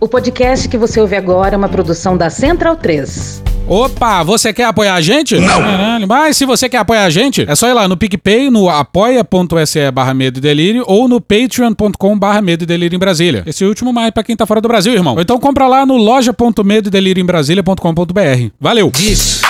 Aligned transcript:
O 0.00 0.08
podcast 0.08 0.66
que 0.66 0.78
você 0.78 0.98
ouve 0.98 1.14
agora 1.14 1.54
é 1.54 1.58
uma 1.58 1.68
produção 1.68 2.16
da 2.16 2.30
Central 2.30 2.74
3. 2.74 3.42
Opa, 3.68 4.22
você 4.22 4.50
quer 4.50 4.64
apoiar 4.64 4.94
a 4.94 5.00
gente? 5.02 5.38
Não. 5.38 5.60
Caralho, 5.60 6.08
mas 6.08 6.38
se 6.38 6.46
você 6.46 6.70
quer 6.70 6.78
apoiar 6.78 7.04
a 7.04 7.10
gente, 7.10 7.44
é 7.46 7.54
só 7.54 7.68
ir 7.68 7.74
lá 7.74 7.86
no 7.86 7.98
PicPay, 7.98 8.48
no 8.48 8.70
apoia.se 8.70 9.90
barra 9.90 10.14
medo 10.14 10.38
e 10.38 10.40
delírio 10.40 10.84
ou 10.86 11.06
no 11.06 11.20
patreon.com 11.20 12.18
barra 12.18 12.40
medo 12.40 12.62
e 12.62 12.66
delírio 12.66 12.96
em 12.96 12.98
Brasília. 12.98 13.42
Esse 13.46 13.62
último 13.62 13.92
mais 13.92 14.10
pra 14.10 14.24
quem 14.24 14.34
tá 14.34 14.46
fora 14.46 14.62
do 14.62 14.68
Brasil, 14.68 14.94
irmão. 14.94 15.16
Ou 15.16 15.20
então 15.20 15.38
compra 15.38 15.68
lá 15.68 15.84
no 15.84 15.98
loja.medo 15.98 16.88
e 16.88 16.90
delírio 16.90 17.20
em 17.20 17.26
Brasília.com.br. 17.26 18.48
Valeu. 18.58 18.90
Diz. 18.94 19.42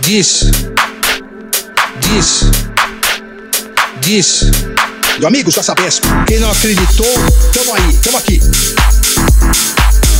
Diz. 0.00 0.52
Diz. 2.00 2.50
Diz. 4.00 4.50
Meu 5.18 5.26
amigo, 5.26 5.50
sua 5.50 5.62
Sabesp. 5.64 6.04
Quem 6.28 6.38
não 6.38 6.52
acreditou, 6.52 7.06
tamo 7.52 7.74
aí, 7.74 7.96
tamo 8.00 8.16
aqui. 8.16 8.40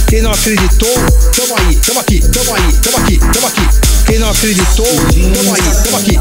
Quem 0.09 0.23
não 0.23 0.31
acreditou, 0.31 0.95
tamo 1.35 1.57
aí, 1.59 1.77
tamo 1.77 2.01
aqui, 2.01 2.21
tamo 2.21 2.55
aí, 2.55 2.73
tamo 2.83 2.99
aqui, 2.99 3.19
tamo 3.19 3.47
aqui. 3.49 3.69
Quem 4.07 4.19
não 4.19 4.31
acreditou, 4.31 4.87
tamo 4.87 5.55
aí, 5.55 5.63
tamo 5.83 5.97
aqui. 5.97 6.19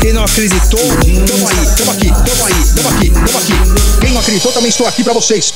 Quem 0.00 0.12
não 0.12 0.24
acreditou, 0.24 0.80
tamo 1.26 1.48
aí, 1.48 1.66
tamo 1.76 1.90
aqui, 1.90 2.08
tamo 2.08 2.46
aí, 2.46 2.64
tamo 2.74 2.88
aqui, 2.90 3.10
tamo 3.10 3.38
aqui. 3.38 4.00
Quem 4.00 4.12
não 4.12 4.20
acreditou, 4.20 4.52
também 4.52 4.68
estou 4.68 4.86
aqui 4.86 5.02
pra 5.02 5.12
vocês. 5.12 5.52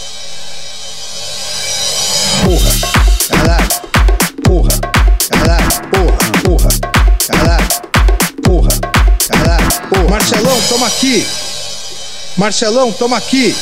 Porra, 2.44 2.70
caralho, 3.28 3.68
porra, 4.42 4.80
caralho, 5.28 5.70
porra, 5.92 6.18
porra, 6.42 6.68
caralho, 7.28 7.68
porra, 8.42 8.70
caralho, 9.28 9.72
porra. 9.88 10.08
Marcelão, 10.08 10.60
toma 10.68 10.86
aqui. 10.88 11.26
Marcelão, 12.36 12.92
toma 12.92 13.16
aqui. 13.18 13.54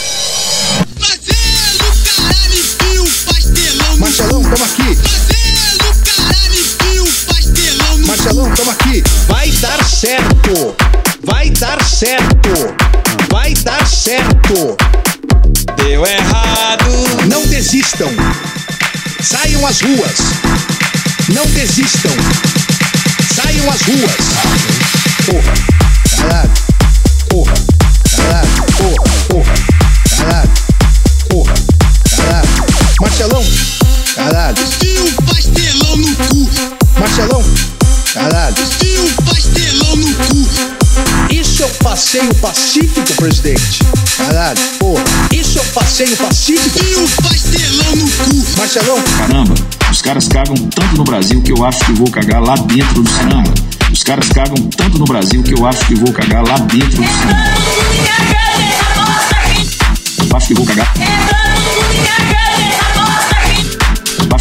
Marcelão, 4.19 4.43
toma 4.43 4.65
aqui. 4.65 4.99
Marcelão, 8.05 8.51
toma 8.53 8.73
aqui. 8.73 9.05
Vai 9.29 9.49
dar 9.53 9.85
certo. 9.85 10.75
Vai 11.25 11.51
dar 11.51 11.81
certo. 11.85 12.51
Vai 13.31 13.55
dar 13.55 13.87
certo. 13.87 14.77
Deu 15.77 16.05
errado. 16.05 16.91
Não 17.29 17.47
desistam. 17.47 18.09
Saiam 19.23 19.65
às 19.65 19.81
ruas. 19.83 20.19
Não 21.33 21.47
desistam. 21.53 22.11
Saiam 23.37 23.71
às 23.71 23.83
ruas. 23.83 24.17
Porra. 25.27 25.55
Caralho. 26.17 26.51
Porra. 27.29 27.55
Caralho. 28.17 28.49
Porra. 28.79 29.05
Porra. 29.29 29.55
Caralho. 30.17 30.51
Porra. 31.29 31.55
Caralho. 32.17 32.49
Marcelão. 33.01 33.45
Caralho. 34.19 34.57
Fio, 34.81 35.05
pastelão 35.27 35.97
no 35.97 36.17
cu. 36.17 36.51
Marcelão. 36.99 37.45
Caralho. 38.13 38.57
Fio, 38.57 39.05
pastelão 39.25 39.95
no 39.95 40.13
cu. 40.13 40.49
Isso 41.31 41.63
é 41.63 41.67
um 41.67 41.75
passeio 41.85 42.35
pacífico, 42.35 43.15
presidente. 43.15 43.79
Caralho. 44.17 44.59
Porra. 44.81 45.05
Isso 45.33 45.61
é 45.61 45.63
um 45.63 45.67
passeio 45.67 46.17
pacífico. 46.17 46.81
Fio, 46.81 47.09
pastelão 47.23 47.95
no 47.95 48.11
cu. 48.11 48.59
Marcelão. 48.59 49.01
Caramba, 49.19 49.55
os 49.89 50.03
caras 50.03 50.27
cagam 50.27 50.57
tanto 50.57 50.97
no 50.97 51.05
Brasil 51.05 51.41
que 51.41 51.53
eu 51.53 51.65
acho 51.65 51.79
que 51.85 51.93
vou 51.93 52.11
cagar 52.11 52.43
lá 52.43 52.57
dentro 52.57 53.01
do 53.01 53.09
cinema. 53.09 53.55
Os 53.93 54.03
caras 54.03 54.29
cagam 54.31 54.57
tanto 54.77 54.99
no 54.99 55.05
Brasil 55.05 55.45
que 55.45 55.55
eu 55.55 55.65
acho 55.65 55.87
que 55.87 55.95
vou 55.95 56.13
cagar 56.13 56.43
lá 56.43 56.59
dentro 56.59 56.89
do 56.89 57.09
cinema. 57.09 57.45
Eu 60.29 60.37
acho 60.37 60.49
que 60.49 60.55
vou 60.55 60.67
cagar. 60.67 60.93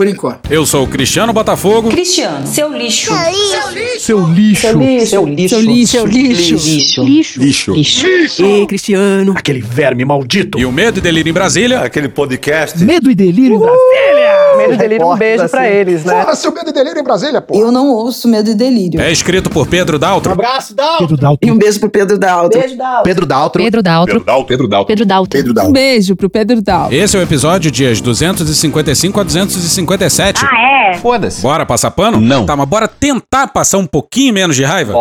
Por 0.00 0.08
enquanto. 0.08 0.50
Eu 0.50 0.64
sou 0.64 0.84
o 0.84 0.88
Cristiano 0.88 1.30
Botafogo. 1.30 1.90
Cristiano, 1.90 2.46
seu 2.46 2.72
lixo. 2.72 3.12
Seu 3.12 3.70
lixo. 3.70 4.00
Seu 4.00 4.26
lixo. 4.32 5.10
Seu 5.10 5.26
lixo. 5.26 5.88
Seu 5.90 6.06
lixo. 6.06 7.02
Lixo. 7.04 7.74
Lixo. 7.74 8.42
Ei, 8.42 8.66
Cristiano. 8.66 9.34
Aquele 9.36 9.60
verme 9.60 10.02
maldito. 10.02 10.58
E 10.58 10.64
o 10.64 10.72
Medo 10.72 11.00
e 11.00 11.02
Delírio 11.02 11.28
em 11.28 11.34
Brasília 11.34 11.80
Aquele 11.80 12.08
podcast. 12.08 12.82
Medo 12.82 13.10
e 13.10 13.14
delírio 13.14 13.56
em 13.56 13.58
Brasília. 13.58 14.19
Medo 14.56 14.74
e 14.74 14.76
delírio, 14.76 15.06
um 15.08 15.16
beijo 15.16 15.48
pra 15.48 15.68
eles, 15.68 16.04
né? 16.04 16.20
Porra, 16.22 16.34
seu 16.34 16.52
medo 16.52 16.70
e 16.70 16.72
delírio 16.72 17.00
em 17.00 17.04
Brasília, 17.04 17.40
porra. 17.40 17.60
Eu 17.60 17.72
não 17.72 17.88
ouço 17.88 18.28
medo 18.28 18.50
e 18.50 18.54
delírio. 18.54 19.00
é 19.00 19.10
escrito 19.10 19.48
por 19.50 19.66
Pedro 19.66 19.98
Daltro. 19.98 20.32
abraço, 20.32 20.74
Dal. 20.74 20.98
Pedro 20.98 21.16
Dalton. 21.16 21.46
E 21.46 21.50
um 21.50 21.58
beijo 21.58 21.80
pro 21.80 21.90
Pedro 21.90 22.18
Daltro. 22.18 22.60
Beijo 22.60 22.76
da 22.76 23.00
Pedro 23.02 23.26
Daltro. 23.26 23.62
Pedro 23.62 23.82
Daltro. 23.82 24.14
Pedro 24.14 24.24
Dalton. 24.24 24.46
Pedro 24.46 25.04
Daltro. 25.06 25.30
Pedro 25.30 25.50
Um 25.50 25.54
Daltro. 25.54 25.72
beijo 25.72 26.16
pro 26.16 26.30
Pedro 26.30 26.62
Daltro. 26.62 26.94
Esse 26.96 27.16
é 27.16 27.20
o 27.20 27.22
episódio 27.22 27.70
dias 27.70 28.00
255 28.00 29.20
a 29.20 29.22
257. 29.22 30.44
Ah, 30.44 30.90
é? 30.92 30.94
Foda-se. 30.94 31.40
Bora 31.42 31.64
passar 31.66 31.90
pano? 31.90 32.20
Não. 32.20 32.44
Tá, 32.46 32.56
mas 32.56 32.68
bora 32.68 32.88
tentar 32.88 33.48
passar 33.48 33.78
um 33.78 33.86
pouquinho 33.86 34.34
menos 34.34 34.56
de 34.56 34.64
raiva? 34.64 34.92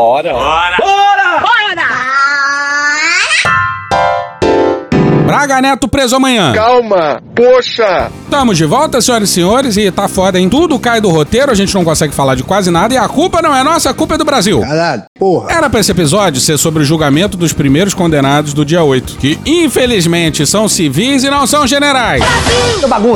Braga 5.29 5.61
Neto 5.61 5.87
preso 5.87 6.15
amanhã. 6.15 6.53
Calma. 6.53 7.21
Poxa. 7.35 8.09
Estamos 8.23 8.57
de 8.57 8.65
volta, 8.65 9.01
senhoras 9.01 9.29
e 9.29 9.33
senhores, 9.33 9.77
e 9.77 9.91
tá 9.91 10.07
foda, 10.07 10.39
hein? 10.39 10.49
Tudo 10.49 10.77
cai 10.79 11.01
do 11.01 11.09
roteiro, 11.09 11.51
a 11.51 11.55
gente 11.55 11.73
não 11.73 11.83
consegue 11.83 12.13
falar 12.13 12.35
de 12.35 12.43
quase 12.43 12.69
nada, 12.69 12.93
e 12.93 12.97
a 12.97 13.07
culpa 13.07 13.41
não 13.41 13.55
é 13.55 13.63
nossa, 13.63 13.89
a 13.89 13.93
culpa 13.93 14.15
é 14.15 14.17
do 14.17 14.25
Brasil. 14.25 14.59
Caralho. 14.61 15.03
Porra. 15.17 15.51
Era 15.51 15.69
pra 15.69 15.79
esse 15.79 15.91
episódio 15.91 16.39
ser 16.39 16.57
sobre 16.57 16.83
o 16.83 16.85
julgamento 16.85 17.37
dos 17.37 17.53
primeiros 17.53 17.93
condenados 17.93 18.53
do 18.53 18.63
dia 18.65 18.83
8, 18.83 19.17
que 19.17 19.39
infelizmente 19.45 20.45
são 20.45 20.67
civis 20.67 21.23
e 21.23 21.29
não 21.29 21.47
são 21.47 21.65
generais. 21.65 22.23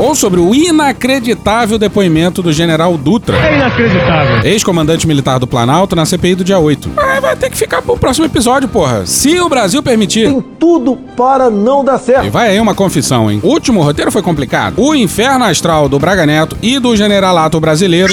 Ou 0.01 0.15
sobre 0.15 0.39
o 0.39 0.53
inacreditável 0.53 1.77
depoimento 1.77 2.41
do 2.41 2.51
general 2.51 2.97
Dutra. 2.97 3.37
É 3.37 3.55
inacreditável. 3.55 4.43
Ex-comandante 4.43 5.07
militar 5.07 5.39
do 5.39 5.47
Planalto 5.47 5.95
na 5.95 6.05
CPI 6.05 6.35
do 6.35 6.43
dia 6.43 6.59
8. 6.59 6.89
Mas 7.13 7.21
vai 7.21 7.35
ter 7.35 7.51
que 7.51 7.57
ficar 7.57 7.79
pro 7.79 7.95
próximo 7.95 8.25
episódio, 8.25 8.67
porra. 8.67 9.05
Se 9.05 9.39
o 9.39 9.47
Brasil 9.47 9.83
permitir. 9.83 10.33
Tudo 10.57 10.95
para 11.15 11.47
não 11.47 11.85
dar 11.85 11.99
certo. 11.99 12.25
E 12.25 12.29
vai 12.31 12.49
aí 12.49 12.59
uma 12.59 12.73
confissão, 12.73 13.29
hein? 13.29 13.39
O 13.43 13.49
último 13.49 13.83
roteiro 13.83 14.11
foi 14.11 14.23
complicado. 14.23 14.81
O 14.81 14.95
inferno 14.95 15.45
astral 15.45 15.87
do 15.87 15.99
Braga 15.99 16.25
Neto 16.25 16.57
e 16.59 16.79
do 16.79 16.95
generalato 16.95 17.59
brasileiro. 17.59 18.11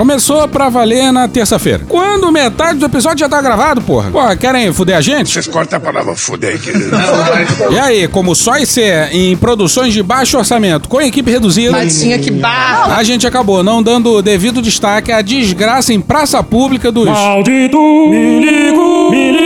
Começou 0.00 0.48
pra 0.48 0.70
valer 0.70 1.12
na 1.12 1.28
terça-feira. 1.28 1.84
Quando 1.86 2.32
metade 2.32 2.78
do 2.78 2.86
episódio 2.86 3.18
já 3.18 3.28
tá 3.28 3.38
gravado, 3.42 3.82
porra. 3.82 4.10
Porra, 4.10 4.34
querem 4.34 4.72
fuder 4.72 4.96
a 4.96 5.02
gente? 5.02 5.30
Vocês 5.30 5.46
cortam 5.46 5.76
a 5.76 5.80
palavra 5.80 6.16
fuder, 6.16 6.58
querido. 6.58 6.90
E 7.70 7.78
aí, 7.78 8.08
como 8.08 8.34
só 8.34 8.54
ser 8.64 9.14
em 9.14 9.36
produções 9.36 9.92
de 9.92 10.02
baixo 10.02 10.38
orçamento, 10.38 10.88
com 10.88 11.02
equipe 11.02 11.30
reduzida, 11.30 11.86
Tinha 11.86 12.18
que 12.18 12.30
barra. 12.30 12.96
a 12.96 13.02
gente 13.02 13.26
acabou 13.26 13.62
não 13.62 13.82
dando 13.82 14.22
devido 14.22 14.62
destaque 14.62 15.12
à 15.12 15.20
desgraça 15.20 15.92
em 15.92 16.00
praça 16.00 16.42
pública 16.42 16.90
dos. 16.90 17.04
Maldito. 17.04 17.78
Me 18.08 18.40
ligo. 18.40 19.39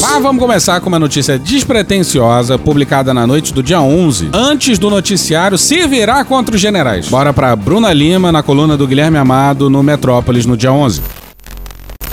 Mas 0.00 0.22
vamos 0.22 0.40
começar 0.40 0.80
com 0.80 0.88
uma 0.88 0.98
notícia 0.98 1.38
despretensiosa, 1.38 2.58
publicada 2.58 3.12
na 3.12 3.26
noite 3.26 3.52
do 3.52 3.62
dia 3.62 3.80
11, 3.80 4.30
antes 4.32 4.78
do 4.78 4.88
noticiário 4.88 5.58
se 5.58 5.86
virar 5.86 6.24
contra 6.24 6.54
os 6.54 6.60
generais. 6.60 7.08
Bora 7.08 7.32
pra 7.32 7.54
Bruna 7.56 7.92
Lima, 7.92 8.30
na 8.30 8.42
coluna 8.42 8.76
do 8.76 8.86
Guilherme 8.86 9.18
Amado, 9.18 9.68
no 9.68 9.82
Metrópolis, 9.82 10.46
no 10.46 10.56
dia 10.56 10.72
11. 10.72 11.02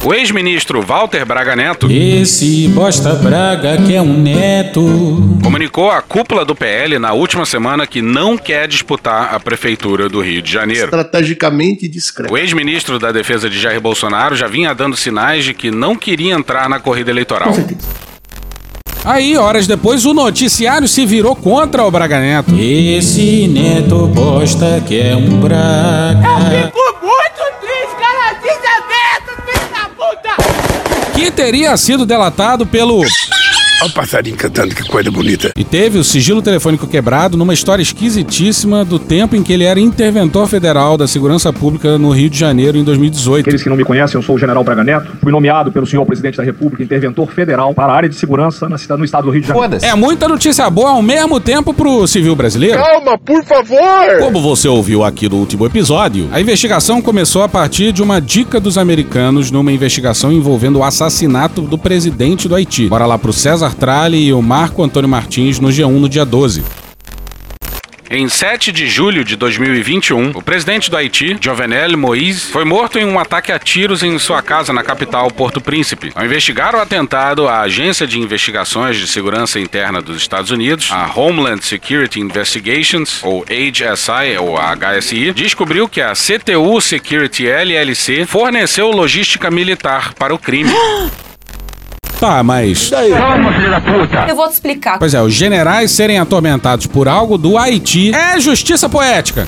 O 0.05 0.13
ex-ministro 0.13 0.83
Walter 0.83 1.25
Braga 1.25 1.55
Neto. 1.55 1.91
Esse 1.91 2.67
bosta 2.67 3.15
Braga 3.15 3.77
que 3.77 3.95
é 3.95 4.01
um 4.01 4.13
neto. 4.21 4.79
Comunicou 5.41 5.89
à 5.89 5.99
cúpula 5.99 6.45
do 6.45 6.55
PL 6.55 6.99
na 6.99 7.13
última 7.13 7.43
semana 7.43 7.87
que 7.87 8.03
não 8.03 8.37
quer 8.37 8.67
disputar 8.67 9.33
a 9.33 9.39
prefeitura 9.39 10.07
do 10.07 10.21
Rio 10.21 10.43
de 10.43 10.51
Janeiro. 10.51 10.85
Estrategicamente 10.85 11.87
discreto. 11.87 12.31
O 12.31 12.37
ex-ministro 12.37 12.99
da 12.99 13.11
Defesa 13.11 13.49
de 13.49 13.59
Jair 13.59 13.81
Bolsonaro 13.81 14.35
já 14.35 14.45
vinha 14.47 14.75
dando 14.75 14.95
sinais 14.95 15.43
de 15.43 15.55
que 15.55 15.71
não 15.71 15.95
queria 15.95 16.35
entrar 16.35 16.69
na 16.69 16.79
corrida 16.79 17.09
eleitoral. 17.09 17.51
Aí, 19.03 19.35
horas 19.37 19.65
depois, 19.65 20.05
o 20.05 20.13
noticiário 20.13 20.87
se 20.87 21.03
virou 21.03 21.35
contra 21.35 21.83
o 21.83 21.89
Braga 21.89 22.19
Neto. 22.19 22.55
Esse 22.59 23.47
neto 23.47 24.05
bosta 24.07 24.83
que 24.87 24.99
é 24.99 25.15
um 25.15 25.39
Braga. 25.39 26.71
Fico 26.73 27.05
muito 27.05 27.59
triste, 27.61 27.95
cara. 27.99 28.33
Desaberto, 28.33 29.41
filho 29.45 29.69
da 29.71 29.89
puta. 29.89 30.35
Que 31.15 31.31
teria 31.31 31.75
sido 31.77 32.05
delatado 32.05 32.65
pelo 32.65 33.01
Olha 33.85 33.91
o 33.91 33.93
passarinho 33.93 34.35
cantando, 34.35 34.73
que 34.73 34.83
coisa 34.87 35.11
bonita. 35.11 35.51
E 35.55 35.63
teve 35.63 35.99
o 35.99 36.03
sigilo 36.03 36.41
telefônico 36.41 36.87
quebrado 36.87 37.37
numa 37.37 37.53
história 37.53 37.83
esquisitíssima 37.83 38.83
do 38.83 38.97
tempo 38.97 39.35
em 39.35 39.43
que 39.43 39.53
ele 39.53 39.63
era 39.63 39.79
interventor 39.79 40.47
federal 40.47 40.97
da 40.97 41.07
segurança 41.07 41.53
pública 41.53 41.95
no 41.95 42.09
Rio 42.09 42.27
de 42.27 42.39
Janeiro 42.39 42.79
em 42.79 42.83
2018. 42.83 43.41
Aqueles 43.41 43.61
que 43.61 43.69
não 43.69 43.77
me 43.77 43.83
conhecem, 43.85 44.17
eu 44.17 44.23
sou 44.23 44.37
o 44.37 44.39
General 44.39 44.63
Braga 44.63 44.83
Neto. 44.83 45.11
Fui 45.21 45.31
nomeado 45.31 45.71
pelo 45.71 45.85
senhor 45.85 46.03
presidente 46.03 46.37
da 46.37 46.43
República 46.43 46.81
interventor 46.81 47.31
federal 47.31 47.75
para 47.75 47.93
a 47.93 47.95
área 47.95 48.09
de 48.09 48.15
segurança 48.15 48.67
na 48.67 48.79
cidade, 48.79 48.97
no 48.97 49.05
estado 49.05 49.25
do 49.25 49.29
Rio 49.29 49.41
de 49.41 49.49
Janeiro. 49.49 49.77
É 49.83 49.93
muita 49.93 50.27
notícia 50.27 50.67
boa 50.67 50.89
ao 50.89 51.03
mesmo 51.03 51.39
tempo 51.39 51.71
pro 51.71 52.07
civil 52.07 52.35
brasileiro. 52.35 52.79
Calma, 52.79 53.19
por 53.19 53.43
favor! 53.45 54.17
Como 54.19 54.41
você 54.41 54.67
ouviu 54.67 55.03
aqui 55.03 55.29
no 55.29 55.35
último 55.35 55.63
episódio, 55.63 56.27
a 56.31 56.41
investigação 56.41 57.03
começou 57.03 57.43
a 57.43 57.49
partir 57.49 57.91
de 57.91 58.01
uma 58.01 58.19
dica 58.19 58.59
dos 58.59 58.79
americanos 58.79 59.51
numa 59.51 59.71
investigação 59.71 60.33
envolvendo 60.33 60.79
o 60.79 60.83
assassinato 60.83 61.61
do 61.61 61.77
presidente 61.77 62.47
do 62.47 62.55
Haiti. 62.55 62.87
Bora 62.87 63.05
lá 63.05 63.19
pro 63.19 63.31
César 63.31 63.74
Tralli 63.75 64.25
e 64.25 64.33
o 64.33 64.41
Marco 64.41 64.81
Antônio 64.81 65.09
Martins 65.09 65.59
no 65.59 65.69
G1 65.69 65.91
no 65.91 66.09
dia 66.09 66.25
12. 66.25 66.63
Em 68.09 68.29
7 68.29 68.71
de 68.71 68.87
julho 68.87 69.23
de 69.23 69.35
2021, 69.35 70.29
o 70.35 70.41
presidente 70.41 70.91
do 70.91 70.95
Haiti, 70.95 71.35
Jovenel 71.41 71.97
Moïse, 71.97 72.41
foi 72.51 72.63
morto 72.63 72.99
em 72.99 73.05
um 73.05 73.17
ataque 73.17 73.51
a 73.51 73.57
tiros 73.57 74.03
em 74.03 74.17
sua 74.19 74.43
casa 74.43 74.71
na 74.71 74.83
capital, 74.83 75.31
Porto 75.31 75.59
Príncipe. 75.59 76.11
Ao 76.13 76.23
investigar 76.23 76.75
o 76.75 76.79
atentado, 76.79 77.47
a 77.47 77.61
Agência 77.61 78.05
de 78.05 78.19
Investigações 78.19 78.95
de 78.95 79.07
Segurança 79.07 79.59
Interna 79.59 80.03
dos 80.03 80.17
Estados 80.17 80.51
Unidos, 80.51 80.89
a 80.91 81.11
Homeland 81.13 81.65
Security 81.65 82.19
Investigations, 82.19 83.23
ou 83.23 83.43
HSI, 83.43 84.37
ou 84.39 84.55
HSI, 84.55 85.33
descobriu 85.33 85.89
que 85.89 85.99
a 85.99 86.13
CTU 86.13 86.79
Security 86.79 87.47
LLC 87.47 88.25
forneceu 88.27 88.91
logística 88.91 89.49
militar 89.49 90.13
para 90.13 90.33
o 90.33 90.37
crime. 90.37 90.71
Tá, 92.25 92.41
mas. 92.41 92.91
Eu 94.27 94.35
vou 94.35 94.47
te 94.47 94.53
explicar. 94.53 94.97
Pois 94.97 95.13
é, 95.13 95.21
os 95.21 95.31
generais 95.31 95.91
serem 95.91 96.17
atormentados 96.17 96.87
por 96.87 97.07
algo 97.07 97.37
do 97.37 97.55
Haiti 97.55 98.11
é 98.15 98.39
justiça 98.39 98.89
poética. 98.89 99.47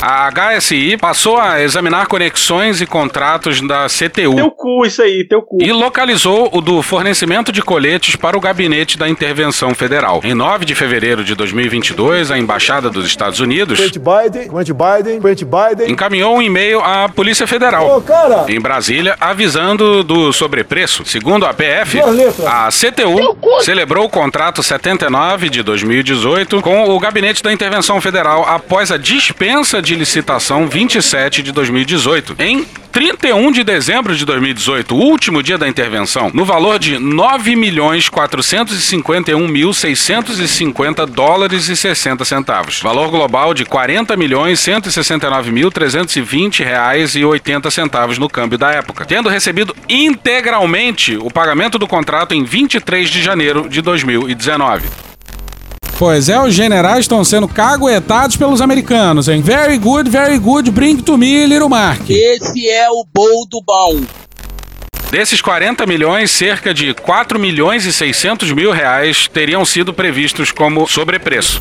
A 0.00 0.28
HSI 0.30 0.96
passou 0.96 1.38
a 1.38 1.62
examinar 1.62 2.06
conexões 2.06 2.80
e 2.80 2.86
contratos 2.86 3.60
da 3.66 3.86
CTU. 3.86 4.34
Teu 4.36 4.50
cu, 4.50 4.84
isso 4.84 5.00
aí, 5.02 5.24
teu 5.24 5.40
cu. 5.40 5.62
E 5.62 5.72
localizou 5.72 6.50
o 6.52 6.60
do 6.60 6.82
fornecimento 6.82 7.50
de 7.50 7.62
coletes 7.62 8.16
para 8.16 8.36
o 8.36 8.40
gabinete 8.40 8.98
da 8.98 9.08
intervenção 9.08 9.74
federal. 9.74 10.20
Em 10.22 10.34
9 10.34 10.64
de 10.64 10.74
fevereiro 10.74 11.24
de 11.24 11.34
2022, 11.34 12.30
a 12.30 12.38
Embaixada 12.38 12.90
dos 12.90 13.06
Estados 13.06 13.40
Unidos 13.40 13.80
Biden, 13.80 14.48
Biden, 14.50 15.20
Biden. 15.20 15.90
encaminhou 15.90 16.36
um 16.36 16.42
e-mail 16.42 16.80
à 16.80 17.08
Polícia 17.08 17.46
Federal 17.46 18.02
cara! 18.02 18.44
em 18.48 18.60
Brasília 18.60 19.16
avisando 19.20 20.02
do 20.02 20.32
sobrepreço. 20.32 21.04
Segundo 21.04 21.46
a 21.46 21.54
PF, 21.54 22.00
a 22.46 22.68
CTU 22.68 23.36
celebrou 23.60 24.04
o 24.04 24.08
contrato 24.10 24.62
79 24.62 25.48
de 25.48 25.62
2018 25.62 26.60
com 26.60 26.90
o 26.90 26.98
Gabinete 26.98 27.42
da 27.42 27.52
Intervenção 27.52 28.00
Federal 28.00 28.44
após 28.46 28.90
a 28.90 28.96
dispensa 28.96 29.80
de 29.84 29.94
licitação 29.94 30.66
27 30.66 31.42
de 31.42 31.52
2018. 31.52 32.36
Em 32.38 32.66
31 32.90 33.50
de 33.50 33.64
dezembro 33.64 34.14
de 34.14 34.24
2018, 34.24 34.94
o 34.94 34.98
último 34.98 35.42
dia 35.42 35.58
da 35.58 35.68
intervenção, 35.68 36.30
no 36.32 36.44
valor 36.44 36.78
de 36.78 36.96
9 36.96 37.56
milhões 37.56 38.08
451 38.08 39.48
mil 39.48 39.72
650 39.72 41.04
dólares 41.06 41.68
e 41.68 41.76
60 41.76 42.24
centavos. 42.24 42.80
Valor 42.80 43.10
global 43.10 43.52
de 43.52 43.64
40 43.64 44.16
milhões 44.16 44.60
169 44.60 45.50
mil 45.50 45.70
320 45.70 46.62
reais 46.62 47.16
e 47.16 47.24
80 47.24 47.70
centavos 47.70 48.16
no 48.16 48.28
câmbio 48.28 48.56
da 48.56 48.70
época, 48.70 49.04
tendo 49.04 49.28
recebido 49.28 49.76
integralmente 49.88 51.16
o 51.16 51.30
pagamento 51.30 51.78
do 51.78 51.86
contrato 51.88 52.32
em 52.32 52.44
23 52.44 53.10
de 53.10 53.20
janeiro 53.20 53.68
de 53.68 53.82
2019. 53.82 55.03
Pois 55.98 56.28
é, 56.28 56.40
os 56.40 56.52
generais 56.52 57.00
estão 57.00 57.24
sendo 57.24 57.46
caguetados 57.46 58.36
pelos 58.36 58.60
americanos, 58.60 59.28
hein? 59.28 59.40
Very 59.40 59.78
good, 59.78 60.10
very 60.10 60.38
good, 60.38 60.70
bring 60.70 60.96
to 60.96 61.16
me, 61.16 61.46
little 61.46 61.68
Mark. 61.68 62.10
Esse 62.10 62.68
é 62.68 62.88
o 62.90 63.06
bom 63.14 63.46
do 63.48 63.62
bom. 63.64 64.00
Desses 65.10 65.40
40 65.40 65.86
milhões, 65.86 66.32
cerca 66.32 66.74
de 66.74 66.92
4 66.92 67.38
milhões 67.38 67.84
e 67.84 67.92
600 67.92 68.50
mil 68.50 68.72
reais 68.72 69.28
teriam 69.32 69.64
sido 69.64 69.94
previstos 69.94 70.50
como 70.50 70.88
sobrepreço. 70.88 71.60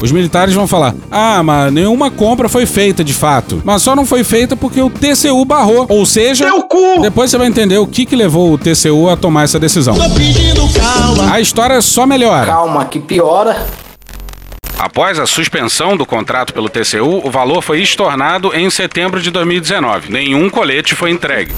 Os 0.00 0.12
militares 0.12 0.54
vão 0.54 0.66
falar: 0.66 0.94
ah, 1.10 1.42
mas 1.42 1.72
nenhuma 1.72 2.10
compra 2.10 2.48
foi 2.48 2.66
feita 2.66 3.02
de 3.02 3.12
fato. 3.12 3.62
Mas 3.64 3.82
só 3.82 3.96
não 3.96 4.04
foi 4.04 4.22
feita 4.22 4.56
porque 4.56 4.80
o 4.80 4.90
TCU 4.90 5.44
barrou. 5.44 5.86
Ou 5.88 6.04
seja, 6.04 6.46
depois 7.00 7.30
você 7.30 7.38
vai 7.38 7.46
entender 7.46 7.78
o 7.78 7.86
que, 7.86 8.04
que 8.04 8.16
levou 8.16 8.52
o 8.52 8.58
TCU 8.58 9.08
a 9.08 9.16
tomar 9.16 9.44
essa 9.44 9.58
decisão. 9.58 9.96
A 11.30 11.40
história 11.40 11.80
só 11.80 12.06
melhora. 12.06 12.46
Calma, 12.46 12.84
que 12.84 13.00
piora. 13.00 13.66
Após 14.78 15.18
a 15.18 15.26
suspensão 15.26 15.96
do 15.96 16.04
contrato 16.04 16.52
pelo 16.52 16.68
TCU, 16.68 17.26
o 17.26 17.30
valor 17.30 17.62
foi 17.62 17.80
estornado 17.80 18.54
em 18.54 18.68
setembro 18.68 19.22
de 19.22 19.30
2019. 19.30 20.12
Nenhum 20.12 20.50
colete 20.50 20.94
foi 20.94 21.10
entregue. 21.10 21.54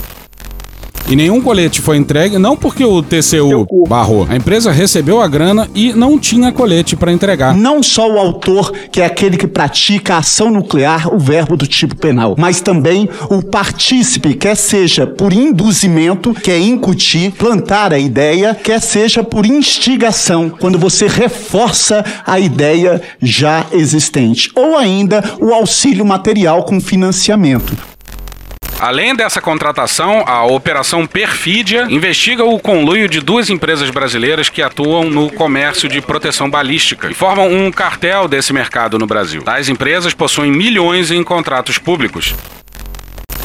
E 1.10 1.16
nenhum 1.16 1.40
colete 1.40 1.80
foi 1.80 1.96
entregue, 1.96 2.36
não 2.36 2.54
porque 2.54 2.84
o 2.84 3.02
TCU 3.02 3.66
barrou. 3.88 4.26
A 4.28 4.36
empresa 4.36 4.70
recebeu 4.70 5.22
a 5.22 5.26
grana 5.26 5.66
e 5.74 5.94
não 5.94 6.18
tinha 6.18 6.52
colete 6.52 6.94
para 6.96 7.10
entregar. 7.10 7.54
Não 7.54 7.82
só 7.82 8.06
o 8.06 8.18
autor, 8.18 8.70
que 8.92 9.00
é 9.00 9.06
aquele 9.06 9.38
que 9.38 9.46
pratica 9.46 10.16
a 10.16 10.18
ação 10.18 10.50
nuclear, 10.50 11.08
o 11.12 11.18
verbo 11.18 11.56
do 11.56 11.66
tipo 11.66 11.96
penal, 11.96 12.34
mas 12.36 12.60
também 12.60 13.08
o 13.30 13.42
partícipe, 13.42 14.34
quer 14.34 14.54
seja 14.54 15.06
por 15.06 15.32
induzimento, 15.32 16.34
que 16.34 16.50
é 16.50 16.60
incutir, 16.60 17.32
plantar 17.32 17.90
a 17.94 17.98
ideia, 17.98 18.54
quer 18.54 18.78
seja 18.78 19.24
por 19.24 19.46
instigação, 19.46 20.50
quando 20.50 20.78
você 20.78 21.06
reforça 21.06 22.04
a 22.26 22.38
ideia 22.38 23.00
já 23.22 23.64
existente, 23.72 24.50
ou 24.54 24.76
ainda 24.76 25.24
o 25.40 25.54
auxílio 25.54 26.04
material 26.04 26.64
com 26.64 26.78
financiamento. 26.78 27.87
Além 28.80 29.12
dessa 29.12 29.40
contratação, 29.40 30.22
a 30.24 30.44
Operação 30.44 31.04
Perfídia 31.04 31.88
investiga 31.90 32.44
o 32.44 32.60
conluio 32.60 33.08
de 33.08 33.20
duas 33.20 33.50
empresas 33.50 33.90
brasileiras 33.90 34.48
que 34.48 34.62
atuam 34.62 35.10
no 35.10 35.32
comércio 35.32 35.88
de 35.88 36.00
proteção 36.00 36.48
balística 36.48 37.10
e 37.10 37.14
formam 37.14 37.52
um 37.52 37.72
cartel 37.72 38.28
desse 38.28 38.52
mercado 38.52 38.96
no 38.96 39.06
Brasil. 39.06 39.42
Tais 39.42 39.68
empresas 39.68 40.14
possuem 40.14 40.52
milhões 40.52 41.10
em 41.10 41.24
contratos 41.24 41.76
públicos. 41.76 42.34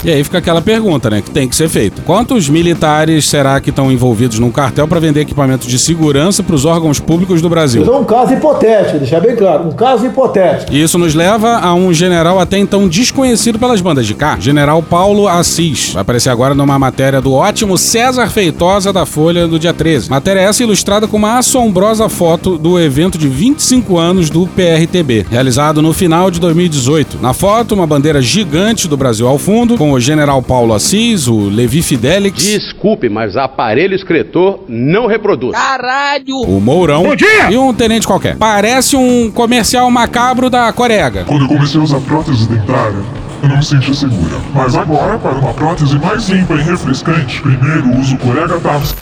E 0.04 0.12
aí 0.12 0.24
fica 0.24 0.38
aquela 0.40 0.62
pergunta, 0.62 1.10
né, 1.10 1.22
que 1.22 1.32
tem 1.32 1.48
que 1.48 1.56
ser 1.56 1.70
feita. 1.70 2.02
Quantos 2.02 2.50
militares 2.50 3.26
será 3.26 3.62
que 3.62 3.70
estão 3.70 3.90
envolvidos 3.90 4.38
num 4.38 4.52
cartel 4.52 4.86
para 4.86 5.00
vender 5.00 5.22
equipamentos 5.22 5.68
de 5.68 5.80
segurança 5.80 6.44
para 6.44 6.56
os 6.56 6.66
órgãos 6.66 7.00
públicos 7.00 7.42
do 7.42 7.50
Brasil? 7.50 7.84
Então, 7.84 8.02
um 8.02 8.04
caso 8.04 8.34
hipotético, 8.34 8.98
deixar 8.98 9.22
bem 9.22 9.36
claro, 9.36 9.70
um 9.70 9.72
caso 9.72 10.06
hipotético. 10.06 10.74
E 10.74 10.82
isso 10.82 10.98
nos 10.98 11.16
leva 11.16 11.58
a 11.60 11.74
um 11.74 11.94
general 11.94 12.38
até 12.38 12.58
então 12.58 12.88
desconhecido 12.88 13.58
pelas 13.58 13.80
bandas 13.80 14.06
de 14.06 14.14
cá, 14.14 14.38
General 14.38 14.84
Paulo 14.84 15.28
Assis. 15.28 15.92
Vai 15.94 16.02
aparecer 16.02 16.30
agora 16.30 16.54
numa 16.54 16.78
matéria 16.78 17.22
do 17.22 17.34
ótimo 17.34 17.78
César 17.78 18.28
Feitosa 18.28 18.92
da 18.92 19.06
Folha 19.06 19.48
do 19.48 19.58
dia 19.58 19.74
13. 19.74 20.10
Matéria 20.10 20.42
essa 20.42 20.64
ilustrada 20.64 21.08
com 21.08 21.16
uma 21.16 21.38
assombrosa 21.38 22.10
foto 22.10 22.58
do 22.58 22.78
evento 22.78 23.18
de 23.18 23.30
25 23.30 23.98
anos 23.98 24.30
do 24.30 24.48
PRTB, 24.48 25.26
realizado 25.30 25.82
no 25.82 25.94
final 25.94 26.30
de 26.30 26.40
2018. 26.42 27.20
Na 27.22 27.34
foto, 27.34 27.74
uma 27.74 27.88
bandeira 27.88 28.22
gigante 28.22 28.88
do 28.88 28.98
Brasil 28.98 29.28
ao 29.28 29.38
fundo, 29.38 29.78
com 29.78 29.93
o 29.94 30.00
General 30.00 30.42
Paulo 30.42 30.74
Assis, 30.74 31.28
o 31.28 31.50
Levi 31.50 31.82
Fidelix. 31.82 32.44
Desculpe, 32.44 33.10
mas 33.10 33.38
aparelho 33.38 33.96
escritor 33.96 34.64
não 34.68 35.08
reproduz. 35.08 35.54
Caralho! 35.54 36.38
O 36.48 36.60
Mourão 36.60 37.06
e 37.50 37.58
um 37.58 37.74
tenente 37.74 38.08
qualquer. 38.08 38.36
Parece 38.38 38.96
um 38.96 39.32
comercial 39.32 39.90
macabro 39.92 40.50
da 40.50 40.72
Corega. 40.74 41.24
Quando 41.26 41.46
eu 41.46 41.48
comecei 41.48 41.80
a 41.80 41.84
usar 41.84 42.00
prótese 42.02 42.48
dentária, 42.48 43.04
eu 43.42 43.50
não 43.50 43.58
me 43.58 43.66
sentia 43.66 43.94
segura. 43.94 44.38
Mas 44.54 44.76
agora, 44.76 45.18
para 45.18 45.38
uma 45.38 45.54
prótese 45.54 45.98
mais 46.00 46.28
limpa 46.30 46.54
e 46.56 46.62
refrescante, 46.62 47.42
primeiro 47.42 48.00
uso 48.00 48.18
Corega 48.18 48.60
Tabs. 48.60 48.96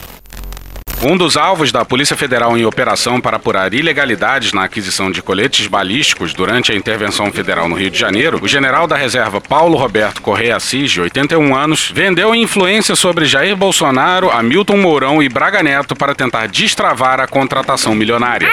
Um 1.04 1.16
dos 1.16 1.36
alvos 1.36 1.72
da 1.72 1.84
Polícia 1.84 2.16
Federal 2.16 2.56
em 2.56 2.64
operação 2.64 3.20
para 3.20 3.36
apurar 3.36 3.74
ilegalidades 3.74 4.52
na 4.52 4.62
aquisição 4.62 5.10
de 5.10 5.20
coletes 5.20 5.66
balísticos 5.66 6.32
durante 6.32 6.70
a 6.70 6.76
intervenção 6.76 7.32
federal 7.32 7.68
no 7.68 7.74
Rio 7.74 7.90
de 7.90 7.98
Janeiro, 7.98 8.38
o 8.40 8.46
general 8.46 8.86
da 8.86 8.94
reserva 8.94 9.40
Paulo 9.40 9.76
Roberto 9.76 10.22
Correia 10.22 10.54
Assis, 10.54 10.92
de 10.92 11.00
81 11.00 11.56
anos, 11.56 11.90
vendeu 11.92 12.32
influência 12.32 12.94
sobre 12.94 13.24
Jair 13.24 13.56
Bolsonaro, 13.56 14.30
Hamilton 14.30 14.76
Mourão 14.76 15.20
e 15.20 15.28
Braga 15.28 15.60
Neto 15.60 15.96
para 15.96 16.14
tentar 16.14 16.46
destravar 16.46 17.18
a 17.18 17.26
contratação 17.26 17.96
milionária. 17.96 18.48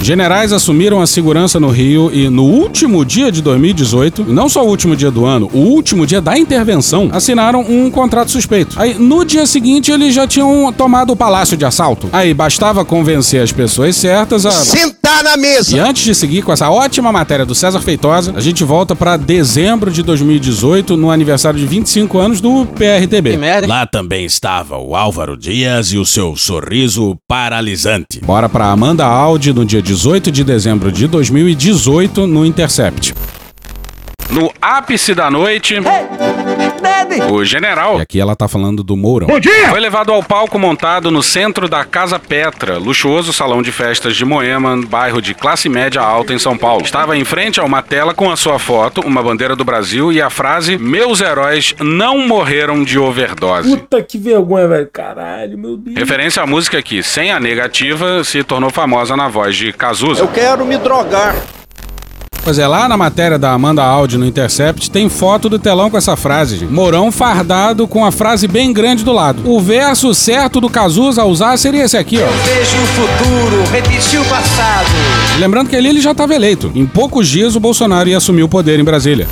Generais 0.00 0.52
assumiram 0.52 1.00
a 1.00 1.06
segurança 1.06 1.58
no 1.58 1.68
Rio 1.68 2.10
e 2.12 2.28
no 2.28 2.44
último 2.44 3.04
dia 3.04 3.30
de 3.30 3.42
2018, 3.42 4.26
e 4.28 4.32
não 4.32 4.48
só 4.48 4.64
o 4.64 4.68
último 4.68 4.96
dia 4.96 5.10
do 5.10 5.26
ano, 5.26 5.50
o 5.52 5.58
último 5.58 6.06
dia 6.06 6.20
da 6.20 6.38
intervenção, 6.38 7.10
assinaram 7.12 7.60
um 7.60 7.90
contrato 7.90 8.30
suspeito. 8.30 8.80
Aí, 8.80 8.94
no 8.94 9.24
dia 9.24 9.44
seguinte, 9.46 9.90
eles 9.90 10.14
já 10.14 10.26
tinham 10.26 10.72
tomado 10.72 11.12
o 11.12 11.16
palácio 11.16 11.56
de 11.56 11.64
assalto. 11.64 12.08
Aí, 12.12 12.32
bastava 12.32 12.84
convencer 12.84 13.42
as 13.42 13.52
pessoas 13.52 13.96
certas 13.96 14.46
a... 14.46 14.50
Sentar 14.50 15.22
na 15.24 15.36
mesa! 15.36 15.76
E 15.76 15.80
antes 15.80 16.04
de 16.04 16.14
seguir 16.14 16.42
com 16.42 16.52
essa 16.52 16.70
ótima 16.70 17.12
matéria 17.12 17.44
do 17.44 17.54
César 17.54 17.80
Feitosa, 17.80 18.32
a 18.36 18.40
gente 18.40 18.64
volta 18.64 18.94
para 18.94 19.16
dezembro 19.16 19.90
de 19.90 20.02
2018, 20.02 20.96
no 20.96 21.10
aniversário 21.10 21.58
de 21.58 21.66
25 21.66 22.18
anos 22.18 22.40
do 22.40 22.66
PRTB. 22.66 23.38
Lá 23.66 23.86
também 23.86 24.24
estava 24.24 24.78
o 24.78 24.94
Álvaro 24.94 25.36
Dias 25.36 25.88
e 25.88 25.98
o 25.98 26.06
seu 26.06 26.36
sorriso 26.36 27.16
paralisante. 27.26 28.20
Bora 28.24 28.48
pra 28.48 28.70
Amanda 28.70 29.04
Audi 29.04 29.52
no 29.52 29.64
dia 29.64 29.82
18 29.88 30.30
de 30.30 30.44
dezembro 30.44 30.92
de 30.92 31.06
2018 31.06 32.26
no 32.26 32.44
Intercept. 32.44 33.14
No 34.30 34.52
ápice 34.60 35.14
da 35.14 35.30
noite. 35.30 35.76
O 37.30 37.44
general. 37.44 37.98
E 37.98 38.02
aqui 38.02 38.20
ela 38.20 38.36
tá 38.36 38.46
falando 38.46 38.84
do 38.84 38.96
Mourão. 38.96 39.26
Bom 39.26 39.40
dia! 39.40 39.68
Foi 39.70 39.80
levado 39.80 40.12
ao 40.12 40.22
palco 40.22 40.58
montado 40.58 41.10
no 41.10 41.22
centro 41.22 41.68
da 41.68 41.84
Casa 41.84 42.18
Petra, 42.18 42.78
luxuoso 42.78 43.32
salão 43.32 43.62
de 43.62 43.72
festas 43.72 44.14
de 44.14 44.24
Moema, 44.24 44.76
bairro 44.86 45.20
de 45.20 45.34
classe 45.34 45.68
média 45.68 46.00
alta 46.00 46.32
em 46.32 46.38
São 46.38 46.56
Paulo. 46.56 46.84
Estava 46.84 47.16
em 47.16 47.24
frente 47.24 47.58
a 47.58 47.64
uma 47.64 47.82
tela 47.82 48.12
com 48.14 48.30
a 48.30 48.36
sua 48.36 48.58
foto, 48.58 49.00
uma 49.00 49.22
bandeira 49.22 49.56
do 49.56 49.64
Brasil 49.64 50.12
e 50.12 50.20
a 50.20 50.28
frase: 50.30 50.76
Meus 50.76 51.20
heróis 51.20 51.74
não 51.80 52.18
morreram 52.26 52.84
de 52.84 52.98
overdose. 52.98 53.70
Puta 53.70 54.02
que 54.02 54.18
vergonha, 54.18 54.68
velho. 54.68 54.88
Caralho, 54.92 55.58
meu 55.58 55.76
Deus. 55.76 55.96
Referência 55.96 56.42
à 56.42 56.46
música 56.46 56.80
que, 56.82 57.02
sem 57.02 57.32
a 57.32 57.40
negativa, 57.40 58.22
se 58.22 58.44
tornou 58.44 58.70
famosa 58.70 59.16
na 59.16 59.28
voz 59.28 59.56
de 59.56 59.72
Cazuza. 59.72 60.22
Eu 60.22 60.28
quero 60.28 60.64
me 60.64 60.76
drogar. 60.76 61.34
Pois 62.48 62.58
é, 62.58 62.66
lá 62.66 62.88
na 62.88 62.96
matéria 62.96 63.38
da 63.38 63.52
Amanda 63.52 63.82
Audi 63.82 64.16
no 64.16 64.24
Intercept 64.24 64.90
tem 64.90 65.10
foto 65.10 65.50
do 65.50 65.58
telão 65.58 65.90
com 65.90 65.98
essa 65.98 66.16
frase, 66.16 66.56
gente. 66.56 66.72
Mourão 66.72 67.12
fardado 67.12 67.86
com 67.86 68.06
a 68.06 68.10
frase 68.10 68.48
bem 68.48 68.72
grande 68.72 69.04
do 69.04 69.12
lado. 69.12 69.42
O 69.44 69.60
verso 69.60 70.14
certo 70.14 70.58
do 70.58 70.70
Cazuza 70.70 71.20
a 71.20 71.24
usar 71.26 71.58
seria 71.58 71.84
esse 71.84 71.98
aqui, 71.98 72.16
ó. 72.16 72.22
Eu 72.22 72.32
vejo 72.32 72.76
o 72.78 72.86
futuro, 72.86 73.64
repetir 73.70 74.18
o 74.18 74.24
passado. 74.24 74.88
Lembrando 75.38 75.68
que 75.68 75.76
ali 75.76 75.90
ele 75.90 76.00
já 76.00 76.12
estava 76.12 76.34
eleito. 76.34 76.72
Em 76.74 76.86
poucos 76.86 77.28
dias 77.28 77.54
o 77.54 77.60
Bolsonaro 77.60 78.08
ia 78.08 78.16
assumir 78.16 78.44
o 78.44 78.48
poder 78.48 78.80
em 78.80 78.84
Brasília. 78.84 79.28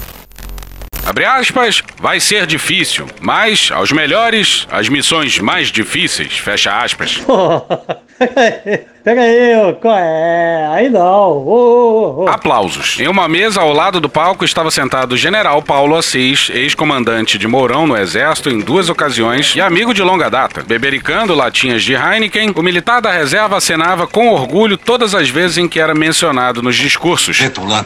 Abre 1.07 1.25
aspas, 1.25 1.83
vai 1.99 2.21
ser 2.21 2.47
difícil, 2.47 3.07
mas 3.23 3.71
aos 3.73 3.93
melhores, 3.93 4.69
as 4.71 4.91
missões 4.91 5.39
mais 5.39 5.69
difíceis, 5.69 6.37
fecha 6.37 6.71
aspas. 6.71 7.23
Pega 9.07 9.21
aí, 9.21 9.57
ô, 9.57 9.73
qual 9.75 9.97
é? 9.97 10.67
Aí 10.73 10.91
não. 10.91 11.01
Ô, 11.01 11.45
ô, 11.47 12.25
ô. 12.25 12.29
Aplausos. 12.29 12.99
Em 12.99 13.07
uma 13.07 13.29
mesa 13.29 13.61
ao 13.61 13.73
lado 13.73 14.01
do 14.01 14.09
palco 14.09 14.45
estava 14.45 14.69
sentado 14.69 15.13
o 15.13 15.17
general 15.17 15.63
Paulo 15.63 15.95
Assis, 15.95 16.51
ex-comandante 16.53 17.39
de 17.39 17.47
Mourão 17.47 17.87
no 17.87 17.97
Exército 17.97 18.51
em 18.51 18.59
duas 18.59 18.89
ocasiões 18.89 19.55
e 19.55 19.61
amigo 19.61 19.95
de 19.95 20.03
longa 20.03 20.29
data. 20.29 20.65
Bebericando 20.67 21.37
latinhas 21.37 21.85
de 21.85 21.95
Heineken, 21.95 22.53
o 22.57 22.63
militar 22.65 23.01
da 23.01 23.13
reserva 23.13 23.59
acenava 23.59 24.09
com 24.09 24.29
orgulho 24.29 24.77
todas 24.77 25.15
as 25.15 25.29
vezes 25.29 25.59
em 25.59 25.69
que 25.69 25.79
era 25.79 25.95
mencionado 25.95 26.61
nos 26.61 26.75
discursos. 26.75 27.39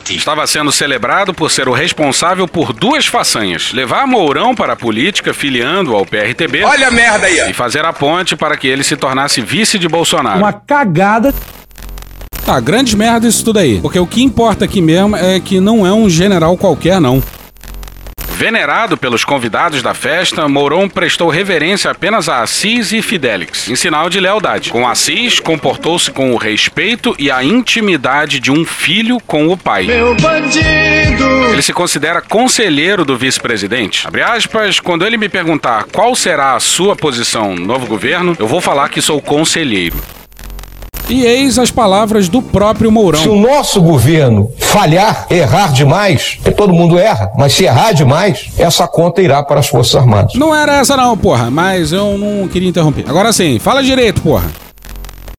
Estava 0.08 0.46
sendo 0.46 0.72
celebrado 0.72 1.34
por 1.34 1.50
ser 1.50 1.68
o 1.68 1.72
responsável 1.74 2.48
por 2.48 2.72
duas 2.72 3.06
façanhas: 3.06 3.74
levar 3.74 4.06
Mourão 4.06 4.54
para 4.54 4.72
a 4.72 4.76
política, 4.76 5.34
filiando 5.34 5.94
ao 5.94 6.06
PRTB. 6.06 6.64
Olha 6.64 6.88
a 6.88 6.90
merda 6.90 7.26
aí! 7.26 7.50
E 7.50 7.52
fazer 7.52 7.84
a 7.84 7.92
ponte 7.92 8.34
para 8.34 8.56
que 8.56 8.66
ele 8.66 8.82
se 8.82 8.96
tornasse 8.96 9.42
vice 9.42 9.78
de 9.78 9.86
Bolsonaro. 9.86 10.38
Uma 10.38 10.54
cagada. 10.54 11.09
Tá, 12.44 12.58
grande 12.60 12.96
merda 12.96 13.26
isso 13.26 13.44
tudo 13.44 13.58
aí. 13.58 13.80
Porque 13.80 13.98
o 13.98 14.06
que 14.06 14.22
importa 14.22 14.64
aqui 14.64 14.80
mesmo 14.80 15.16
é 15.16 15.38
que 15.40 15.60
não 15.60 15.86
é 15.86 15.92
um 15.92 16.08
general 16.08 16.56
qualquer, 16.56 17.00
não. 17.00 17.22
Venerado 18.40 18.96
pelos 18.96 19.22
convidados 19.22 19.82
da 19.82 19.92
festa, 19.92 20.48
Mourão 20.48 20.88
prestou 20.88 21.28
reverência 21.28 21.90
apenas 21.90 22.26
a 22.26 22.40
Assis 22.40 22.90
e 22.90 23.02
Fidelix, 23.02 23.68
em 23.68 23.76
sinal 23.76 24.08
de 24.08 24.18
lealdade. 24.18 24.70
Com 24.70 24.88
Assis, 24.88 25.38
comportou-se 25.38 26.10
com 26.10 26.32
o 26.32 26.38
respeito 26.38 27.14
e 27.18 27.30
a 27.30 27.44
intimidade 27.44 28.40
de 28.40 28.50
um 28.50 28.64
filho 28.64 29.18
com 29.26 29.48
o 29.48 29.58
pai. 29.58 29.84
Meu 29.84 30.14
bandido! 30.16 31.24
Ele 31.52 31.60
se 31.60 31.74
considera 31.74 32.22
conselheiro 32.22 33.04
do 33.04 33.14
vice-presidente. 33.14 34.08
Abre 34.08 34.22
aspas, 34.22 34.80
quando 34.80 35.04
ele 35.04 35.18
me 35.18 35.28
perguntar 35.28 35.84
qual 35.92 36.16
será 36.16 36.54
a 36.54 36.60
sua 36.60 36.96
posição 36.96 37.54
no 37.54 37.66
novo 37.66 37.86
governo, 37.86 38.34
eu 38.38 38.48
vou 38.48 38.62
falar 38.62 38.88
que 38.88 39.02
sou 39.02 39.20
conselheiro. 39.20 39.98
E 41.10 41.26
eis 41.26 41.58
as 41.58 41.72
palavras 41.72 42.28
do 42.28 42.40
próprio 42.40 42.92
Mourão. 42.92 43.20
Se 43.20 43.28
o 43.28 43.34
nosso 43.34 43.82
governo 43.82 44.48
falhar, 44.56 45.26
errar 45.28 45.72
demais, 45.72 46.36
porque 46.36 46.52
todo 46.52 46.72
mundo 46.72 46.96
erra, 46.96 47.32
mas 47.36 47.52
se 47.52 47.64
errar 47.64 47.92
demais, 47.92 48.48
essa 48.56 48.86
conta 48.86 49.20
irá 49.20 49.42
para 49.42 49.58
as 49.58 49.66
Forças 49.66 49.96
Armadas. 49.96 50.34
Não 50.34 50.54
era 50.54 50.76
essa 50.76 50.96
não, 50.96 51.18
porra, 51.18 51.50
mas 51.50 51.90
eu 51.90 52.16
não 52.16 52.46
queria 52.46 52.68
interromper. 52.68 53.04
Agora 53.08 53.32
sim, 53.32 53.58
fala 53.58 53.82
direito, 53.82 54.22
porra. 54.22 54.48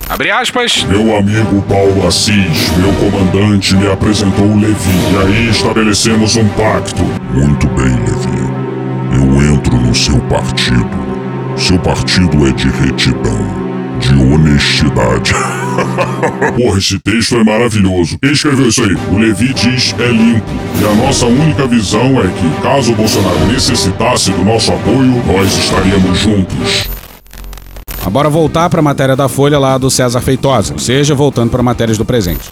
Abre 0.09 0.29
aspas. 0.29 0.83
Meu 0.83 1.15
amigo 1.15 1.61
Paulo 1.69 2.05
Assis, 2.05 2.69
meu 2.75 2.91
comandante, 2.95 3.73
me 3.73 3.89
apresentou 3.89 4.43
o 4.43 4.59
Levi. 4.59 4.75
E 5.13 5.25
aí 5.25 5.49
estabelecemos 5.49 6.35
um 6.35 6.49
pacto. 6.49 7.01
Muito 7.33 7.65
bem, 7.67 7.95
Levi. 7.95 8.41
Eu 9.15 9.53
entro 9.53 9.77
no 9.77 9.95
seu 9.95 10.19
partido. 10.23 10.89
Seu 11.55 11.79
partido 11.79 12.45
é 12.45 12.51
de 12.51 12.67
retidão 12.67 13.61
de 14.12 14.22
honestidade. 14.22 15.34
Porra, 16.58 16.77
esse 16.77 17.00
texto 17.00 17.36
é 17.36 17.44
maravilhoso. 17.44 18.20
Quem 18.20 18.32
escreveu 18.32 18.68
isso 18.68 18.84
aí? 18.84 18.96
O 19.10 19.18
Levi 19.18 19.53
diz 19.53 19.96
é 20.00 20.08
limpo. 20.08 20.46
E 20.80 20.86
a 20.86 20.96
nossa 20.96 21.25
única 21.25 21.65
visão 21.65 22.20
é 22.22 22.27
que, 22.27 22.62
caso 22.62 22.91
o 22.91 22.96
Bolsonaro 22.96 23.46
necessitasse 23.48 24.32
do 24.32 24.44
nosso 24.44 24.72
apoio, 24.72 25.24
nós 25.25 25.58
estaríamos 25.58 26.20
juntos. 26.20 26.89
Agora 28.06 28.30
voltar 28.30 28.70
para 28.70 28.80
a 28.80 28.84
matéria 28.84 29.15
da 29.15 29.30
Folha 29.30 29.60
lá 29.60 29.77
do 29.77 29.89
César 29.89 30.22
Feitosa, 30.22 30.74
ou 30.74 30.80
seja, 30.80 31.13
voltando 31.13 31.51
para 31.51 31.63
matérias 31.63 31.98
do 31.98 32.03
presente. 32.03 32.50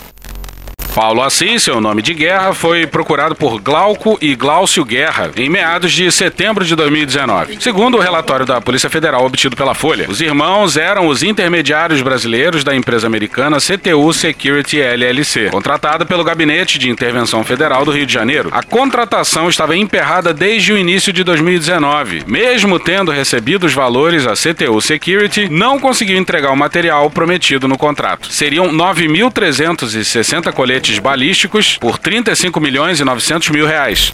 Paulo 0.99 1.23
Assis, 1.23 1.63
seu 1.63 1.79
nome 1.79 2.01
de 2.01 2.13
guerra, 2.13 2.53
foi 2.53 2.85
procurado 2.85 3.33
por 3.33 3.57
Glauco 3.61 4.17
e 4.21 4.35
Glaucio 4.35 4.83
Guerra 4.83 5.31
em 5.37 5.49
meados 5.49 5.93
de 5.93 6.11
setembro 6.11 6.65
de 6.65 6.75
2019. 6.75 7.55
Segundo 7.61 7.95
o 7.95 8.01
relatório 8.01 8.45
da 8.45 8.59
Polícia 8.59 8.89
Federal 8.89 9.25
obtido 9.25 9.55
pela 9.55 9.73
Folha, 9.73 10.07
os 10.09 10.19
irmãos 10.19 10.75
eram 10.75 11.07
os 11.07 11.23
intermediários 11.23 12.01
brasileiros 12.01 12.65
da 12.65 12.75
empresa 12.75 13.07
americana 13.07 13.59
CTU 13.61 14.11
Security 14.11 14.81
LLC, 14.81 15.49
contratada 15.51 16.05
pelo 16.05 16.21
Gabinete 16.21 16.77
de 16.77 16.89
Intervenção 16.89 17.45
Federal 17.45 17.85
do 17.85 17.91
Rio 17.91 18.05
de 18.05 18.13
Janeiro. 18.13 18.49
A 18.51 18.61
contratação 18.61 19.47
estava 19.47 19.77
emperrada 19.77 20.33
desde 20.33 20.73
o 20.73 20.77
início 20.77 21.13
de 21.13 21.23
2019. 21.23 22.25
Mesmo 22.27 22.77
tendo 22.77 23.09
recebido 23.09 23.65
os 23.67 23.73
valores, 23.73 24.27
a 24.27 24.33
CTU 24.33 24.81
Security 24.81 25.47
não 25.47 25.79
conseguiu 25.79 26.17
entregar 26.17 26.51
o 26.51 26.57
material 26.57 27.09
prometido 27.09 27.69
no 27.69 27.77
contrato. 27.77 28.29
Seriam 28.29 28.67
9.360 28.67 30.51
coletes 30.51 30.88
balísticos 30.97 31.77
por 31.77 31.99
35 31.99 32.59
milhões 32.59 32.99
e 32.99 33.03
900 33.03 33.49
mil 33.49 33.67
reais. 33.67 34.11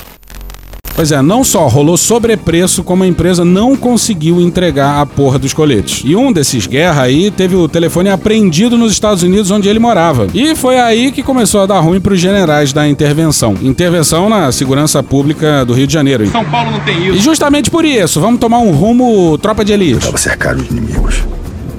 Pois 0.95 1.11
é, 1.11 1.21
não 1.21 1.43
só 1.43 1.67
rolou 1.67 1.97
sobrepreço, 1.97 2.81
como 2.81 3.03
a 3.03 3.07
empresa 3.07 3.43
não 3.43 3.75
conseguiu 3.75 4.39
entregar 4.39 5.01
a 5.01 5.05
porra 5.05 5.37
dos 5.37 5.53
coletes. 5.53 6.01
E 6.05 6.15
um 6.15 6.31
desses 6.31 6.65
guerra 6.65 7.01
aí 7.01 7.29
teve 7.29 7.53
o 7.53 7.67
telefone 7.67 8.09
apreendido 8.09 8.77
nos 8.77 8.93
Estados 8.93 9.21
Unidos, 9.21 9.51
onde 9.51 9.67
ele 9.67 9.77
morava. 9.77 10.27
E 10.33 10.55
foi 10.55 10.79
aí 10.79 11.11
que 11.11 11.21
começou 11.21 11.61
a 11.61 11.65
dar 11.65 11.81
ruim 11.81 11.99
pros 11.99 12.17
generais 12.17 12.71
da 12.71 12.87
intervenção. 12.87 13.55
Intervenção 13.61 14.29
na 14.29 14.49
segurança 14.53 15.03
pública 15.03 15.65
do 15.65 15.73
Rio 15.73 15.85
de 15.85 15.91
Janeiro. 15.91 16.27
São 16.27 16.45
Paulo 16.45 16.71
não 16.71 16.79
tem 16.79 17.07
isso. 17.07 17.17
E 17.17 17.19
justamente 17.19 17.69
por 17.69 17.83
isso, 17.83 18.21
vamos 18.21 18.39
tomar 18.39 18.59
um 18.59 18.71
rumo 18.71 19.37
tropa 19.37 19.65
de 19.65 19.73
elite. 19.73 19.97
Estava 19.97 20.17
cercado 20.17 20.63
de 20.63 20.71
inimigos. 20.71 21.23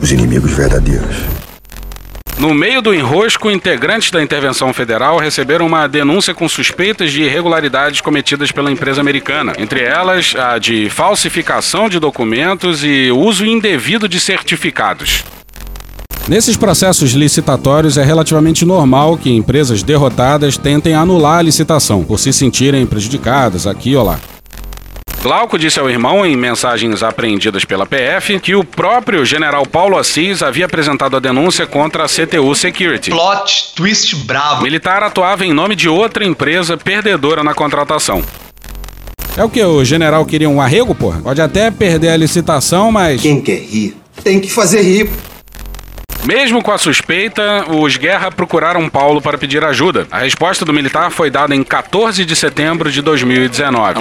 Os 0.03 0.13
inimigos 0.13 0.53
verdadeiros. 0.53 1.17
No 2.39 2.53
meio 2.53 2.83
do 2.83 2.95
enrosco, 2.95 3.51
integrantes 3.51 4.11
da 4.11 4.23
intervenção 4.23 4.71
federal 4.75 5.19
receberam 5.19 5.67
uma 5.67 5.87
denúncia 5.87 6.35
com 6.35 6.47
suspeitas 6.47 7.11
de 7.11 7.23
irregularidades 7.23 8.03
cometidas 8.03 8.53
pela 8.53 8.71
empresa 8.71 9.01
americana, 9.01 9.55
entre 9.57 9.83
elas 9.83 10.35
a 10.37 10.59
de 10.59 10.91
falsificação 10.91 11.89
de 11.89 11.99
documentos 11.99 12.85
e 12.85 13.11
uso 13.11 13.47
indevido 13.47 14.07
de 14.07 14.21
certificados. 14.21 15.25
Nesses 16.29 16.59
processos 16.59 17.13
licitatórios 17.13 17.97
é 17.97 18.05
relativamente 18.05 18.67
normal 18.67 19.17
que 19.17 19.31
empresas 19.31 19.83
derrotadas 19.83 20.59
tentem 20.59 20.95
anular 20.95 21.39
a 21.39 21.43
licitação 21.43 22.05
por 22.05 22.19
se 22.19 22.35
sentirem 22.35 22.85
prejudicadas 22.85 23.67
aqui 23.67 23.97
ou 23.97 24.05
lá. 24.05 24.21
Glauco 25.23 25.59
disse 25.59 25.81
ao 25.81 25.91
irmão, 25.91 26.25
em 26.25 26.37
mensagens 26.37 27.03
apreendidas 27.03 27.65
pela 27.65 27.85
PF, 27.85 28.39
que 28.39 28.55
o 28.55 28.63
próprio 28.63 29.25
general 29.25 29.67
Paulo 29.67 29.99
Assis 29.99 30.43
havia 30.43 30.67
apresentado 30.67 31.17
a 31.17 31.21
denúncia 31.21 31.67
contra 31.67 32.05
a 32.05 32.07
CTU 32.07 32.55
Security. 32.55 33.11
Plot 33.11 33.73
twist 33.75 34.15
bravo. 34.25 34.61
O 34.61 34.63
militar 34.63 35.03
atuava 35.03 35.45
em 35.45 35.53
nome 35.53 35.75
de 35.75 35.89
outra 35.89 36.25
empresa 36.25 36.77
perdedora 36.77 37.43
na 37.43 37.55
contratação. 37.55 38.23
É 39.37 39.45
o 39.45 39.51
que? 39.51 39.63
O 39.63 39.85
general 39.85 40.25
queria 40.25 40.49
um 40.49 40.61
arrego, 40.61 40.95
porra? 40.95 41.21
Pode 41.21 41.43
até 41.43 41.71
perder 41.71 42.11
a 42.11 42.17
licitação, 42.17 42.91
mas. 42.93 43.21
Quem 43.21 43.41
quer 43.41 43.59
rir, 43.59 43.97
tem 44.23 44.41
que 44.41 44.51
fazer 44.51 44.81
rir. 44.83 45.11
Mesmo 46.27 46.61
com 46.61 46.73
a 46.73 46.79
suspeita, 46.79 47.67
os 47.69 47.97
Guerra 47.97 48.33
procuraram 48.33 48.89
Paulo 48.89 49.23
para 49.23 49.39
pedir 49.39 49.65
ajuda. 49.65 50.09
A 50.11 50.19
resposta 50.19 50.65
do 50.65 50.73
militar 50.73 51.09
foi 51.13 51.31
dada 51.31 51.55
em 51.55 51.63
14 51.63 52.25
de 52.25 52.35
setembro 52.35 52.91
de 52.91 53.01
2019. 53.01 54.01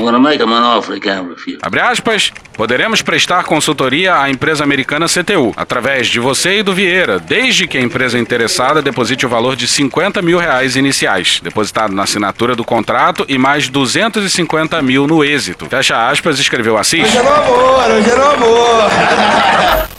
Abre 1.62 1.80
aspas, 1.80 2.34
poderemos 2.54 3.04
prestar 3.04 3.44
consultoria 3.44 4.20
à 4.20 4.28
empresa 4.28 4.64
americana 4.64 5.06
CTU, 5.06 5.54
através 5.56 6.08
de 6.08 6.20
você 6.20 6.60
e 6.60 6.64
do 6.64 6.74
Vieira, 6.74 7.20
desde 7.20 7.68
que 7.68 7.78
a 7.78 7.82
empresa 7.82 8.18
interessada 8.18 8.82
deposite 8.82 9.24
o 9.24 9.30
valor 9.30 9.56
de 9.56 9.68
50 9.68 10.20
mil 10.24 10.40
reais 10.40 10.76
iniciais, 10.76 11.40
depositado 11.44 11.94
na 11.94 12.04
assinatura 12.04 12.56
do 12.56 12.66
contrato 12.66 13.24
e 13.30 13.38
mais 13.38 13.70
250 13.70 14.82
mil 14.82 15.06
no 15.06 15.24
êxito. 15.24 15.68
Fecha 15.68 16.10
aspas, 16.10 16.40
escreveu 16.40 16.76
Assis. 16.76 17.04
Hoje 17.04 17.18
é 17.18 17.22
no 17.22 17.30
amor, 17.32 17.92
hoje 17.92 18.10
é 18.10 18.16
no 18.16 18.26
amor. 18.26 19.96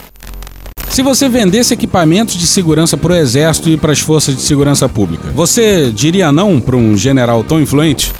Se 0.97 1.03
você 1.03 1.29
vendesse 1.29 1.75
equipamentos 1.75 2.33
de 2.35 2.47
segurança 2.47 2.97
para 2.97 3.13
o 3.13 3.15
Exército 3.15 3.69
e 3.69 3.77
para 3.77 3.91
as 3.91 3.99
forças 3.99 4.35
de 4.35 4.41
segurança 4.41 4.89
pública, 4.89 5.29
você 5.29 5.91
diria 5.91 6.31
não 6.31 6.59
para 6.59 6.75
um 6.75 6.97
general 6.97 7.43
tão 7.43 7.61
influente? 7.61 8.11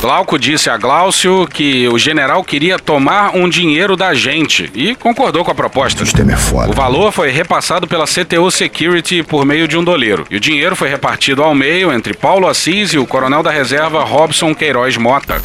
Glauco 0.00 0.36
disse 0.36 0.68
a 0.68 0.76
Glaucio 0.76 1.46
que 1.46 1.86
o 1.86 1.96
general 1.96 2.42
queria 2.42 2.80
tomar 2.80 3.36
um 3.36 3.48
dinheiro 3.48 3.96
da 3.96 4.12
gente 4.12 4.68
e 4.74 4.96
concordou 4.96 5.44
com 5.44 5.52
a 5.52 5.54
proposta. 5.54 6.02
O 6.02 6.30
é 6.32 6.36
foda. 6.36 6.72
O 6.72 6.74
valor 6.74 7.12
foi 7.12 7.30
repassado 7.30 7.86
pela 7.86 8.06
CTO 8.06 8.50
Security 8.50 9.22
por 9.22 9.46
meio 9.46 9.68
de 9.68 9.78
um 9.78 9.84
doleiro. 9.84 10.26
E 10.28 10.36
o 10.36 10.40
dinheiro 10.40 10.74
foi 10.74 10.88
repartido 10.88 11.44
ao 11.44 11.54
meio 11.54 11.92
entre 11.92 12.12
Paulo 12.12 12.48
Assis 12.48 12.92
e 12.92 12.98
o 12.98 13.06
coronel 13.06 13.40
da 13.40 13.52
reserva 13.52 14.02
Robson 14.02 14.52
Queiroz 14.52 14.96
Mota 14.96 15.40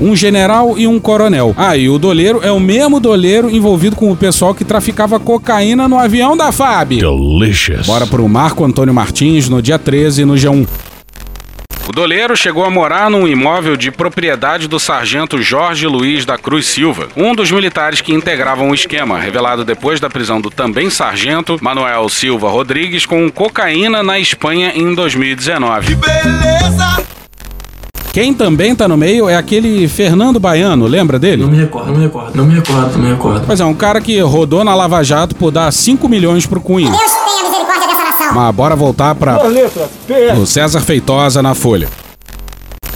um 0.00 0.14
general 0.16 0.78
e 0.78 0.86
um 0.86 0.98
coronel. 0.98 1.54
Ah, 1.56 1.76
e 1.76 1.88
o 1.88 1.98
doleiro 1.98 2.40
é 2.42 2.50
o 2.50 2.60
mesmo 2.60 3.00
doleiro 3.00 3.50
envolvido 3.50 3.96
com 3.96 4.10
o 4.10 4.16
pessoal 4.16 4.54
que 4.54 4.64
traficava 4.64 5.20
cocaína 5.20 5.88
no 5.88 5.98
avião 5.98 6.36
da 6.36 6.50
FAB. 6.50 7.00
Delicious. 7.00 7.86
Bora 7.86 8.06
pro 8.06 8.28
Marco 8.28 8.64
Antônio 8.64 8.94
Martins 8.94 9.48
no 9.48 9.62
dia 9.62 9.78
13 9.78 10.24
no 10.24 10.34
G1. 10.34 10.66
O 11.86 11.92
doleiro 11.92 12.34
chegou 12.34 12.64
a 12.64 12.70
morar 12.70 13.10
num 13.10 13.28
imóvel 13.28 13.76
de 13.76 13.90
propriedade 13.90 14.66
do 14.66 14.80
sargento 14.80 15.42
Jorge 15.42 15.86
Luiz 15.86 16.24
da 16.24 16.38
Cruz 16.38 16.66
Silva, 16.66 17.08
um 17.14 17.34
dos 17.34 17.50
militares 17.50 18.00
que 18.00 18.12
integravam 18.12 18.70
o 18.70 18.74
esquema, 18.74 19.18
revelado 19.18 19.66
depois 19.66 20.00
da 20.00 20.08
prisão 20.08 20.40
do 20.40 20.50
também 20.50 20.88
sargento 20.88 21.58
Manuel 21.60 22.08
Silva 22.08 22.48
Rodrigues 22.48 23.04
com 23.04 23.30
cocaína 23.30 24.02
na 24.02 24.18
Espanha 24.18 24.72
em 24.74 24.94
2019. 24.94 25.88
Que 25.88 25.94
beleza! 25.94 27.13
Quem 28.14 28.32
também 28.32 28.76
tá 28.76 28.86
no 28.86 28.96
meio 28.96 29.28
é 29.28 29.34
aquele 29.34 29.88
Fernando 29.88 30.38
Baiano, 30.38 30.86
lembra 30.86 31.18
dele? 31.18 31.42
Não 31.42 31.50
me 31.50 31.56
recordo, 31.56 31.88
não 31.88 31.96
me 31.96 32.04
recordo, 32.04 32.36
não 32.36 32.46
me 32.46 32.54
recordo, 32.54 32.92
não 32.92 33.04
me 33.04 33.10
recordo. 33.10 33.42
Pois 33.44 33.58
é, 33.58 33.64
um 33.64 33.74
cara 33.74 34.00
que 34.00 34.20
rodou 34.20 34.62
na 34.62 34.72
Lava 34.72 35.02
Jato 35.02 35.34
por 35.34 35.50
dar 35.50 35.72
5 35.72 36.08
milhões 36.08 36.46
pro 36.46 36.60
Cunha. 36.60 36.92
Deus 36.92 37.12
tenha 37.12 37.42
misericórdia 37.42 37.88
dessa 37.88 38.04
nação. 38.04 38.34
Mas 38.36 38.54
bora 38.54 38.76
voltar 38.76 39.16
pra. 39.16 39.40
O 40.40 40.46
César 40.46 40.80
Feitosa 40.80 41.42
na 41.42 41.56
Folha. 41.56 41.88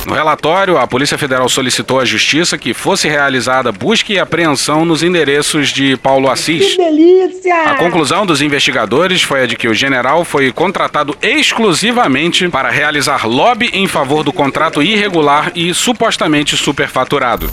No 0.07 0.15
relatório, 0.15 0.79
a 0.79 0.87
Polícia 0.87 1.19
Federal 1.19 1.49
solicitou 1.49 2.01
à 2.01 2.05
Justiça 2.05 2.57
que 2.57 2.73
fosse 2.73 3.09
realizada 3.09 3.71
busca 3.71 4.13
e 4.13 4.19
apreensão 4.19 4.85
nos 4.85 5.03
endereços 5.03 5.69
de 5.71 5.97
Paulo 5.97 6.31
Assis. 6.31 6.75
Que 6.75 6.77
delícia! 6.77 7.65
A 7.65 7.75
conclusão 7.75 8.25
dos 8.25 8.41
investigadores 8.41 9.23
foi 9.23 9.43
a 9.43 9.47
de 9.47 9.57
que 9.57 9.69
o 9.69 9.75
general 9.75 10.25
foi 10.25 10.51
contratado 10.53 11.17
exclusivamente 11.21 12.49
para 12.49 12.71
realizar 12.71 13.27
lobby 13.27 13.71
em 13.73 13.87
favor 13.87 14.23
do 14.23 14.33
contrato 14.33 14.83
irregular 14.83 15.53
e 15.55 15.75
supostamente 15.75 16.57
superfaturado. 16.57 17.51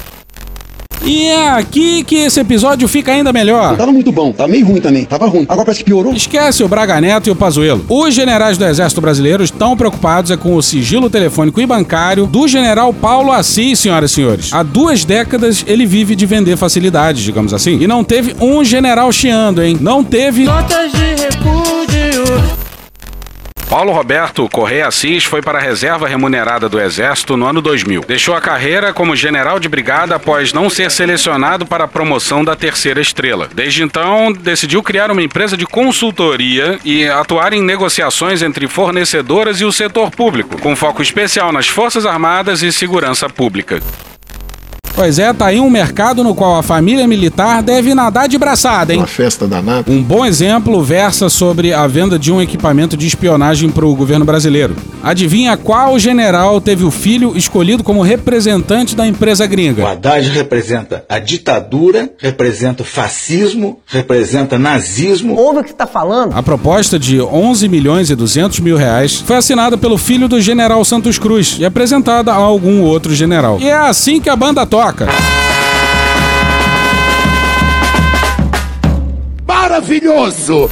E 1.04 1.26
é 1.26 1.50
aqui 1.50 2.04
que 2.04 2.16
esse 2.16 2.40
episódio 2.40 2.88
fica 2.88 3.12
ainda 3.12 3.32
melhor. 3.32 3.76
Tava 3.78 3.92
muito 3.92 4.12
bom, 4.12 4.32
tava 4.32 4.50
meio 4.50 4.66
ruim 4.66 4.82
também, 4.82 5.06
tava 5.06 5.28
ruim. 5.28 5.46
Agora 5.48 5.66
parece 5.66 5.84
que 5.84 5.86
piorou. 5.86 6.14
Esquece 6.14 6.64
o 6.64 6.68
Braga 6.68 7.00
Neto 7.00 7.28
e 7.28 7.32
o 7.32 7.36
Pazuello. 7.36 7.86
Os 7.90 8.14
generais 8.14 8.58
do 8.58 8.66
Exército 8.66 9.02
Brasileiro 9.02 9.44
estão 9.44 9.76
preocupados 9.78 10.32
é 10.32 10.38
com 10.38 10.56
o 10.56 10.62
sigilo 10.64 11.10
telefônico 11.10 11.62
e 11.62 11.66
bancário 11.66 12.26
do 12.26 12.48
general 12.48 12.94
Paulo 12.94 13.32
Assis, 13.32 13.80
senhoras 13.80 14.12
e 14.12 14.14
senhores. 14.16 14.54
Há 14.54 14.64
duas 14.64 15.06
décadas 15.06 15.64
ele 15.68 15.86
vive 15.86 16.16
de 16.16 16.26
vender 16.26 16.58
facilidades, 16.58 17.24
digamos 17.24 17.54
assim. 17.54 17.80
E 17.80 17.88
não 17.88 18.04
teve 18.04 18.36
um 18.40 18.64
general 18.64 19.12
chiando, 19.12 19.62
hein? 19.62 19.78
Não 19.80 20.04
teve. 20.04 20.46
Notas 20.46 20.92
de 20.92 21.16
repúdio. 21.16 22.55
Paulo 23.76 23.92
Roberto 23.92 24.48
Correia 24.48 24.88
Assis 24.88 25.26
foi 25.26 25.42
para 25.42 25.58
a 25.58 25.62
reserva 25.62 26.08
remunerada 26.08 26.70
do 26.70 26.80
Exército 26.80 27.36
no 27.36 27.46
ano 27.46 27.62
2000. 27.62 28.06
Deixou 28.08 28.34
a 28.34 28.40
carreira 28.40 28.94
como 28.94 29.18
general 29.18 29.60
de 29.60 29.68
brigada 29.68 30.16
após 30.16 30.54
não 30.54 30.70
ser 30.70 30.90
selecionado 30.90 31.66
para 31.66 31.84
a 31.84 31.88
promoção 31.88 32.42
da 32.42 32.56
terceira 32.56 33.02
estrela. 33.02 33.50
Desde 33.54 33.84
então, 33.84 34.32
decidiu 34.32 34.82
criar 34.82 35.12
uma 35.12 35.22
empresa 35.22 35.58
de 35.58 35.66
consultoria 35.66 36.80
e 36.86 37.06
atuar 37.06 37.52
em 37.52 37.62
negociações 37.62 38.42
entre 38.42 38.66
fornecedoras 38.66 39.60
e 39.60 39.66
o 39.66 39.74
setor 39.74 40.10
público, 40.10 40.58
com 40.62 40.74
foco 40.74 41.02
especial 41.02 41.52
nas 41.52 41.68
Forças 41.68 42.06
Armadas 42.06 42.64
e 42.64 42.72
segurança 42.72 43.28
pública. 43.28 43.82
Pois 44.96 45.20
é, 45.20 45.34
tá 45.34 45.48
aí 45.48 45.60
um 45.60 45.70
mercado 45.70 46.24
no 46.24 46.34
qual 46.34 46.56
a 46.56 46.64
família 46.64 47.06
militar 47.06 47.62
deve 47.62 47.94
nadar 47.94 48.30
de 48.30 48.38
braçada, 48.38 48.94
hein? 48.94 49.00
Uma 49.00 49.08
festa 49.08 49.46
danada. 49.46 49.92
Um 49.92 50.02
bom 50.02 50.26
exemplo 50.26 50.82
versa 50.82 51.28
sobre 51.28 51.74
a 51.74 51.86
venda 51.86 52.18
de 52.18 52.32
um 52.32 52.42
equipamento 52.42 52.96
de 52.96 53.06
espionagem 53.06 53.70
para 53.70 53.86
o 53.86 53.94
governo 53.94 54.24
brasileiro. 54.24 54.74
Adivinha 55.04 55.58
qual 55.58 56.00
general 56.00 56.62
teve 56.62 56.86
o 56.86 56.90
filho 56.90 57.36
escolhido 57.36 57.84
como 57.84 58.02
representante 58.02 58.96
da 58.96 59.06
empresa 59.06 59.46
gringa? 59.46 59.84
O 59.84 59.88
Haddad 59.88 60.30
representa 60.30 61.04
a 61.10 61.20
ditadura, 61.20 62.10
representa 62.18 62.82
o 62.82 62.86
fascismo, 62.86 63.82
representa 63.86 64.58
nazismo. 64.58 65.36
Ouve 65.36 65.60
o 65.60 65.64
que 65.64 65.72
está 65.72 65.86
falando. 65.86 66.34
A 66.34 66.42
proposta 66.42 66.98
de 66.98 67.22
11 67.22 67.68
milhões 67.68 68.10
e 68.10 68.16
200 68.16 68.62
mil 68.62 68.78
reais 68.78 69.20
foi 69.20 69.36
assinada 69.36 69.78
pelo 69.78 69.98
filho 69.98 70.30
do 70.30 70.40
general 70.40 70.86
Santos 70.86 71.20
Cruz 71.20 71.58
e 71.60 71.66
apresentada 71.66 72.32
a 72.32 72.36
algum 72.36 72.82
outro 72.82 73.14
general. 73.14 73.58
E 73.60 73.68
é 73.68 73.76
assim 73.76 74.22
que 74.22 74.30
a 74.30 74.36
banda 74.38 74.66
toca. 74.66 74.85
Maravilhoso! 79.48 80.70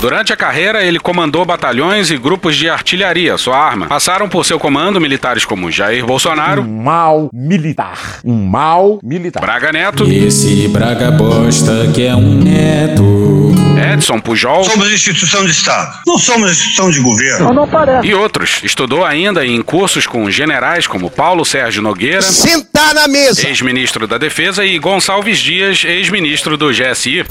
Durante 0.00 0.32
a 0.32 0.36
carreira, 0.36 0.84
ele 0.84 0.98
comandou 0.98 1.44
batalhões 1.44 2.10
e 2.10 2.18
grupos 2.18 2.54
de 2.54 2.68
artilharia, 2.68 3.38
sua 3.38 3.56
arma. 3.56 3.86
Passaram 3.86 4.28
por 4.28 4.44
seu 4.44 4.58
comando 4.58 5.00
militares 5.00 5.44
como 5.44 5.70
Jair 5.70 6.04
Bolsonaro. 6.04 6.62
Um 6.62 6.82
mal 6.82 7.30
militar. 7.32 8.20
Um 8.24 8.44
mal 8.44 8.98
militar. 9.02 9.40
Braga 9.40 9.72
Neto. 9.72 10.04
Esse 10.04 10.68
Braga 10.68 11.10
bosta 11.10 11.90
que 11.94 12.06
é 12.06 12.14
um 12.14 12.34
neto. 12.34 13.54
Edson 13.92 14.20
Pujol. 14.20 14.64
Somos 14.64 14.92
instituição 14.92 15.44
de 15.44 15.50
Estado. 15.50 15.98
Não 16.06 16.18
somos 16.18 16.50
instituição 16.52 16.90
de 16.90 17.00
governo. 17.00 17.46
Não, 17.46 17.54
não 17.54 17.68
parece. 17.68 18.06
E 18.06 18.14
outros. 18.14 18.60
Estudou 18.62 19.04
ainda 19.04 19.46
em 19.46 19.62
cursos 19.62 20.06
com 20.06 20.30
generais 20.30 20.86
como 20.86 21.10
Paulo 21.10 21.44
Sérgio 21.44 21.82
Nogueira. 21.82 22.22
Sentar 22.22 22.94
na 22.94 23.08
mesa. 23.08 23.46
Ex-ministro 23.46 24.06
da 24.06 24.18
Defesa 24.18 24.64
e 24.64 24.78
Gonçalves 24.78 25.38
Dias, 25.38 25.84
ex-ministro 25.84 26.56
do 26.56 26.70
GSI. 26.70 27.24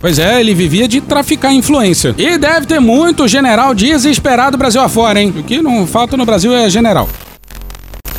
Pois 0.00 0.18
é, 0.18 0.40
ele 0.40 0.54
vivia 0.54 0.88
de 0.88 1.00
traficar 1.00 1.52
influência. 1.52 2.14
E 2.16 2.38
deve 2.38 2.66
ter 2.66 2.80
muito 2.80 3.28
general 3.28 3.74
desesperado 3.74 4.56
Brasil 4.56 4.80
afora, 4.80 5.20
hein? 5.20 5.34
O 5.36 5.42
que 5.42 5.60
não 5.60 5.86
falta 5.86 6.16
no 6.16 6.24
Brasil 6.24 6.54
é 6.54 6.70
general. 6.70 7.06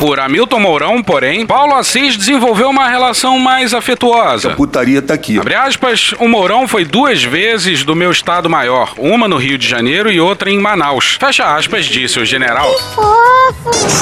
Por 0.01 0.19
Hamilton 0.19 0.59
Mourão, 0.59 1.03
porém, 1.03 1.45
Paulo 1.45 1.75
Assis 1.75 2.17
desenvolveu 2.17 2.71
uma 2.71 2.89
relação 2.89 3.37
mais 3.37 3.71
afetuosa. 3.71 4.53
A 4.53 4.55
putaria 4.55 4.99
tá 4.99 5.13
aqui. 5.13 5.37
Abre 5.37 5.53
aspas, 5.53 6.15
o 6.17 6.27
Mourão 6.27 6.67
foi 6.67 6.83
duas 6.83 7.23
vezes 7.23 7.83
do 7.83 7.95
meu 7.95 8.09
estado 8.09 8.49
maior, 8.49 8.95
uma 8.97 9.27
no 9.27 9.37
Rio 9.37 9.59
de 9.59 9.67
Janeiro 9.67 10.11
e 10.11 10.19
outra 10.19 10.49
em 10.49 10.57
Manaus. 10.57 11.17
Fecha 11.19 11.55
aspas, 11.55 11.85
disse 11.85 12.19
o 12.19 12.25
general. 12.25 12.67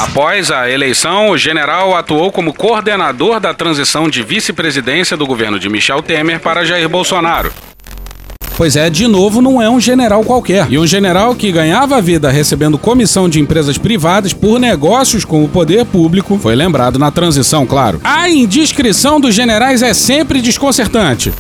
Após 0.02 0.50
a 0.52 0.70
eleição, 0.70 1.32
o 1.32 1.38
general 1.38 1.94
atuou 1.94 2.32
como 2.32 2.54
coordenador 2.54 3.42
da 3.42 3.54
transição 3.54 4.10
de 4.10 4.24
vice-presidência 4.24 5.18
do 5.18 5.28
governo 5.28 5.60
de 5.60 5.68
Michel 5.68 6.02
Temer 6.02 6.40
para 6.40 6.64
Jair 6.64 6.88
Bolsonaro. 6.88 7.52
Pois 8.60 8.76
é, 8.76 8.90
de 8.90 9.08
novo, 9.08 9.42
não 9.42 9.62
é 9.62 9.70
um 9.70 9.80
general 9.80 10.22
qualquer. 10.26 10.68
E 10.70 10.78
um 10.78 10.86
general 10.86 11.34
que 11.34 11.50
ganhava 11.50 11.96
a 11.96 12.02
vida 12.02 12.30
recebendo 12.30 12.78
comissão 12.78 13.30
de 13.30 13.40
empresas 13.40 13.78
privadas 13.78 14.34
por 14.34 14.60
negócios 14.60 15.24
com 15.24 15.46
o 15.46 15.48
poder 15.48 15.86
público 15.86 16.38
foi 16.38 16.58
lembrado 16.58 17.00
na 17.00 17.10
transição, 17.10 17.66
claro. 17.66 18.02
A 18.04 18.30
indiscrição 18.30 19.18
dos 19.18 19.34
generais 19.34 19.82
é 19.82 19.94
sempre 19.94 20.42
desconcertante. 20.42 21.32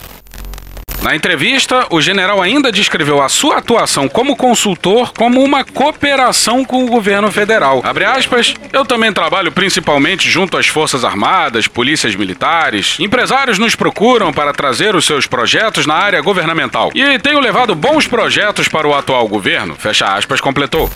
Na 1.01 1.15
entrevista, 1.15 1.87
o 1.89 2.01
general 2.01 2.41
ainda 2.41 2.73
descreveu 2.73 3.21
a 3.21 3.29
sua 3.29 3.57
atuação 3.57 4.09
como 4.09 4.35
consultor 4.35 5.13
como 5.13 5.41
uma 5.41 5.63
cooperação 5.63 6.65
com 6.65 6.83
o 6.83 6.87
governo 6.87 7.31
federal. 7.31 7.81
Abre 7.85 8.03
aspas, 8.03 8.53
eu 8.73 8.83
também 8.85 9.13
trabalho 9.13 9.49
principalmente 9.49 10.29
junto 10.29 10.57
às 10.57 10.67
Forças 10.67 11.05
Armadas, 11.05 11.67
polícias 11.67 12.15
militares. 12.15 12.97
Empresários 12.99 13.57
nos 13.57 13.75
procuram 13.75 14.33
para 14.33 14.51
trazer 14.51 14.93
os 14.93 15.05
seus 15.05 15.25
projetos 15.25 15.85
na 15.85 15.95
área 15.95 16.21
governamental. 16.21 16.91
E 16.93 17.17
tenho 17.19 17.39
levado 17.39 17.73
bons 17.73 18.05
projetos 18.05 18.67
para 18.67 18.87
o 18.87 18.93
atual 18.93 19.25
governo. 19.27 19.75
Fecha 19.75 20.13
aspas, 20.13 20.41
completou. 20.41 20.89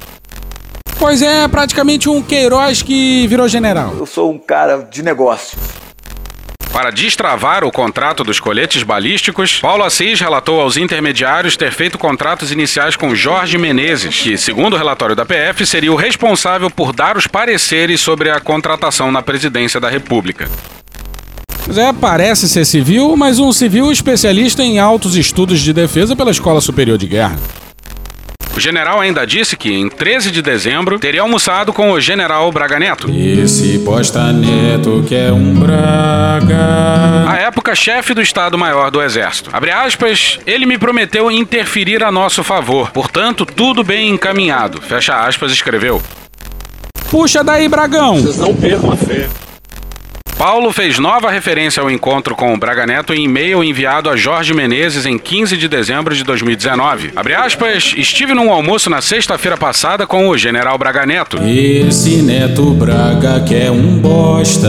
Pois 1.00 1.22
é, 1.22 1.48
praticamente 1.48 2.10
um 2.10 2.22
Queiroz 2.22 2.82
que 2.82 3.26
virou 3.28 3.48
general. 3.48 3.94
Eu 3.98 4.06
sou 4.06 4.32
um 4.32 4.38
cara 4.38 4.80
de 4.80 5.02
negócios. 5.02 5.84
Para 6.74 6.90
destravar 6.90 7.64
o 7.64 7.72
contrato 7.72 8.24
dos 8.24 8.40
coletes 8.40 8.82
balísticos, 8.82 9.60
Paulo 9.62 9.84
Assis 9.84 10.20
relatou 10.20 10.60
aos 10.60 10.76
intermediários 10.76 11.56
ter 11.56 11.72
feito 11.72 12.00
contratos 12.00 12.52
iniciais 12.52 12.96
com 12.96 13.14
Jorge 13.14 13.60
Menezes, 13.60 14.20
que, 14.20 14.36
segundo 14.40 14.74
o 14.74 14.78
relatório 14.78 15.16
da 15.16 15.24
PF, 15.24 15.68
seria 15.68 15.94
o 15.94 15.96
responsável 15.96 16.72
por 16.72 16.92
dar 16.92 17.16
os 17.16 17.28
pareceres 17.28 18.02
sobre 18.02 18.32
a 18.32 18.40
contratação 18.40 19.12
na 19.12 19.22
presidência 19.22 19.80
da 19.80 19.88
República. 19.88 20.50
É, 21.78 21.94
parece 21.94 22.50
ser 22.50 22.66
civil, 22.66 23.16
mas 23.16 23.38
um 23.38 23.54
civil 23.54 23.92
especialista 23.92 24.64
em 24.64 24.80
altos 24.80 25.16
estudos 25.16 25.62
de 25.62 25.74
defesa 25.74 26.16
pela 26.16 26.32
Escola 26.32 26.60
Superior 26.60 26.98
de 26.98 27.06
Guerra. 27.06 27.38
O 28.56 28.60
general 28.60 29.02
ainda 29.02 29.26
disse 29.26 29.58
que, 29.58 29.74
em 29.74 29.90
13 29.90 30.30
de 30.30 30.42
dezembro, 30.42 31.00
teria 31.00 31.22
almoçado 31.22 31.74
com 31.74 31.92
o 31.92 32.00
general 32.00 32.52
Braga 32.52 32.78
Neto. 32.78 33.10
Esse 33.12 33.80
posta 33.80 34.32
neto 34.32 35.04
que 35.08 35.16
é 35.16 35.32
um 35.32 35.56
Braga. 35.56 37.26
À 37.28 37.36
época, 37.38 37.74
chefe 37.74 38.14
do 38.14 38.22
Estado-Maior 38.22 38.92
do 38.92 39.02
Exército. 39.02 39.50
Abre 39.52 39.72
aspas, 39.72 40.40
ele 40.46 40.68
me 40.68 40.78
prometeu 40.78 41.32
interferir 41.32 42.04
a 42.04 42.12
nosso 42.12 42.44
favor. 42.44 42.92
Portanto, 42.92 43.44
tudo 43.44 43.84
bem 43.84 44.10
encaminhado. 44.10 44.80
Fecha 44.82 45.26
aspas, 45.26 45.52
escreveu. 45.52 46.00
Puxa 47.10 47.44
daí, 47.44 47.68
Bragão! 47.68 48.22
Vocês 48.22 48.38
não 48.38 48.56
percam 48.56 48.92
a 48.92 48.96
fé. 48.96 49.28
Paulo 50.44 50.74
fez 50.74 51.00
nova 51.00 51.32
referência 51.32 51.80
ao 51.80 51.90
encontro 51.90 52.36
com 52.36 52.54
o 52.54 52.58
Braga 52.58 52.86
Neto 52.86 53.14
em 53.14 53.24
e-mail 53.24 53.64
enviado 53.64 54.10
a 54.10 54.18
Jorge 54.18 54.54
Menezes 54.54 55.06
em 55.06 55.18
15 55.18 55.56
de 55.56 55.70
dezembro 55.70 56.14
de 56.14 56.22
2019. 56.22 57.14
Abre 57.16 57.34
aspas, 57.34 57.94
estive 57.96 58.34
num 58.34 58.52
almoço 58.52 58.90
na 58.90 59.02
sexta-feira 59.02 59.56
passada 59.56 60.06
com 60.06 60.28
o 60.28 60.38
general 60.38 60.78
Braga 60.78 61.06
Neto. 61.06 61.38
Esse 61.42 62.22
Neto 62.22 62.72
Braga 62.72 63.40
que 63.48 63.56
é 63.56 63.72
um 63.72 64.00
bosta. 64.00 64.68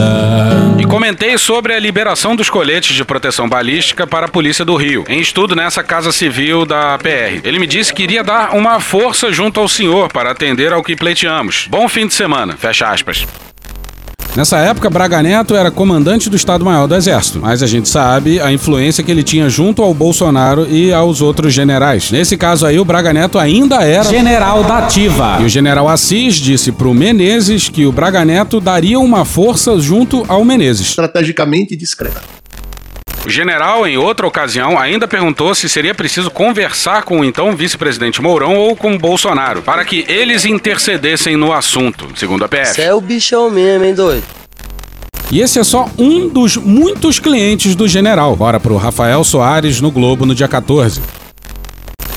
E 0.79 0.85
comentei 0.85 1.37
sobre 1.37 1.73
a 1.73 1.79
liberação 1.79 2.37
dos 2.37 2.49
coletes 2.49 2.95
de 2.95 3.03
proteção 3.03 3.49
balística 3.49 4.07
para 4.07 4.27
a 4.27 4.29
Polícia 4.29 4.63
do 4.63 4.77
Rio, 4.77 5.03
em 5.09 5.19
estudo 5.19 5.57
nessa 5.57 5.83
Casa 5.83 6.13
Civil 6.13 6.65
da 6.65 6.97
PR. 6.99 7.41
Ele 7.43 7.59
me 7.59 7.67
disse 7.67 7.93
que 7.93 8.03
iria 8.03 8.23
dar 8.23 8.55
uma 8.55 8.79
força 8.79 9.29
junto 9.29 9.59
ao 9.59 9.67
senhor 9.67 10.09
para 10.09 10.31
atender 10.31 10.71
ao 10.71 10.81
que 10.81 10.95
pleiteamos. 10.95 11.67
Bom 11.69 11.89
fim 11.89 12.07
de 12.07 12.13
semana. 12.13 12.55
Fecha 12.55 12.87
aspas. 12.87 13.27
Nessa 14.35 14.57
época, 14.57 14.89
Braga 14.89 15.23
Neto 15.23 15.55
era 15.55 15.71
comandante 15.71 16.29
do 16.29 16.35
Estado-Maior 16.35 16.87
do 16.87 16.95
Exército, 16.95 17.39
mas 17.41 17.63
a 17.63 17.67
gente 17.67 17.87
sabe 17.87 18.41
a 18.41 18.51
influência 18.51 19.01
que 19.01 19.09
ele 19.09 19.23
tinha 19.23 19.47
junto 19.47 19.81
ao 19.81 19.93
Bolsonaro 19.93 20.67
e 20.69 20.91
aos 20.91 21.21
outros 21.21 21.53
generais. 21.53 22.11
Nesse 22.11 22.35
caso 22.35 22.65
aí, 22.65 22.77
o 22.77 22.83
Braga 22.83 23.13
Neto 23.13 23.39
ainda 23.39 23.81
era 23.83 24.03
general 24.03 24.61
da 24.65 24.79
ativa. 24.79 25.37
E 25.39 25.45
o 25.45 25.49
general 25.49 25.87
Assis 25.87 26.35
disse 26.35 26.73
pro 26.73 26.93
Menezes 26.93 27.69
que 27.69 27.85
o 27.85 27.93
Braga 27.93 28.25
Neto 28.25 28.59
daria 28.59 28.99
uma 28.99 29.23
força 29.23 29.79
junto 29.79 30.25
ao 30.27 30.43
Menezes. 30.43 30.89
Estrategicamente 30.89 31.73
discreta. 31.73 32.21
O 33.25 33.29
general, 33.29 33.87
em 33.87 33.97
outra 33.97 34.27
ocasião, 34.27 34.77
ainda 34.77 35.07
perguntou 35.07 35.55
se 35.55 35.67
seria 35.67 35.95
preciso 35.95 36.29
conversar 36.29 37.01
com 37.01 37.21
o 37.21 37.25
então 37.25 37.55
vice-presidente 37.55 38.21
Mourão 38.21 38.55
ou 38.55 38.75
com 38.75 38.95
Bolsonaro, 38.99 39.63
para 39.63 39.83
que 39.83 40.05
eles 40.07 40.45
intercedessem 40.45 41.35
no 41.35 41.51
assunto, 41.51 42.07
segundo 42.15 42.45
a 42.45 42.47
PF. 42.47 42.75
Você 42.75 42.83
é 42.83 42.93
o 42.93 43.01
bichão 43.01 43.49
mesmo, 43.49 43.83
hein, 43.83 43.95
doido? 43.95 44.23
E 45.31 45.41
esse 45.41 45.57
é 45.57 45.63
só 45.63 45.89
um 45.97 46.29
dos 46.29 46.55
muitos 46.55 47.19
clientes 47.19 47.73
do 47.73 47.87
general. 47.87 48.35
Bora 48.35 48.59
pro 48.59 48.77
Rafael 48.77 49.23
Soares 49.23 49.81
no 49.81 49.89
Globo 49.89 50.23
no 50.23 50.35
dia 50.35 50.47
14. 50.47 51.01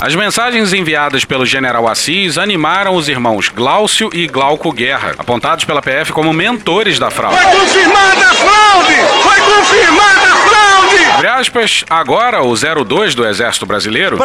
As 0.01 0.15
mensagens 0.15 0.71
enviadas 0.71 1.25
pelo 1.25 1.45
general 1.45 1.85
Assis 1.85 2.37
animaram 2.37 2.95
os 2.95 3.09
irmãos 3.09 3.49
Glaucio 3.49 4.09
e 4.13 4.27
Glauco 4.27 4.71
Guerra, 4.71 5.13
apontados 5.17 5.65
pela 5.65 5.81
PF 5.81 6.13
como 6.13 6.31
mentores 6.31 6.97
da 6.97 7.11
fraude. 7.11 7.37
Foi 7.37 7.59
confirmada 7.59 8.25
a 8.25 8.33
fraude! 8.33 8.95
Foi 9.21 9.41
confirmada 9.41 10.21
a 10.21 10.35
fraude! 10.37 11.05
Abre 11.15 11.27
aspas, 11.27 11.83
agora 11.89 12.41
o 12.41 12.55
02 12.55 13.13
do 13.13 13.27
Exército 13.27 13.65
Brasileiro, 13.65 14.17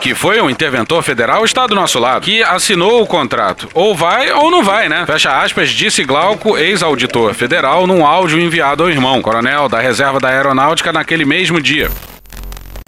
que 0.00 0.14
foi 0.14 0.40
um 0.40 0.48
interventor 0.48 1.02
federal, 1.02 1.44
está 1.44 1.66
do 1.66 1.74
nosso 1.74 1.98
lado, 1.98 2.22
que 2.22 2.44
assinou 2.44 3.02
o 3.02 3.06
contrato. 3.06 3.68
Ou 3.74 3.96
vai 3.96 4.30
ou 4.30 4.48
não 4.48 4.62
vai, 4.62 4.88
né? 4.88 5.06
Fecha 5.06 5.42
aspas, 5.42 5.70
disse 5.70 6.04
Glauco, 6.04 6.56
ex-auditor 6.56 7.34
federal, 7.34 7.84
num 7.84 8.06
áudio 8.06 8.38
enviado 8.38 8.84
ao 8.84 8.90
irmão, 8.90 9.20
coronel 9.20 9.68
da 9.68 9.80
Reserva 9.80 10.20
da 10.20 10.28
Aeronáutica, 10.28 10.92
naquele 10.92 11.24
mesmo 11.24 11.60
dia. 11.60 11.90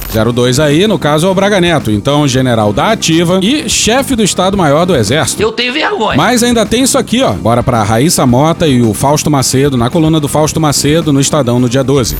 02 0.08 0.58
aí, 0.58 0.86
no 0.86 0.98
caso, 0.98 1.26
é 1.26 1.30
o 1.30 1.34
Braga 1.34 1.60
Neto, 1.60 1.90
então 1.90 2.26
general 2.26 2.72
da 2.72 2.92
ativa 2.92 3.40
e 3.42 3.68
chefe 3.68 4.16
do 4.16 4.22
Estado-Maior 4.22 4.86
do 4.86 4.96
Exército. 4.96 5.42
Eu 5.42 5.52
tenho 5.52 5.72
vergonha. 5.72 6.16
Mas 6.16 6.42
ainda 6.42 6.64
tem 6.64 6.82
isso 6.82 6.98
aqui, 6.98 7.22
ó. 7.22 7.32
Bora 7.32 7.62
pra 7.62 7.82
Raíssa 7.82 8.26
Mota 8.26 8.66
e 8.66 8.82
o 8.82 8.94
Fausto 8.94 9.30
Macedo, 9.30 9.76
na 9.76 9.90
coluna 9.90 10.18
do 10.18 10.28
Fausto 10.28 10.60
Macedo, 10.60 11.12
no 11.12 11.20
Estadão, 11.20 11.58
no 11.58 11.68
dia 11.68 11.84
12. 11.84 12.16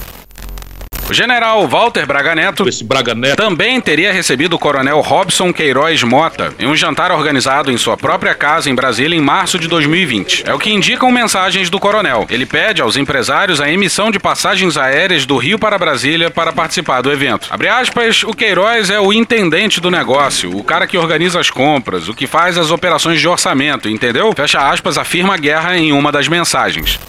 O 1.11 1.15
general 1.15 1.67
Walter 1.67 2.05
Braga 2.05 2.35
Neto, 2.35 2.69
Esse 2.69 2.85
Braga 2.85 3.15
Neto. 3.15 3.37
também 3.37 3.81
teria 3.81 4.13
recebido 4.13 4.57
o 4.57 4.59
coronel 4.59 5.01
Robson 5.01 5.51
Queiroz 5.55 6.03
Mota 6.03 6.53
em 6.59 6.67
um 6.67 6.77
jantar 6.77 7.11
organizado 7.11 7.73
em 7.73 7.79
sua 7.79 7.97
própria 7.97 8.35
casa 8.35 8.69
em 8.69 8.75
Brasília 8.75 9.17
em 9.17 9.21
março 9.21 9.59
de 9.59 9.67
2020. 9.69 10.45
É 10.47 10.53
o 10.53 10.59
que 10.59 10.71
indicam 10.71 11.11
mensagens 11.11 11.71
do 11.71 11.81
coronel. 11.81 12.27
Ele 12.29 12.45
pede 12.45 12.83
aos 12.83 12.99
empresários 12.99 13.59
a 13.59 13.71
emissão 13.71 14.11
de 14.11 14.19
passagens 14.19 14.77
aéreas 14.77 15.25
do 15.25 15.39
Rio 15.39 15.59
para 15.59 15.79
Brasília 15.79 16.31
para 16.31 16.53
participar 16.53 17.01
do 17.01 17.11
evento. 17.11 17.49
Abre 17.51 17.69
aspas, 17.69 18.23
o 18.23 18.35
Queiroz 18.35 18.91
é 18.91 19.01
o 19.01 19.11
intendente 19.11 19.81
do 19.81 19.91
negócio, 19.91 20.55
o 20.55 20.63
cara 20.63 20.87
que 20.87 20.99
organiza 20.99 21.41
as 21.41 21.49
compras, 21.49 22.11
o 22.11 22.15
que 22.15 22.27
faz 22.27 22.59
as 22.59 22.71
operações 22.71 23.19
de 23.19 23.27
orçamento, 23.27 23.89
entendeu? 23.89 24.31
Fecha 24.37 24.61
aspas, 24.61 24.99
afirma 24.99 25.39
Guerra 25.39 25.75
em 25.79 25.91
uma 25.91 26.13
das 26.13 26.29
mensagens 26.29 27.01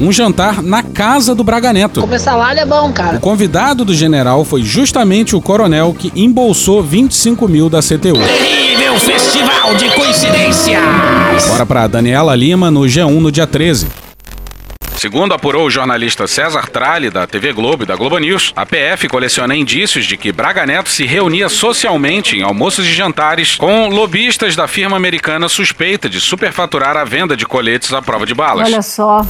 um 0.00 0.10
jantar 0.10 0.62
na 0.62 0.82
casa 0.82 1.34
do 1.34 1.44
Braga 1.44 1.72
Neto. 1.72 2.00
Comer 2.00 2.18
salário 2.18 2.60
é 2.60 2.66
bom, 2.66 2.92
cara. 2.92 3.16
O 3.16 3.20
convidado 3.20 3.84
do 3.84 3.94
general 3.94 4.44
foi 4.44 4.62
justamente 4.62 5.36
o 5.36 5.40
coronel 5.40 5.94
que 5.96 6.12
embolsou 6.14 6.82
25 6.82 7.48
mil 7.48 7.68
da 7.68 7.80
CTU. 7.80 8.14
Terrível 8.14 8.98
festival 8.98 9.74
de 9.74 9.88
coincidências! 9.90 11.48
Bora 11.48 11.66
pra 11.66 11.86
Daniela 11.86 12.34
Lima 12.34 12.70
no 12.70 12.80
G1 12.80 13.20
no 13.20 13.30
dia 13.30 13.46
13. 13.46 13.86
Segundo 14.96 15.34
apurou 15.34 15.66
o 15.66 15.70
jornalista 15.70 16.26
César 16.26 16.66
Tralli, 16.68 17.10
da 17.10 17.26
TV 17.26 17.52
Globo 17.52 17.82
e 17.82 17.86
da 17.86 17.94
Globo 17.94 18.16
News, 18.16 18.52
a 18.56 18.64
PF 18.64 19.06
coleciona 19.08 19.54
indícios 19.54 20.06
de 20.06 20.16
que 20.16 20.32
Braga 20.32 20.64
Neto 20.64 20.88
se 20.88 21.04
reunia 21.04 21.48
socialmente 21.48 22.36
em 22.36 22.42
almoços 22.42 22.86
e 22.86 22.92
jantares 22.92 23.56
com 23.56 23.88
lobistas 23.88 24.56
da 24.56 24.66
firma 24.66 24.96
americana 24.96 25.46
suspeita 25.48 26.08
de 26.08 26.20
superfaturar 26.20 26.96
a 26.96 27.04
venda 27.04 27.36
de 27.36 27.44
coletes 27.44 27.92
à 27.92 28.00
prova 28.00 28.24
de 28.24 28.34
balas. 28.34 28.66
Olha 28.66 28.80
só. 28.80 29.26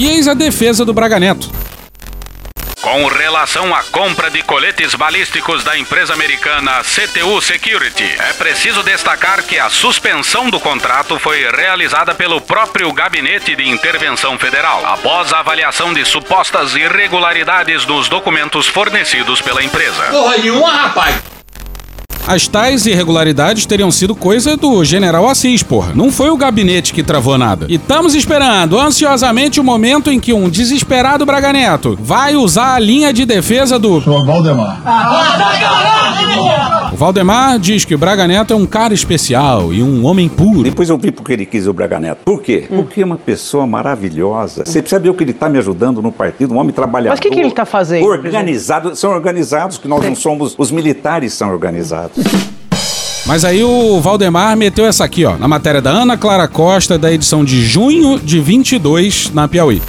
E 0.00 0.08
eis 0.08 0.26
a 0.26 0.32
defesa 0.32 0.82
do 0.82 0.94
Braga 0.94 1.20
Neto. 1.20 1.50
Com 2.80 3.06
relação 3.06 3.74
à 3.74 3.82
compra 3.82 4.30
de 4.30 4.42
coletes 4.42 4.94
balísticos 4.94 5.62
da 5.62 5.76
empresa 5.76 6.14
americana 6.14 6.80
CTU 6.82 7.38
Security, 7.42 8.10
é 8.18 8.32
preciso 8.32 8.82
destacar 8.82 9.42
que 9.42 9.58
a 9.58 9.68
suspensão 9.68 10.48
do 10.48 10.58
contrato 10.58 11.18
foi 11.18 11.46
realizada 11.50 12.14
pelo 12.14 12.40
próprio 12.40 12.90
Gabinete 12.94 13.54
de 13.54 13.68
Intervenção 13.68 14.38
Federal, 14.38 14.86
após 14.86 15.34
a 15.34 15.40
avaliação 15.40 15.92
de 15.92 16.02
supostas 16.06 16.74
irregularidades 16.74 17.84
nos 17.84 18.08
documentos 18.08 18.66
fornecidos 18.68 19.42
pela 19.42 19.62
empresa. 19.62 20.04
Porra 20.04 20.38
nenhuma, 20.38 20.72
rapaz! 20.72 21.39
As 22.30 22.46
tais 22.46 22.86
irregularidades 22.86 23.66
teriam 23.66 23.90
sido 23.90 24.14
coisa 24.14 24.56
do 24.56 24.84
general 24.84 25.28
Assis, 25.28 25.64
porra. 25.64 25.90
Não 25.96 26.12
foi 26.12 26.30
o 26.30 26.36
gabinete 26.36 26.94
que 26.94 27.02
travou 27.02 27.36
nada. 27.36 27.66
E 27.68 27.74
estamos 27.74 28.14
esperando 28.14 28.78
ansiosamente 28.78 29.58
o 29.58 29.64
momento 29.64 30.12
em 30.12 30.20
que 30.20 30.32
um 30.32 30.48
desesperado 30.48 31.26
Braga 31.26 31.52
Neto 31.52 31.98
vai 32.00 32.36
usar 32.36 32.76
a 32.76 32.78
linha 32.78 33.12
de 33.12 33.26
defesa 33.26 33.80
do. 33.80 33.98
Valdemar. 33.98 34.80
O 36.92 36.96
Valdemar 36.96 37.58
diz 37.58 37.84
que 37.84 37.94
o 37.94 37.98
Braga 37.98 38.26
Neto 38.26 38.52
é 38.52 38.56
um 38.56 38.66
cara 38.66 38.92
especial 38.92 39.72
e 39.72 39.80
um 39.80 40.04
homem 40.04 40.28
puro. 40.28 40.64
Depois 40.64 40.88
eu 40.90 40.98
vi 40.98 41.12
porque 41.12 41.32
ele 41.32 41.46
quis 41.46 41.68
o 41.68 41.72
Braga 41.72 42.00
Neto. 42.00 42.22
Por 42.24 42.42
quê? 42.42 42.66
Hum. 42.70 42.78
Porque 42.78 43.02
é 43.02 43.04
uma 43.04 43.16
pessoa 43.16 43.64
maravilhosa. 43.66 44.64
Você 44.66 44.82
precisa 44.82 45.00
ver 45.00 45.10
o 45.10 45.14
que 45.14 45.22
ele 45.22 45.30
está 45.30 45.48
me 45.48 45.58
ajudando 45.58 46.02
no 46.02 46.10
partido, 46.10 46.52
um 46.52 46.58
homem 46.58 46.72
trabalhador. 46.72 47.10
Mas 47.10 47.20
o 47.20 47.22
que, 47.22 47.30
que 47.30 47.38
ele 47.38 47.48
está 47.48 47.64
fazendo? 47.64 48.04
Organizado. 48.04 48.96
São 48.96 49.12
organizados, 49.12 49.78
que 49.78 49.86
nós 49.86 50.02
Sim. 50.02 50.08
não 50.08 50.16
somos. 50.16 50.54
Os 50.58 50.72
militares 50.72 51.32
são 51.32 51.50
organizados. 51.50 52.24
Mas 53.24 53.44
aí 53.44 53.62
o 53.62 54.00
Valdemar 54.00 54.56
meteu 54.56 54.84
essa 54.86 55.04
aqui, 55.04 55.24
ó, 55.24 55.36
na 55.36 55.46
matéria 55.46 55.80
da 55.80 55.90
Ana 55.90 56.16
Clara 56.16 56.48
Costa, 56.48 56.98
da 56.98 57.12
edição 57.12 57.44
de 57.44 57.62
junho 57.62 58.18
de 58.18 58.40
22, 58.40 59.30
na 59.32 59.46
Piauí. 59.46 59.80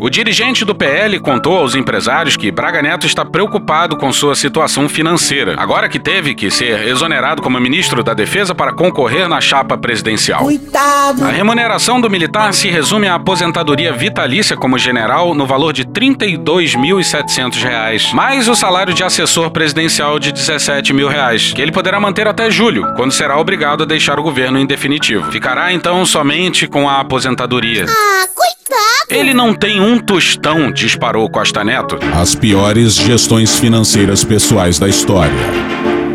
O 0.00 0.10
dirigente 0.10 0.64
do 0.64 0.74
PL 0.74 1.20
contou 1.20 1.58
aos 1.58 1.74
empresários 1.74 2.36
que 2.36 2.50
Braga 2.50 2.82
Neto 2.82 3.06
está 3.06 3.24
preocupado 3.24 3.96
com 3.96 4.12
sua 4.12 4.34
situação 4.34 4.88
financeira, 4.88 5.54
agora 5.56 5.88
que 5.88 5.98
teve 5.98 6.34
que 6.34 6.50
ser 6.50 6.88
exonerado 6.88 7.40
como 7.40 7.60
ministro 7.60 8.02
da 8.02 8.12
Defesa 8.12 8.54
para 8.54 8.72
concorrer 8.72 9.28
na 9.28 9.40
chapa 9.40 9.78
presidencial. 9.78 10.42
Coitado! 10.42 11.24
A 11.24 11.30
remuneração 11.30 12.00
do 12.00 12.10
militar 12.10 12.52
se 12.52 12.68
resume 12.68 13.06
à 13.06 13.14
aposentadoria 13.14 13.92
vitalícia 13.92 14.56
como 14.56 14.78
general 14.78 15.34
no 15.34 15.46
valor 15.46 15.72
de 15.72 15.84
32.700 15.84 17.62
reais, 17.62 18.12
mais 18.12 18.48
o 18.48 18.56
salário 18.56 18.94
de 18.94 19.04
assessor 19.04 19.50
presidencial 19.50 20.18
de 20.18 20.32
17 20.32 20.92
mil 20.92 21.08
reais, 21.08 21.52
que 21.52 21.62
ele 21.62 21.70
poderá 21.70 22.00
manter 22.00 22.26
até 22.26 22.50
julho, 22.50 22.92
quando 22.96 23.12
será 23.12 23.38
obrigado 23.38 23.84
a 23.84 23.86
deixar 23.86 24.18
o 24.18 24.22
governo 24.22 24.58
em 24.58 24.66
definitivo. 24.66 25.30
Ficará 25.30 25.72
então 25.72 26.04
somente 26.04 26.66
com 26.66 26.88
a 26.88 27.00
aposentadoria. 27.00 27.86
Ah, 27.88 28.26
coitado! 28.34 28.92
Ele 29.10 29.34
não 29.34 29.52
tem 29.54 29.80
um 29.82 29.98
tostão, 29.98 30.70
disparou 30.70 31.28
Costa 31.28 31.64
Neto. 31.64 31.98
As 32.14 32.34
piores 32.36 32.94
gestões 32.94 33.58
financeiras 33.58 34.22
pessoais 34.22 34.78
da 34.78 34.88
história. 34.88 35.34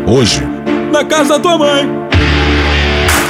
Hoje, 0.06 0.42
na 0.90 1.04
casa 1.04 1.34
da 1.34 1.40
tua 1.40 1.58
mãe. 1.58 1.86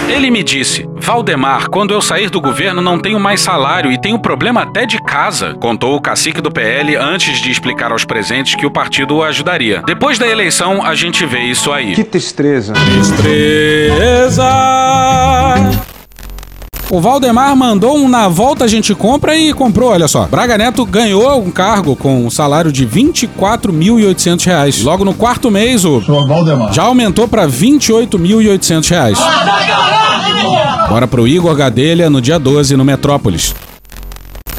Ele 0.09 0.31
me 0.31 0.45
disse: 0.45 0.89
Valdemar, 0.97 1.69
quando 1.69 1.93
eu 1.93 2.01
sair 2.01 2.31
do 2.31 2.41
governo 2.41 2.81
não 2.81 2.99
tenho 2.99 3.19
mais 3.19 3.41
salário 3.41 3.91
e 3.91 4.01
tenho 4.01 4.19
problema 4.19 4.63
até 4.63 4.87
de 4.87 5.03
casa, 5.03 5.55
contou 5.55 5.97
o 5.97 6.01
cacique 6.01 6.41
do 6.41 6.51
PL 6.51 6.97
antes 6.97 7.41
de 7.41 7.51
explicar 7.51 7.91
aos 7.91 8.05
presentes 8.05 8.55
que 8.55 8.65
o 8.65 8.71
partido 8.71 9.17
o 9.17 9.23
ajudaria. 9.25 9.83
Depois 9.85 10.19
da 10.19 10.27
eleição, 10.27 10.85
a 10.85 10.95
gente 10.95 11.27
vê 11.27 11.41
isso 11.41 11.73
aí. 11.73 11.95
Que 11.95 12.05
tristeza. 12.05 12.73
Tristeza. 13.17 14.45
O 16.91 17.03
Valdemar 17.03 17.55
mandou 17.55 17.99
um 17.99 18.09
na 18.09 18.29
volta 18.29 18.65
a 18.65 18.69
gente 18.69 18.95
compra 18.95 19.37
e 19.37 19.53
comprou, 19.53 19.91
olha 19.91 20.09
só. 20.09 20.25
Braga 20.27 20.57
Neto 20.57 20.87
ganhou 20.87 21.39
um 21.39 21.51
cargo 21.51 21.95
com 21.95 22.25
um 22.25 22.31
salário 22.31 22.73
de 22.73 22.87
24.800 22.87 24.47
reais. 24.47 24.83
Logo 24.83 25.05
no 25.05 25.13
quarto 25.13 25.51
mês, 25.51 25.85
o 25.85 26.01
já 26.73 26.85
aumentou 26.85 27.29
para 27.29 27.47
28.800 27.47 28.89
reais. 28.89 29.19
Bora 30.89 31.07
pro 31.07 31.29
Igor 31.29 31.55
Gadelha 31.55 32.09
no 32.09 32.23
dia 32.23 32.39
12 32.39 32.75
no 32.75 32.87
Metrópolis. 32.87 33.55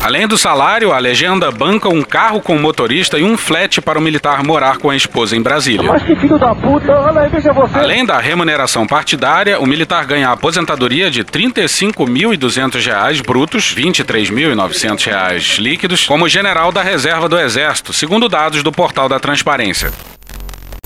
Além 0.02 0.26
do 0.28 0.38
salário, 0.38 0.94
a 0.94 0.98
legenda 0.98 1.52
banca 1.52 1.90
um 1.90 2.02
carro 2.02 2.40
com 2.40 2.58
motorista 2.58 3.20
e 3.20 3.24
um 3.24 3.38
flat 3.38 3.82
para 3.82 4.00
o 4.00 4.02
militar 4.02 4.42
morar 4.44 4.78
com 4.78 4.90
a 4.90 4.96
esposa 4.96 5.36
em 5.36 5.42
Brasília. 5.42 5.92
Mas 5.92 6.04
que 6.04 6.16
filho 6.16 6.40
da 6.40 6.56
puta, 6.56 6.92
olha 6.94 7.22
aí, 7.22 7.30
veja 7.30 7.52
você. 7.52 7.78
Além 7.78 8.06
da 8.06 8.18
remuneração 8.18 8.88
partidária, 8.88 9.60
o 9.60 9.66
militar 9.66 10.06
ganha 10.06 10.30
a 10.30 10.32
aposentadoria 10.32 11.12
de 11.12 11.20
R$ 11.20 11.26
35.200 11.26 13.22
brutos, 13.26 13.74
R$ 13.76 13.84
23.900 13.84 15.60
líquidos, 15.60 16.08
como 16.08 16.30
general 16.30 16.72
da 16.72 16.82
reserva 16.82 17.28
do 17.28 17.38
Exército, 17.38 17.92
segundo 17.92 18.30
dados 18.30 18.64
do 18.64 18.72
portal 18.72 19.10
da 19.10 19.20
Transparência. 19.20 19.92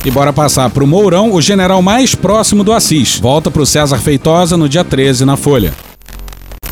E 0.03 0.09
bora 0.09 0.33
passar 0.33 0.71
pro 0.71 0.87
Mourão, 0.87 1.31
o 1.31 1.41
general 1.41 1.83
mais 1.83 2.15
próximo 2.15 2.63
do 2.63 2.73
Assis. 2.73 3.19
Volta 3.19 3.51
pro 3.51 3.65
César 3.65 3.99
Feitosa 3.99 4.57
no 4.57 4.67
dia 4.67 4.83
13 4.83 5.23
na 5.23 5.37
Folha. 5.37 5.71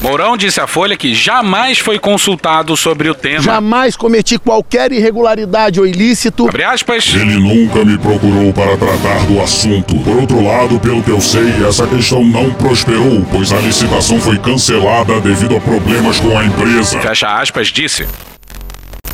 Mourão 0.01 0.35
disse 0.35 0.59
à 0.59 0.65
Folha 0.65 0.97
que 0.97 1.13
jamais 1.13 1.77
foi 1.77 1.99
consultado 1.99 2.75
sobre 2.75 3.07
o 3.07 3.13
tema. 3.13 3.43
Jamais 3.43 3.95
cometi 3.95 4.39
qualquer 4.39 4.91
irregularidade 4.91 5.79
ou 5.79 5.85
ilícito. 5.85 6.47
Abre 6.47 6.63
aspas. 6.63 7.13
Ele 7.13 7.37
nunca 7.37 7.85
me 7.85 7.97
procurou 7.99 8.51
para 8.51 8.75
tratar 8.77 9.25
do 9.27 9.39
assunto. 9.39 9.95
Por 9.99 10.17
outro 10.17 10.43
lado, 10.43 10.79
pelo 10.79 11.03
que 11.03 11.11
eu 11.11 11.21
sei, 11.21 11.53
essa 11.67 11.85
questão 11.85 12.23
não 12.23 12.51
prosperou, 12.53 13.23
pois 13.31 13.53
a 13.53 13.59
licitação 13.59 14.19
foi 14.19 14.39
cancelada 14.39 15.21
devido 15.21 15.55
a 15.55 15.59
problemas 15.59 16.19
com 16.19 16.35
a 16.35 16.43
empresa. 16.43 16.99
Fecha 16.99 17.39
aspas, 17.39 17.67
disse. 17.67 18.07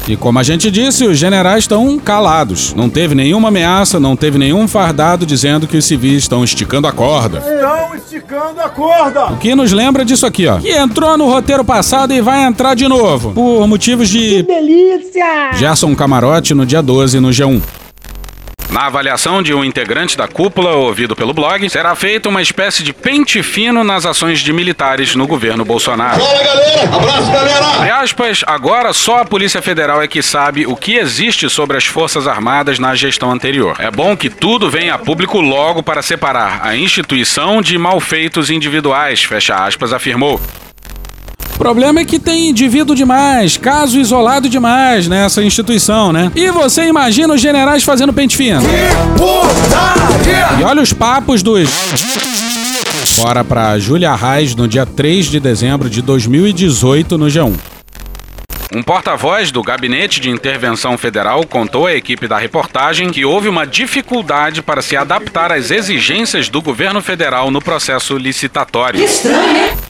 E 0.07 0.15
como 0.15 0.39
a 0.39 0.43
gente 0.43 0.71
disse, 0.71 1.05
os 1.05 1.17
generais 1.17 1.65
estão 1.65 1.99
calados. 1.99 2.73
Não 2.73 2.89
teve 2.89 3.13
nenhuma 3.13 3.49
ameaça, 3.49 3.99
não 3.99 4.15
teve 4.15 4.37
nenhum 4.37 4.65
fardado 4.65 5.25
dizendo 5.25 5.67
que 5.67 5.75
os 5.75 5.83
civis 5.83 6.23
estão 6.23 6.43
esticando 6.43 6.87
a 6.87 6.93
corda. 6.93 7.39
Estão 7.39 7.95
esticando 7.95 8.61
a 8.61 8.69
corda. 8.69 9.25
O 9.33 9.37
que 9.37 9.53
nos 9.53 9.73
lembra 9.73 10.05
disso 10.05 10.25
aqui, 10.25 10.47
ó. 10.47 10.59
Que 10.59 10.71
entrou 10.71 11.17
no 11.17 11.27
roteiro 11.27 11.65
passado 11.65 12.13
e 12.13 12.21
vai 12.21 12.45
entrar 12.45 12.73
de 12.73 12.87
novo. 12.87 13.33
Por 13.33 13.67
motivos 13.67 14.07
de. 14.07 14.19
Que 14.19 14.43
delícia! 14.43 15.51
Gerson 15.53 15.93
Camarote 15.93 16.53
no 16.53 16.65
dia 16.65 16.81
12 16.81 17.19
no 17.19 17.29
G1. 17.29 17.61
Na 18.69 18.85
avaliação 18.85 19.41
de 19.41 19.53
um 19.53 19.63
integrante 19.63 20.17
da 20.17 20.27
cúpula 20.27 20.71
ouvido 20.71 21.15
pelo 21.15 21.33
blog, 21.33 21.69
será 21.69 21.95
feita 21.95 22.27
uma 22.27 22.41
espécie 22.41 22.83
de 22.83 22.93
pente 22.93 23.41
fino 23.41 23.83
nas 23.83 24.05
ações 24.05 24.39
de 24.39 24.51
militares 24.51 25.15
no 25.15 25.25
governo 25.25 25.63
Bolsonaro. 25.63 26.19
Fala 26.19 26.43
galera, 26.43 26.95
abraço 26.95 27.31
galera! 27.31 27.65
Abre 27.65 27.89
aspas, 27.89 28.43
agora 28.45 28.91
só 28.93 29.19
a 29.19 29.25
Polícia 29.25 29.61
Federal 29.61 30.01
é 30.01 30.07
que 30.07 30.21
sabe 30.21 30.67
o 30.67 30.75
que 30.75 30.95
existe 30.95 31.49
sobre 31.49 31.77
as 31.77 31.85
Forças 31.85 32.27
Armadas 32.27 32.77
na 32.77 32.93
gestão 32.93 33.31
anterior. 33.31 33.77
É 33.79 33.89
bom 33.89 34.17
que 34.17 34.29
tudo 34.29 34.69
venha 34.69 34.95
a 34.95 34.97
público 34.97 35.39
logo 35.39 35.81
para 35.81 36.01
separar 36.01 36.59
a 36.63 36.75
instituição 36.75 37.61
de 37.61 37.77
malfeitos 37.77 38.49
individuais, 38.49 39.23
fecha 39.23 39.55
aspas, 39.55 39.93
afirmou. 39.93 40.39
O 41.57 41.65
problema 41.67 42.01
é 42.01 42.05
que 42.05 42.19
tem 42.19 42.49
indivíduo 42.49 42.95
demais, 42.95 43.57
caso 43.57 43.99
isolado 43.99 44.47
demais 44.47 45.07
nessa 45.07 45.41
instituição, 45.41 46.13
né? 46.13 46.31
E 46.35 46.51
você 46.51 46.83
imagina 46.83 47.33
os 47.33 47.41
generais 47.41 47.83
fazendo 47.83 48.13
pente 48.13 48.37
fino. 48.37 48.61
E 50.59 50.63
olha 50.63 50.83
os 50.83 50.93
papos 50.93 51.41
dos. 51.41 51.67
Bora 53.17 53.43
pra 53.43 53.79
Júlia 53.79 54.13
Reis 54.13 54.53
no 54.53 54.67
dia 54.67 54.85
3 54.85 55.25
de 55.25 55.39
dezembro 55.39 55.89
de 55.89 56.03
2018 56.03 57.17
no 57.17 57.25
G1. 57.25 57.55
Um 58.71 58.83
porta-voz 58.83 59.49
do 59.51 59.63
Gabinete 59.63 60.21
de 60.21 60.29
Intervenção 60.29 60.95
Federal 60.95 61.43
contou 61.43 61.87
à 61.87 61.93
equipe 61.95 62.27
da 62.27 62.37
reportagem 62.37 63.09
que 63.09 63.25
houve 63.25 63.49
uma 63.49 63.65
dificuldade 63.65 64.61
para 64.61 64.83
se 64.83 64.95
adaptar 64.95 65.51
às 65.51 65.71
exigências 65.71 66.49
do 66.49 66.61
governo 66.61 67.01
federal 67.01 67.49
no 67.49 67.59
processo 67.59 68.15
licitatório. 68.15 69.03
Estranho, 69.03 69.57
hein? 69.57 69.86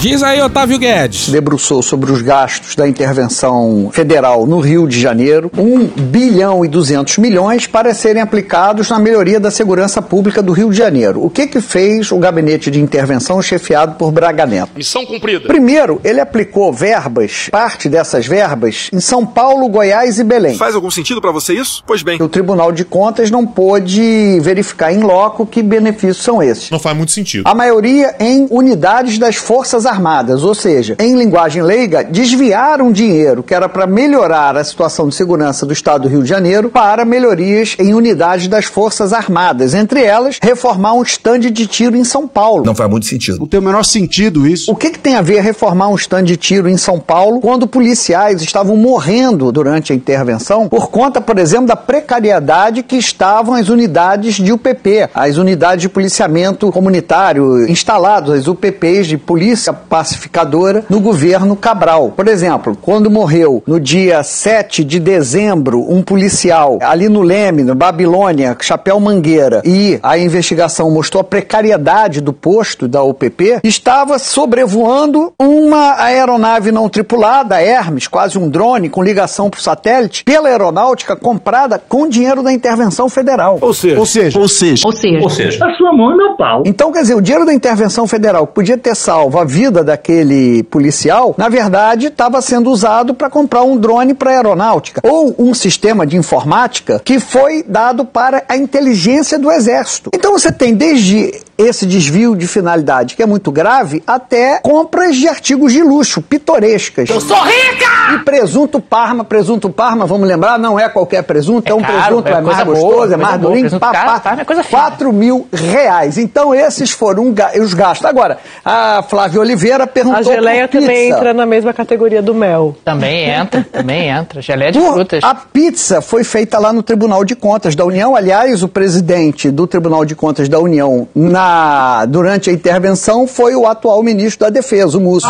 Diz 0.00 0.22
aí, 0.22 0.40
Otávio 0.40 0.78
Guedes. 0.78 1.28
Debruçou 1.28 1.82
sobre 1.82 2.10
os 2.10 2.22
gastos 2.22 2.74
da 2.74 2.88
intervenção 2.88 3.90
federal 3.92 4.46
no 4.46 4.58
Rio 4.58 4.88
de 4.88 4.98
Janeiro, 4.98 5.52
1 5.54 5.88
bilhão 6.04 6.64
e 6.64 6.68
200 6.68 7.18
milhões 7.18 7.66
para 7.66 7.92
serem 7.92 8.22
aplicados 8.22 8.88
na 8.88 8.98
melhoria 8.98 9.38
da 9.38 9.50
segurança 9.50 10.00
pública 10.00 10.42
do 10.42 10.52
Rio 10.52 10.70
de 10.70 10.78
Janeiro. 10.78 11.22
O 11.22 11.28
que 11.28 11.46
que 11.46 11.60
fez 11.60 12.10
o 12.12 12.16
gabinete 12.16 12.70
de 12.70 12.80
intervenção 12.80 13.42
chefiado 13.42 13.96
por 13.96 14.10
Braga 14.10 14.46
Neto? 14.46 14.70
Missão 14.74 15.04
cumprida. 15.04 15.46
Primeiro, 15.46 16.00
ele 16.02 16.18
aplicou 16.18 16.72
verbas, 16.72 17.50
parte 17.50 17.86
dessas 17.86 18.26
verbas, 18.26 18.88
em 18.94 19.00
São 19.00 19.26
Paulo, 19.26 19.68
Goiás 19.68 20.18
e 20.18 20.24
Belém. 20.24 20.56
Faz 20.56 20.74
algum 20.74 20.90
sentido 20.90 21.20
para 21.20 21.30
você 21.30 21.52
isso? 21.52 21.84
Pois 21.86 22.02
bem. 22.02 22.16
O 22.22 22.28
Tribunal 22.28 22.72
de 22.72 22.86
Contas 22.86 23.30
não 23.30 23.46
pôde 23.46 24.40
verificar 24.40 24.94
em 24.94 25.00
loco 25.00 25.44
que 25.44 25.62
benefícios 25.62 26.24
são 26.24 26.42
esses. 26.42 26.70
Não 26.70 26.78
faz 26.78 26.96
muito 26.96 27.12
sentido. 27.12 27.46
A 27.46 27.54
maioria 27.54 28.14
em 28.18 28.46
unidades 28.50 29.18
das 29.18 29.36
Forças 29.36 29.89
Armadas, 29.90 30.42
ou 30.42 30.54
seja, 30.54 30.96
em 30.98 31.16
linguagem 31.16 31.62
leiga, 31.62 32.02
desviaram 32.02 32.92
dinheiro 32.92 33.42
que 33.42 33.54
era 33.54 33.68
para 33.68 33.86
melhorar 33.86 34.56
a 34.56 34.64
situação 34.64 35.08
de 35.08 35.14
segurança 35.14 35.66
do 35.66 35.72
Estado 35.72 36.02
do 36.02 36.08
Rio 36.08 36.22
de 36.22 36.28
Janeiro 36.28 36.70
para 36.70 37.04
melhorias 37.04 37.76
em 37.78 37.92
unidades 37.92 38.48
das 38.48 38.64
Forças 38.64 39.12
Armadas, 39.12 39.74
entre 39.74 40.02
elas 40.02 40.38
reformar 40.40 40.94
um 40.94 41.02
estande 41.02 41.50
de 41.50 41.66
tiro 41.66 41.96
em 41.96 42.04
São 42.04 42.26
Paulo. 42.26 42.64
Não 42.64 42.74
faz 42.74 42.88
muito 42.88 43.06
sentido. 43.06 43.38
Não 43.38 43.46
tem 43.46 43.60
o 43.60 43.62
menor 43.62 43.84
sentido 43.84 44.46
isso. 44.46 44.70
O 44.70 44.76
que, 44.76 44.90
que 44.90 44.98
tem 44.98 45.16
a 45.16 45.22
ver 45.22 45.40
reformar 45.40 45.88
um 45.88 45.94
estande 45.94 46.32
de 46.32 46.36
tiro 46.36 46.68
em 46.68 46.76
São 46.76 46.98
Paulo 46.98 47.40
quando 47.40 47.66
policiais 47.66 48.40
estavam 48.42 48.76
morrendo 48.76 49.50
durante 49.50 49.92
a 49.92 49.96
intervenção 49.96 50.68
por 50.68 50.90
conta, 50.90 51.20
por 51.20 51.38
exemplo, 51.38 51.66
da 51.66 51.76
precariedade 51.76 52.82
que 52.82 52.96
estavam 52.96 53.54
as 53.54 53.68
unidades 53.68 54.36
de 54.36 54.52
UPP, 54.52 55.08
as 55.14 55.36
unidades 55.36 55.82
de 55.82 55.88
policiamento 55.88 56.70
comunitário 56.70 57.68
instaladas, 57.68 58.40
as 58.40 58.46
UPPs 58.46 59.06
de 59.06 59.18
polícia 59.18 59.72
pacificadora 59.80 60.84
no 60.88 61.00
governo 61.00 61.56
Cabral. 61.56 62.12
Por 62.14 62.28
exemplo, 62.28 62.76
quando 62.80 63.10
morreu 63.10 63.62
no 63.66 63.80
dia 63.80 64.22
7 64.22 64.84
de 64.84 65.00
dezembro 65.00 65.84
um 65.88 66.02
policial 66.02 66.78
ali 66.82 67.08
no 67.08 67.22
Leme, 67.22 67.64
no 67.64 67.74
Babilônia, 67.74 68.56
Chapéu 68.60 69.00
Mangueira, 69.00 69.62
e 69.64 69.98
a 70.02 70.18
investigação 70.18 70.90
mostrou 70.90 71.20
a 71.20 71.24
precariedade 71.24 72.20
do 72.20 72.32
posto 72.32 72.86
da 72.86 73.02
UPP, 73.02 73.60
estava 73.64 74.18
sobrevoando 74.18 75.32
uma 75.38 76.02
aeronave 76.02 76.72
não 76.72 76.88
tripulada, 76.88 77.60
Hermes, 77.60 78.08
quase 78.08 78.38
um 78.38 78.48
drone 78.48 78.88
com 78.88 79.02
ligação 79.02 79.48
para 79.48 79.58
o 79.58 79.62
satélite, 79.62 80.24
pela 80.24 80.48
aeronáutica 80.48 81.16
comprada 81.16 81.80
com 81.88 82.08
dinheiro 82.08 82.42
da 82.42 82.52
intervenção 82.52 83.08
federal. 83.08 83.58
Ou 83.60 83.72
seja, 83.72 83.98
ou 83.98 84.06
seja, 84.06 84.38
ou 84.38 84.48
seja, 84.48 84.86
ou 84.86 84.92
seja, 84.92 85.22
ou 85.22 85.30
seja. 85.30 85.64
a 85.64 85.74
sua 85.74 85.92
mão 85.92 86.12
é 86.12 86.16
meu 86.16 86.36
pau. 86.36 86.62
Então, 86.66 86.92
quer 86.92 87.02
dizer, 87.02 87.14
o 87.14 87.20
dinheiro 87.20 87.46
da 87.46 87.54
intervenção 87.54 88.06
federal 88.06 88.46
que 88.46 88.54
podia 88.54 88.76
ter 88.76 88.94
salvo 88.94 89.38
a 89.38 89.44
vida 89.44 89.69
daquele 89.70 90.62
policial, 90.64 91.34
na 91.38 91.48
verdade, 91.48 92.06
estava 92.06 92.40
sendo 92.42 92.70
usado 92.70 93.14
para 93.14 93.30
comprar 93.30 93.62
um 93.62 93.76
drone 93.76 94.14
para 94.14 94.32
aeronáutica 94.32 95.00
ou 95.04 95.34
um 95.38 95.54
sistema 95.54 96.06
de 96.06 96.16
informática 96.16 97.00
que 97.04 97.20
foi 97.20 97.62
dado 97.62 98.04
para 98.04 98.42
a 98.48 98.56
inteligência 98.56 99.38
do 99.38 99.50
exército. 99.50 100.10
Então 100.14 100.32
você 100.32 100.50
tem 100.50 100.74
desde 100.74 101.32
esse 101.56 101.84
desvio 101.84 102.34
de 102.34 102.46
finalidade, 102.46 103.14
que 103.14 103.22
é 103.22 103.26
muito 103.26 103.52
grave, 103.52 104.02
até 104.06 104.60
compras 104.60 105.14
de 105.16 105.28
artigos 105.28 105.72
de 105.72 105.82
luxo, 105.82 106.22
pitorescas. 106.22 107.08
Eu 107.08 107.20
sou 107.20 107.36
rica! 107.42 108.14
E 108.14 108.18
presunto 108.20 108.80
Parma, 108.80 109.24
presunto 109.24 109.68
Parma, 109.68 110.06
vamos 110.06 110.26
lembrar, 110.26 110.58
não 110.58 110.80
é 110.80 110.88
qualquer 110.88 111.22
presunto, 111.22 111.68
é, 111.68 111.72
É 111.72 111.74
um 111.74 111.82
caro, 111.82 112.22
presunto, 112.22 112.28
é 112.28 112.32
é, 112.32 112.40
mais 112.40 112.64
boa, 112.64 112.76
gostoso, 112.76 113.12
é 113.12 113.16
mais 113.16 113.40
durinho, 113.40 113.60
presunto 113.60 113.80
pá, 113.80 113.92
caro, 113.92 114.10
pá, 114.10 114.20
Parma 114.20 114.42
é 114.42 114.44
coisa 114.44 114.64
fina. 114.64 114.80
4 114.80 115.12
mil 115.12 115.46
reais. 115.52 116.16
Então 116.16 116.54
esses 116.54 116.90
foram 116.90 117.34
os 117.60 117.74
gastos. 117.74 118.06
Agora, 118.06 118.38
a 118.64 119.02
Flávia 119.02 119.40
Oliveira 119.40 119.59
Oliveira 119.60 119.86
perguntou 119.86 120.18
A 120.18 120.22
geleia 120.22 120.66
por 120.68 120.80
também 120.80 121.04
pizza. 121.08 121.18
entra 121.18 121.34
na 121.34 121.44
mesma 121.44 121.72
categoria 121.72 122.22
do 122.22 122.34
mel. 122.34 122.74
Também 122.84 123.28
entra, 123.28 123.66
também 123.70 124.08
entra. 124.08 124.40
Geleia 124.50 124.72
de 124.72 124.78
Por- 124.78 124.94
frutas. 124.94 125.22
A 125.22 125.34
pizza 125.34 126.00
foi 126.00 126.24
feita 126.24 126.58
lá 126.58 126.72
no 126.72 126.82
Tribunal 126.82 127.24
de 127.24 127.36
Contas 127.36 127.74
da 127.76 127.84
União. 127.84 128.16
Aliás, 128.16 128.62
o 128.62 128.68
presidente 128.68 129.50
do 129.50 129.66
Tribunal 129.66 130.04
de 130.04 130.14
Contas 130.14 130.48
da 130.48 130.58
União 130.58 131.06
na, 131.14 132.06
durante 132.06 132.48
a 132.48 132.52
intervenção 132.52 133.26
foi 133.26 133.54
o 133.54 133.66
atual 133.66 134.02
ministro 134.02 134.46
da 134.46 134.50
Defesa, 134.50 134.96
o 134.96 135.00
Múcio. 135.00 135.28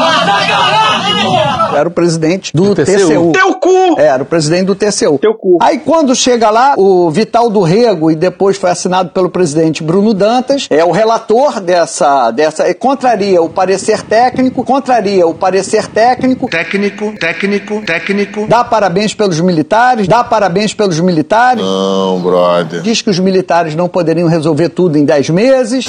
Era 1.76 1.88
o 1.88 1.90
presidente 1.90 2.52
do, 2.54 2.74
TCU. 2.74 3.32
Teu 3.32 3.54
cu! 3.54 3.98
Era 3.98 4.22
o 4.22 4.26
presidente 4.26 4.64
do 4.66 4.74
TCU. 4.74 5.18
Teu 5.18 5.34
cu. 5.34 5.58
Aí 5.60 5.78
quando 5.78 6.14
chega 6.14 6.50
lá, 6.50 6.74
o 6.76 7.10
Vital 7.10 7.48
do 7.50 7.62
Rego, 7.62 8.10
e 8.10 8.14
depois 8.16 8.56
foi 8.56 8.70
assinado 8.70 9.10
pelo 9.10 9.30
presidente 9.30 9.82
Bruno 9.82 10.12
Dantas, 10.12 10.66
é 10.70 10.84
o 10.84 10.90
relator 10.90 11.60
dessa, 11.60 12.30
dessa 12.30 12.64
é, 12.68 12.74
contraria 12.74 13.40
o 13.42 13.48
parecer 13.48 14.02
técnico, 14.11 14.64
contraria 14.64 15.25
o 15.25 15.33
parecer 15.33 15.87
técnico, 15.87 16.49
Técnico, 16.49 17.14
técnico, 17.18 17.81
técnico. 17.87 18.46
dá 18.49 18.64
parabéns 18.64 19.14
pelos 19.14 19.40
militares, 19.40 20.09
dá 20.09 20.25
parabéns 20.25 20.75
pelos 20.75 20.99
militares. 20.99 21.62
Não, 21.62 22.18
brother. 22.20 22.83
Diz 22.83 23.01
que 23.01 23.09
os 23.09 23.20
militares 23.20 23.77
não 23.77 23.88
poderiam 23.88 24.29
resolver 24.29 24.68
tudo 24.70 24.99
em 24.99 25.05
10 25.05 25.31
meses. 25.31 25.87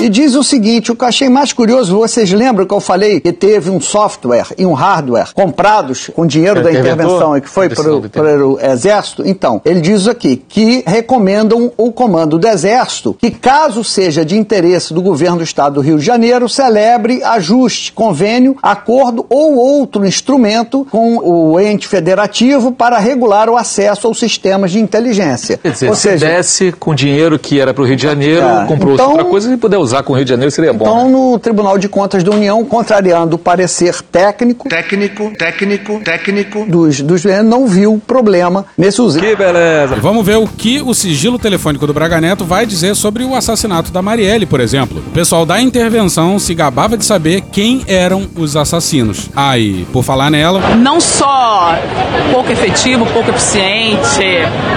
E 0.00 0.08
diz 0.08 0.36
o 0.36 0.44
seguinte: 0.44 0.92
o 0.92 0.94
que 0.96 1.02
eu 1.02 1.08
achei 1.08 1.28
mais 1.28 1.52
curioso, 1.52 1.96
vocês 1.98 2.30
lembram 2.32 2.64
que 2.64 2.72
eu 2.72 2.78
falei 2.78 3.18
que 3.18 3.32
teve 3.32 3.68
um 3.68 3.80
software 3.80 4.46
e 4.56 4.64
um 4.64 4.72
hardware 4.72 5.30
comprados 5.34 6.08
com 6.14 6.24
dinheiro 6.24 6.62
da 6.62 6.70
intervenção 6.70 7.36
e 7.36 7.40
que 7.40 7.48
foi 7.48 7.68
para, 7.68 8.46
o 8.46 8.60
Exército? 8.60 9.24
Então, 9.26 9.60
ele 9.64 9.80
diz 9.80 10.06
aqui 10.06 10.36
que 10.36 10.84
recomendam 10.86 11.72
o 11.76 11.90
comando 11.90 12.38
do 12.38 12.46
Exército 12.46 13.16
que, 13.18 13.30
caso 13.30 13.82
seja 13.82 14.24
de 14.24 14.38
interesse 14.38 14.94
do 14.94 15.02
governo 15.02 15.38
do 15.38 15.42
Estado 15.42 15.74
do 15.74 15.80
Rio 15.80 15.98
de 15.98 16.04
Janeiro, 16.04 16.48
celebre 16.48 17.20
ajuste, 17.24 17.92
convênio, 17.92 18.56
acordo 18.62 19.26
ou 19.28 19.56
outro 19.56 20.06
instrumento 20.06 20.86
com 20.92 21.16
o 21.18 21.58
ente 21.58 21.88
federativo 21.88 22.70
para 22.70 22.98
regular 22.98 23.50
o 23.50 23.56
acesso 23.56 24.06
aos 24.06 24.18
sistemas 24.20 24.70
de 24.70 24.78
inteligência. 24.78 25.58
Quer 25.58 25.72
dizer, 25.72 25.88
Ou 25.88 25.96
se 25.96 26.02
seja, 26.02 26.26
desse 26.26 26.70
com 26.70 26.94
dinheiro 26.94 27.36
que 27.36 27.58
era 27.58 27.74
para 27.74 27.82
o 27.82 27.86
Rio 27.86 27.96
de 27.96 28.02
Janeiro, 28.04 28.46
É, 28.46 28.64
comprou 28.66 28.94
então- 28.94 29.10
outra 29.10 29.24
coisa 29.24 29.52
e 29.52 29.56
puder 29.56 29.78
usar 29.78 29.87
com 30.02 30.12
o 30.12 30.16
Rio 30.16 30.24
de 30.24 30.30
Janeiro 30.30 30.50
seria 30.50 30.72
bom. 30.72 30.84
né? 30.84 30.90
Então, 30.90 31.08
no 31.08 31.38
Tribunal 31.38 31.78
de 31.78 31.88
Contas 31.88 32.22
da 32.22 32.30
União, 32.30 32.64
contrariando 32.64 33.36
o 33.36 33.38
parecer 33.38 33.94
técnico 34.02 34.68
Técnico, 34.68 35.32
técnico, 35.36 36.00
técnico. 36.04 36.64
dos, 36.66 37.00
dos 37.00 37.24
não 37.44 37.66
viu 37.66 38.00
problema 38.06 38.64
nesse 38.76 39.00
uso. 39.00 39.18
Que 39.20 39.34
beleza. 39.36 39.96
E 39.96 40.00
vamos 40.00 40.24
ver 40.24 40.36
o 40.36 40.46
que 40.46 40.80
o 40.80 40.94
sigilo 40.94 41.38
telefônico 41.38 41.86
do 41.86 41.92
Braga 41.94 42.20
Neto 42.20 42.44
vai 42.44 42.64
dizer 42.66 42.94
sobre 42.94 43.24
o 43.24 43.34
assassinato 43.34 43.90
da 43.90 44.00
Marielle, 44.02 44.46
por 44.46 44.60
exemplo. 44.60 45.02
O 45.06 45.10
pessoal 45.10 45.44
da 45.44 45.60
intervenção 45.60 46.38
se 46.38 46.54
gabava 46.54 46.96
de 46.96 47.04
saber 47.04 47.42
quem 47.52 47.82
eram 47.86 48.26
os 48.36 48.56
assassinos. 48.56 49.28
Aí, 49.34 49.86
por 49.92 50.02
falar 50.02 50.30
nela, 50.30 50.76
não 50.76 51.00
só 51.00 51.74
pouco 52.32 52.50
efetivo, 52.52 53.06
pouco 53.06 53.30
eficiente, 53.30 54.24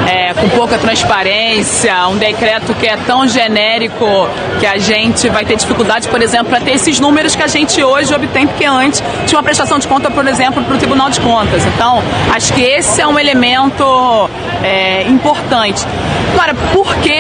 é, 0.10 0.34
com 0.34 0.50
pouca 0.50 0.78
transparência, 0.78 2.08
um 2.08 2.18
decreto 2.18 2.74
que 2.76 2.88
é 2.88 2.98
tão 2.98 3.28
genérico 3.28 4.06
que 4.60 4.66
a 4.66 4.78
gente 4.78 5.01
vai 5.32 5.46
ter 5.46 5.56
dificuldade, 5.56 6.08
por 6.08 6.22
exemplo, 6.22 6.48
para 6.48 6.60
ter 6.62 6.72
esses 6.72 7.00
números 7.00 7.36
que 7.36 7.44
a 7.44 7.48
gente 7.48 7.84
hoje 7.84 8.14
obtém, 8.14 8.48
porque 8.48 8.66
antes 8.66 9.04
tinha 9.26 9.38
uma 9.38 9.44
prestação 9.44 9.80
de 9.80 9.88
conta, 9.88 10.10
por 10.12 10.28
exemplo, 10.28 10.64
para 10.64 10.76
o 10.76 10.78
Tribunal 10.78 11.10
de 11.10 11.20
Contas. 11.22 11.66
Então, 11.66 12.02
acho 12.34 12.54
que 12.54 12.62
esse 12.62 13.02
é 13.02 13.08
um 13.08 13.18
elemento 13.18 14.30
é, 14.64 15.04
importante. 15.08 15.86
Agora, 16.34 16.54
por 16.74 16.96
que 16.96 17.14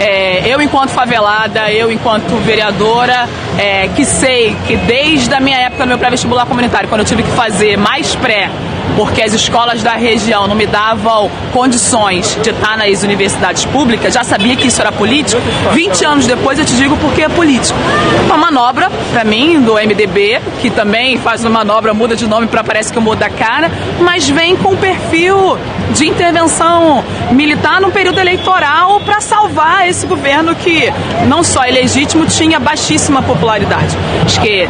é, 0.00 0.42
eu, 0.46 0.60
enquanto 0.60 0.90
favelada, 0.90 1.70
eu, 1.70 1.90
enquanto 1.90 2.36
vereadora, 2.44 3.28
é, 3.58 3.88
que 3.88 4.04
sei 4.04 4.56
que 4.66 4.76
desde 4.76 5.34
a 5.34 5.40
minha 5.40 5.58
época 5.58 5.84
no 5.84 5.88
meu 5.90 5.98
pré-vestibular 5.98 6.46
comunitário, 6.46 6.88
quando 6.88 7.00
eu 7.00 7.06
tive 7.06 7.22
que 7.22 7.30
fazer 7.30 7.76
mais 7.76 8.14
pré, 8.14 8.50
porque 8.96 9.22
as 9.22 9.32
escolas 9.32 9.82
da 9.82 9.92
região 9.92 10.46
não 10.46 10.54
me 10.54 10.66
davam 10.66 11.30
condições 11.52 12.38
de 12.42 12.50
estar 12.50 12.76
nas 12.76 13.02
universidades 13.02 13.64
públicas, 13.64 14.14
já 14.14 14.24
sabia 14.24 14.56
que 14.56 14.66
isso 14.66 14.80
era 14.80 14.92
político. 14.92 15.40
20 15.72 16.04
anos 16.04 16.26
depois 16.26 16.58
eu 16.58 16.64
te 16.64 16.74
digo 16.76 16.96
porque 16.98 17.22
é 17.22 17.28
político. 17.28 17.78
Uma 18.26 18.36
manobra, 18.36 18.90
para 19.12 19.24
mim, 19.24 19.60
do 19.60 19.74
MDB, 19.74 20.40
que 20.60 20.70
também 20.70 21.18
faz 21.18 21.44
uma 21.44 21.50
manobra, 21.50 21.94
muda 21.94 22.16
de 22.16 22.26
nome 22.26 22.46
para 22.46 22.62
parece 22.64 22.92
que 22.92 23.00
muda 23.00 23.26
a 23.26 23.30
cara, 23.30 23.70
mas 24.00 24.28
vem 24.28 24.56
com 24.56 24.76
perfil 24.76 25.58
de 25.92 26.08
intervenção 26.08 27.04
militar 27.32 27.80
num 27.80 27.90
período 27.90 28.18
eleitoral 28.18 29.00
para 29.00 29.20
salvar 29.20 29.88
esse 29.88 30.06
governo 30.06 30.54
que 30.54 30.92
não 31.26 31.42
só 31.42 31.64
é 31.64 31.70
legítimo, 31.70 32.26
tinha 32.26 32.58
baixíssima 32.58 33.22
popularidade. 33.22 33.96
Acho 34.24 34.40
que 34.40 34.66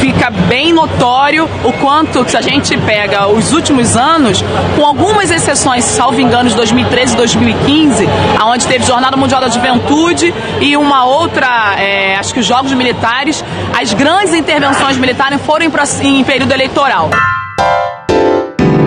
fica 0.00 0.30
bem 0.30 0.72
notório 0.72 1.48
o 1.64 1.72
quanto 1.72 2.28
se 2.28 2.36
a 2.36 2.40
gente 2.40 2.76
pega 2.78 3.26
os 3.26 3.52
últimos 3.60 3.96
anos, 3.96 4.42
com 4.74 4.84
algumas 4.84 5.30
exceções, 5.30 5.84
salvo 5.84 6.20
engano, 6.20 6.48
de 6.48 6.56
2013 6.56 7.12
e 7.12 7.16
2015, 7.16 8.08
aonde 8.38 8.66
teve 8.66 8.84
Jornada 8.84 9.16
Mundial 9.16 9.40
da 9.40 9.48
Juventude 9.48 10.34
e 10.60 10.76
uma 10.76 11.04
outra, 11.04 11.74
é, 11.78 12.16
acho 12.16 12.32
que 12.32 12.40
os 12.40 12.46
Jogos 12.46 12.72
Militares, 12.72 13.44
as 13.78 13.92
grandes 13.92 14.32
intervenções 14.32 14.96
militares 14.96 15.40
foram 15.42 15.66
em, 15.66 16.20
em 16.20 16.24
período 16.24 16.52
eleitoral. 16.52 17.10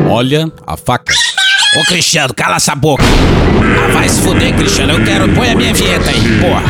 olha 0.10 0.52
a 0.66 0.76
faca. 0.76 1.14
Ô 1.80 1.84
Cristiano, 1.86 2.34
cala 2.34 2.58
essa 2.58 2.76
boca. 2.76 3.04
Ah, 3.04 3.94
vai 3.94 4.10
se 4.10 4.22
fuder, 4.22 4.56
Cristiano. 4.56 4.94
Eu 4.94 5.04
quero. 5.04 5.28
Põe 5.30 5.52
a 5.52 5.56
minha 5.56 5.74
vinheta 5.74 6.10
aí, 6.10 6.40
porra. 6.40 6.64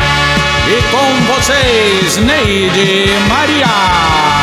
E 0.66 0.82
com 0.90 1.34
vocês, 1.34 2.16
Neide 2.24 3.12
Maria. 3.28 4.33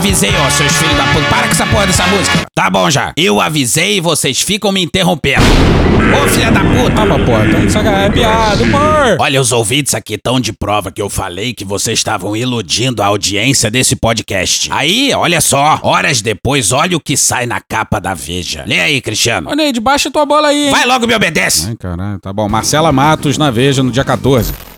Avisei, 0.00 0.30
ó, 0.34 0.48
seus 0.48 0.72
filhos 0.78 0.96
da 0.96 1.04
puta. 1.12 1.28
Para 1.28 1.42
com 1.42 1.50
essa 1.50 1.66
porra 1.66 1.86
dessa 1.86 2.06
música. 2.06 2.46
Tá 2.54 2.70
bom 2.70 2.88
já. 2.88 3.12
Eu 3.18 3.38
avisei 3.38 3.98
e 3.98 4.00
vocês 4.00 4.40
ficam 4.40 4.72
me 4.72 4.82
interrompendo. 4.82 5.44
Ô, 5.44 6.26
filha 6.26 6.50
da 6.50 6.60
puta. 6.60 7.04
Mas 7.04 7.26
porra, 7.26 7.46
então 7.46 7.64
isso 7.66 7.78
é 7.78 8.08
piada, 8.10 8.62
humor. 8.62 9.16
Olha, 9.18 9.38
os 9.38 9.52
ouvintes 9.52 9.94
aqui 9.94 10.14
estão 10.14 10.40
de 10.40 10.54
prova 10.54 10.90
que 10.90 11.02
eu 11.02 11.10
falei 11.10 11.52
que 11.52 11.66
vocês 11.66 11.98
estavam 11.98 12.34
iludindo 12.34 13.02
a 13.02 13.06
audiência 13.08 13.70
desse 13.70 13.94
podcast. 13.94 14.70
Aí, 14.72 15.12
olha 15.14 15.42
só, 15.42 15.78
horas 15.82 16.22
depois, 16.22 16.72
olha 16.72 16.96
o 16.96 17.00
que 17.00 17.14
sai 17.14 17.44
na 17.44 17.60
capa 17.60 18.00
da 18.00 18.14
Veja. 18.14 18.64
Lê 18.66 18.80
aí, 18.80 19.02
Cristiano. 19.02 19.50
Ô, 19.50 19.54
Neide, 19.54 19.80
baixa 19.80 20.10
tua 20.10 20.24
bola 20.24 20.48
aí, 20.48 20.68
hein? 20.68 20.70
Vai 20.70 20.86
logo, 20.86 21.06
me 21.06 21.14
obedece. 21.14 21.66
Ai, 21.68 21.76
caralho, 21.76 22.18
tá 22.20 22.32
bom. 22.32 22.48
Marcela 22.48 22.90
Matos 22.90 23.36
na 23.36 23.50
Veja 23.50 23.82
no 23.82 23.90
dia 23.90 24.02
14. 24.02 24.69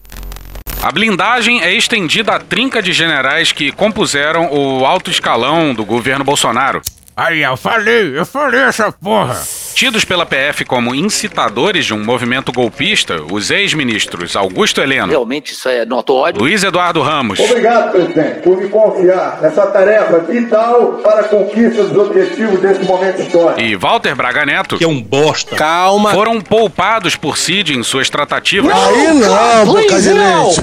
A 0.83 0.90
blindagem 0.90 1.62
é 1.62 1.73
estendida 1.73 2.35
à 2.35 2.40
trinca 2.40 2.83
de 2.83 2.92
generais 2.92 3.53
que 3.53 3.71
compuseram 3.71 4.53
o 4.53 4.85
alto 4.85 5.12
escalão 5.12 5.73
do 5.73 5.85
governo 5.85 6.25
Bolsonaro. 6.25 6.83
Aí, 7.14 7.42
eu 7.42 7.57
falei, 7.59 8.18
eu 8.18 8.25
falei 8.25 8.61
essa 8.62 8.90
porra. 8.90 9.38
Tidos 9.75 10.05
pela 10.05 10.25
PF 10.25 10.64
como 10.64 10.94
incitadores 10.94 11.85
de 11.87 11.92
um 11.94 12.03
movimento 12.03 12.51
golpista, 12.53 13.20
os 13.31 13.51
ex-ministros 13.51 14.35
Augusto 14.37 14.81
Heleno, 14.81 15.09
Realmente 15.11 15.53
isso 15.53 15.68
é 15.68 15.85
notório. 15.85 16.38
Luiz 16.40 16.62
Eduardo 16.64 17.03
Ramos, 17.03 17.38
Obrigado, 17.38 17.90
presidente, 17.92 18.40
por 18.40 18.57
me 18.57 18.68
confiar 18.68 19.40
nessa 19.42 19.66
tarefa 19.66 20.20
vital 20.20 21.01
para 21.03 21.20
a 21.20 21.25
conquista 21.25 21.85
dos 21.85 21.96
objetivos 22.07 22.61
desse 22.61 22.85
momento 22.85 23.20
histórico. 23.22 23.61
e 23.61 23.77
Walter 23.77 24.14
Braga 24.14 24.46
Neto, 24.46 24.79
Que 24.79 24.85
é 24.85 24.88
um 24.88 25.01
bosta. 25.03 25.57
calma, 25.57 26.12
foram 26.12 26.40
poupados 26.40 27.16
por 27.16 27.37
Cid 27.37 27.75
em 27.77 27.83
suas 27.83 28.09
tratativas. 28.09 28.72
Aí 28.75 29.12
não, 29.14 29.66
boca 29.66 30.01
de 30.01 30.12
leite. 30.12 30.62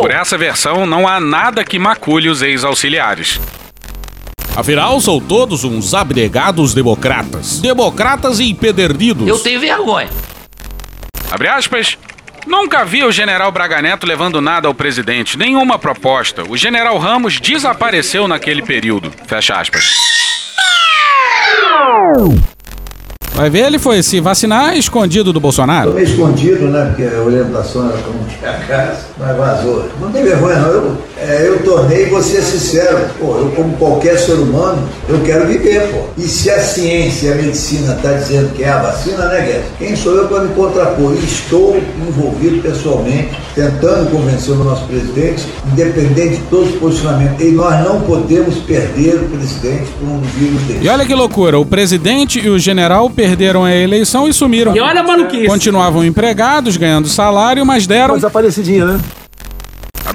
Por 0.00 0.10
essa 0.10 0.36
versão, 0.36 0.86
não 0.86 1.06
há 1.08 1.20
nada 1.20 1.64
que 1.64 1.78
macule 1.78 2.28
os 2.28 2.42
ex-auxiliares. 2.42 3.40
Afinal, 4.56 4.98
são 5.02 5.20
todos 5.20 5.64
uns 5.64 5.92
abnegados 5.92 6.72
democratas. 6.72 7.60
Democratas 7.60 8.40
e 8.40 8.48
empedernidos. 8.50 9.28
Eu 9.28 9.38
tenho 9.38 9.60
vergonha. 9.60 10.08
Abre 11.30 11.46
aspas. 11.46 11.98
Nunca 12.46 12.82
vi 12.82 13.04
o 13.04 13.12
general 13.12 13.52
Braga 13.52 13.82
Neto 13.82 14.06
levando 14.06 14.40
nada 14.40 14.66
ao 14.66 14.72
presidente, 14.72 15.36
nenhuma 15.36 15.78
proposta. 15.78 16.42
O 16.48 16.56
general 16.56 16.96
Ramos 16.96 17.38
desapareceu 17.38 18.26
naquele 18.26 18.62
período. 18.62 19.12
Fecha 19.26 19.60
aspas. 19.60 19.84
Vai 23.36 23.50
ver, 23.50 23.66
ele 23.66 23.78
foi 23.78 24.02
se 24.02 24.18
vacinar 24.18 24.74
escondido 24.78 25.30
do 25.30 25.38
Bolsonaro. 25.38 25.90
Tô 25.90 25.96
meio 25.96 26.08
escondido, 26.08 26.68
né? 26.68 26.86
Porque 26.86 27.02
a 27.02 27.20
orientação 27.20 27.86
era 27.86 27.98
pra 27.98 28.10
não 28.10 28.24
ter 28.24 28.48
a 28.48 28.66
casa, 28.66 28.96
mas 29.18 29.36
vazou. 29.36 29.84
Não 30.00 30.10
tem 30.10 30.22
vergonha, 30.24 30.56
não. 30.56 30.70
Eu, 30.70 30.96
é, 31.18 31.46
eu 31.46 31.62
tornei 31.62 32.06
você 32.06 32.40
sincero. 32.40 32.98
Pô, 33.18 33.36
eu, 33.36 33.52
como 33.54 33.76
qualquer 33.76 34.18
ser 34.18 34.36
humano, 34.36 34.88
eu 35.06 35.20
quero 35.20 35.46
viver, 35.46 35.82
pô. 35.90 36.04
E 36.16 36.22
se 36.22 36.50
a 36.50 36.58
ciência 36.58 37.28
e 37.28 37.32
a 37.32 37.34
medicina 37.34 37.98
tá 38.02 38.12
dizendo 38.12 38.54
que 38.54 38.64
é 38.64 38.70
a 38.70 38.78
vacina, 38.78 39.26
né, 39.26 39.42
Guedes? 39.42 39.66
Quem 39.78 39.94
sou 39.94 40.14
eu 40.14 40.28
para 40.28 40.40
me 40.40 40.54
contrapor? 40.54 41.12
E 41.12 41.22
estou 41.22 41.76
envolvido 42.08 42.62
pessoalmente, 42.62 43.36
tentando 43.54 44.10
convencer 44.10 44.54
o 44.54 44.64
nosso 44.64 44.86
presidente, 44.86 45.44
independente 45.70 46.36
de 46.36 46.42
todos 46.44 46.70
os 46.70 46.76
posicionamentos. 46.76 47.44
E 47.44 47.50
nós 47.50 47.84
não 47.84 48.00
podemos 48.00 48.54
perder 48.60 49.16
o 49.16 49.28
presidente 49.28 49.90
por 50.00 50.08
um 50.08 50.20
vírus 50.20 50.62
desse. 50.62 50.84
E 50.86 50.88
olha 50.88 51.04
que 51.04 51.14
loucura, 51.14 51.58
o 51.58 51.66
presidente 51.66 52.40
e 52.40 52.48
o 52.48 52.58
general 52.58 53.10
perderam 53.10 53.25
a 53.64 53.74
eleição 53.74 54.28
e 54.28 54.32
sumiram. 54.32 54.74
E 54.74 54.80
olha 54.80 55.00
a 55.00 55.04
maluquice. 55.04 55.46
Continuavam 55.46 56.04
empregados, 56.04 56.76
ganhando 56.76 57.08
salário, 57.08 57.64
mas 57.64 57.86
deram 57.86 58.14
Desaparecidinha, 58.14 58.84
né? 58.84 59.00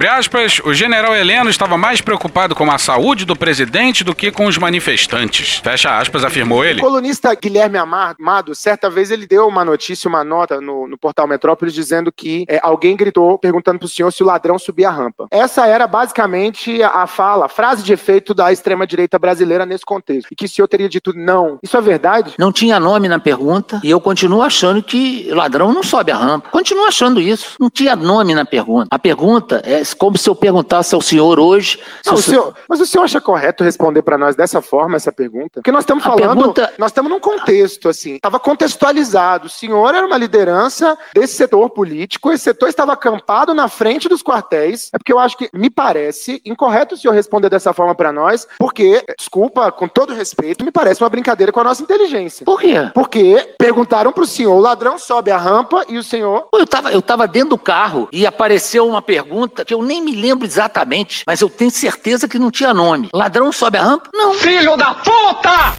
Abre 0.01 0.17
aspas, 0.17 0.59
o 0.65 0.73
general 0.73 1.15
Heleno 1.15 1.47
estava 1.47 1.77
mais 1.77 2.01
preocupado 2.01 2.55
com 2.55 2.71
a 2.71 2.79
saúde 2.79 3.23
do 3.23 3.35
presidente 3.35 4.03
do 4.03 4.15
que 4.15 4.31
com 4.31 4.47
os 4.47 4.57
manifestantes. 4.57 5.57
Fecha 5.57 5.95
aspas, 5.95 6.23
afirmou 6.23 6.65
ele. 6.65 6.79
O 6.79 6.83
colunista 6.83 7.35
Guilherme 7.35 7.77
Amado, 7.77 8.55
certa 8.55 8.89
vez 8.89 9.11
ele 9.11 9.27
deu 9.27 9.47
uma 9.47 9.63
notícia, 9.63 10.09
uma 10.09 10.23
nota 10.23 10.59
no, 10.59 10.87
no 10.87 10.97
portal 10.97 11.27
Metrópolis 11.27 11.71
dizendo 11.71 12.11
que 12.11 12.45
é, 12.49 12.59
alguém 12.63 12.95
gritou 12.95 13.37
perguntando 13.37 13.77
pro 13.77 13.87
senhor 13.87 14.09
se 14.09 14.23
o 14.23 14.25
ladrão 14.25 14.57
subia 14.57 14.89
a 14.89 14.91
rampa. 14.91 15.27
Essa 15.29 15.67
era 15.67 15.85
basicamente 15.85 16.81
a 16.81 17.05
fala, 17.05 17.45
a 17.45 17.49
frase 17.49 17.83
de 17.83 17.93
efeito 17.93 18.33
da 18.33 18.51
extrema-direita 18.51 19.19
brasileira 19.19 19.67
nesse 19.67 19.85
contexto. 19.85 20.29
E 20.31 20.35
que 20.35 20.45
o 20.45 20.49
senhor 20.49 20.67
teria 20.67 20.89
dito 20.89 21.13
não. 21.15 21.59
Isso 21.61 21.77
é 21.77 21.81
verdade? 21.81 22.33
Não 22.39 22.51
tinha 22.51 22.79
nome 22.79 23.07
na 23.07 23.19
pergunta 23.19 23.79
e 23.83 23.91
eu 23.91 24.01
continuo 24.01 24.41
achando 24.41 24.81
que 24.81 25.29
ladrão 25.29 25.71
não 25.71 25.83
sobe 25.83 26.11
a 26.11 26.17
rampa. 26.17 26.49
Continuo 26.49 26.87
achando 26.87 27.21
isso. 27.21 27.55
Não 27.59 27.69
tinha 27.69 27.95
nome 27.95 28.33
na 28.33 28.45
pergunta. 28.45 28.87
A 28.89 28.97
pergunta 28.97 29.61
é 29.63 29.90
como 29.93 30.17
se 30.17 30.29
eu 30.29 30.35
perguntasse 30.35 30.93
ao 30.95 31.01
senhor 31.01 31.39
hoje. 31.39 31.79
Não, 32.05 32.13
o 32.13 32.21
senhor, 32.21 32.53
mas 32.67 32.79
o 32.79 32.85
senhor 32.85 33.03
acha 33.03 33.21
correto 33.21 33.63
responder 33.63 34.01
para 34.01 34.17
nós 34.17 34.35
dessa 34.35 34.61
forma 34.61 34.95
essa 34.95 35.11
pergunta? 35.11 35.51
Porque 35.55 35.71
nós 35.71 35.83
estamos 35.83 36.03
falando, 36.03 36.37
pergunta... 36.37 36.73
nós 36.77 36.91
estamos 36.91 37.11
num 37.11 37.19
contexto 37.19 37.89
assim, 37.89 38.15
estava 38.15 38.39
contextualizado. 38.39 39.47
O 39.47 39.49
senhor 39.49 39.93
era 39.93 40.05
uma 40.05 40.17
liderança 40.17 40.97
desse 41.13 41.35
setor 41.35 41.69
político, 41.69 42.31
esse 42.31 42.43
setor 42.43 42.69
estava 42.69 42.93
acampado 42.93 43.53
na 43.53 43.67
frente 43.67 44.09
dos 44.09 44.21
quartéis. 44.21 44.89
É 44.93 44.97
porque 44.97 45.13
eu 45.13 45.19
acho 45.19 45.37
que 45.37 45.49
me 45.53 45.69
parece 45.69 46.41
incorreto 46.45 46.95
o 46.95 46.97
senhor 46.97 47.13
responder 47.13 47.49
dessa 47.49 47.73
forma 47.73 47.95
para 47.95 48.11
nós, 48.11 48.47
porque, 48.57 49.03
desculpa, 49.17 49.71
com 49.71 49.87
todo 49.87 50.13
respeito, 50.13 50.63
me 50.63 50.71
parece 50.71 51.01
uma 51.01 51.09
brincadeira 51.09 51.51
com 51.51 51.59
a 51.59 51.63
nossa 51.63 51.83
inteligência. 51.83 52.45
Por 52.45 52.59
quê? 52.59 52.89
Porque 52.93 53.55
perguntaram 53.57 54.11
pro 54.11 54.25
senhor, 54.25 54.55
o 54.55 54.59
ladrão 54.59 54.97
sobe 54.97 55.31
a 55.31 55.37
rampa 55.37 55.85
e 55.87 55.97
o 55.97 56.03
senhor. 56.03 56.47
Eu 56.53 56.67
tava, 56.67 56.91
eu 56.91 57.01
tava 57.01 57.27
dentro 57.27 57.51
do 57.51 57.57
carro 57.57 58.07
e 58.11 58.25
apareceu 58.25 58.87
uma 58.87 59.01
pergunta 59.01 59.65
que 59.65 59.73
eu 59.73 59.80
nem 59.81 60.01
me 60.03 60.15
lembro 60.15 60.45
exatamente, 60.45 61.23
mas 61.25 61.41
eu 61.41 61.49
tenho 61.49 61.71
certeza 61.71 62.27
que 62.27 62.39
não 62.39 62.51
tinha 62.51 62.73
nome. 62.73 63.09
Ladrão 63.13 63.51
sobe 63.51 63.77
a 63.77 63.83
rampa? 63.83 64.09
Não. 64.13 64.33
Filho 64.33 64.75
da 64.77 64.93
puta! 64.93 65.73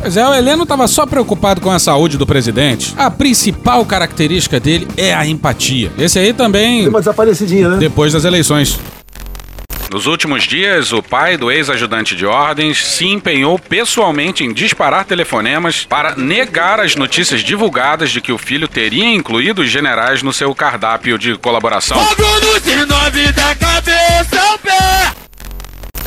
Pois 0.00 0.16
é, 0.16 0.26
o 0.26 0.32
Heleno 0.32 0.62
estava 0.62 0.86
só 0.86 1.04
preocupado 1.04 1.60
com 1.60 1.70
a 1.70 1.78
saúde 1.78 2.16
do 2.16 2.26
presidente. 2.26 2.94
A 2.96 3.10
principal 3.10 3.84
característica 3.84 4.60
dele 4.60 4.86
é 4.96 5.12
a 5.12 5.26
empatia. 5.26 5.92
Esse 5.98 6.18
aí 6.18 6.32
também. 6.32 6.82
Deu 6.82 6.90
uma 6.90 7.00
desaparecidinha, 7.00 7.68
né? 7.70 7.76
Depois 7.78 8.12
das 8.12 8.24
eleições. 8.24 8.78
Nos 9.90 10.06
últimos 10.06 10.44
dias, 10.44 10.92
o 10.92 11.02
pai 11.02 11.38
do 11.38 11.50
ex-ajudante 11.50 12.14
de 12.14 12.26
ordens 12.26 12.84
se 12.84 13.06
empenhou 13.06 13.58
pessoalmente 13.58 14.44
em 14.44 14.52
disparar 14.52 15.06
telefonemas 15.06 15.86
para 15.86 16.14
negar 16.14 16.78
as 16.78 16.94
notícias 16.94 17.40
divulgadas 17.40 18.10
de 18.10 18.20
que 18.20 18.30
o 18.30 18.36
filho 18.36 18.68
teria 18.68 19.06
incluído 19.06 19.62
os 19.62 19.70
generais 19.70 20.22
no 20.22 20.32
seu 20.32 20.54
cardápio 20.54 21.18
de 21.18 21.36
colaboração. 21.38 21.98
Fogo 21.98 22.22
no 22.22 22.60
19 22.60 23.32
da 23.32 23.54
cabeça 23.54 24.40
ao 24.40 24.58
pé! 24.58 25.27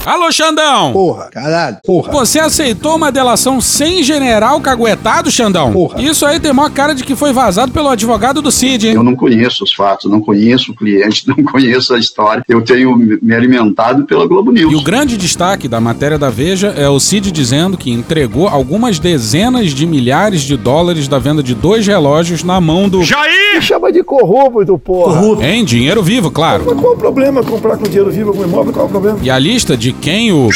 Alô, 0.04 0.32
Xandão! 0.32 0.94
Porra, 0.94 1.30
caralho, 1.30 1.78
porra. 1.86 2.12
Você 2.12 2.40
aceitou 2.40 2.96
uma 2.96 3.12
delação 3.12 3.62
sem 3.62 4.02
general 4.02 4.60
caguetado, 4.60 5.30
Xandão? 5.30 5.72
Porra. 5.72 6.02
Isso 6.02 6.26
aí 6.26 6.40
tem 6.40 6.52
maior 6.52 6.72
cara 6.72 6.96
de 6.96 7.04
que 7.04 7.16
foi 7.16 7.32
vazado 7.32 7.72
pelo 7.72 7.88
advogado 7.88 8.42
do 8.42 8.52
Cid, 8.52 8.88
hein? 8.88 8.96
Eu 8.96 9.04
não 9.04 9.16
conheço 9.16 9.64
os 9.64 9.72
fatos, 9.72 10.10
não 10.10 10.20
conheço 10.20 10.72
o 10.72 10.76
cliente, 10.76 11.26
não 11.30 11.36
conheço 11.44 11.94
a 11.94 12.00
história. 12.00 12.44
Eu 12.50 12.64
tenho 12.64 12.98
me 12.98 13.36
alimentado 13.36 14.04
pela 14.06 14.26
Globo 14.26 14.52
News. 14.52 14.74
E 14.74 14.76
o 14.76 14.82
grande 14.82 15.16
destaque 15.16 15.68
da 15.68 15.80
matéria 15.80 16.18
da 16.18 16.32
Veja 16.32 16.74
é 16.76 16.90
o 16.90 17.00
Cid 17.00 17.32
dizendo 17.32 17.78
que 17.78 17.92
entregou 17.92 18.48
algumas 18.48 18.98
dezenas 18.98 19.70
de 19.70 19.86
milhares 19.86 20.42
de 20.42 20.58
dólares 20.58 21.08
da 21.08 21.20
venda 21.20 21.44
de 21.44 21.54
dois 21.54 21.86
relógios 21.86 22.44
na 22.44 22.60
mão 22.60 22.90
do. 22.90 23.04
Jair! 23.04 23.56
Me 23.56 23.62
chama 23.62 23.92
de 23.92 24.02
corrupto, 24.04 24.80
porra. 24.80 25.20
Corrupto. 25.20 25.44
Em 25.44 25.64
dinheiro 25.64 26.02
vivo, 26.02 26.32
claro. 26.32 26.64
Mas 26.66 26.80
qual 26.80 26.94
o 26.94 26.98
problema 26.98 27.44
comprar 27.44 27.78
com 27.78 27.84
dinheiro 27.84 28.10
vivo 28.10 28.30
algum 28.30 28.44
imóvel? 28.44 28.74
Qual 28.74 28.88
o 28.88 28.90
problema? 28.90 29.20
E 29.22 29.30
a 29.30 29.38
lista 29.38 29.78
de 29.78 29.91
quem 29.94 30.32
o 30.32 30.50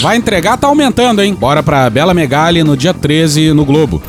vai 0.00 0.16
entregar 0.16 0.56
tá 0.56 0.66
aumentando, 0.66 1.22
hein? 1.22 1.34
Bora 1.34 1.62
pra 1.62 1.88
Bela 1.90 2.14
Megali 2.14 2.62
no 2.62 2.76
dia 2.76 2.94
13 2.94 3.52
no 3.52 3.64
Globo. 3.64 4.02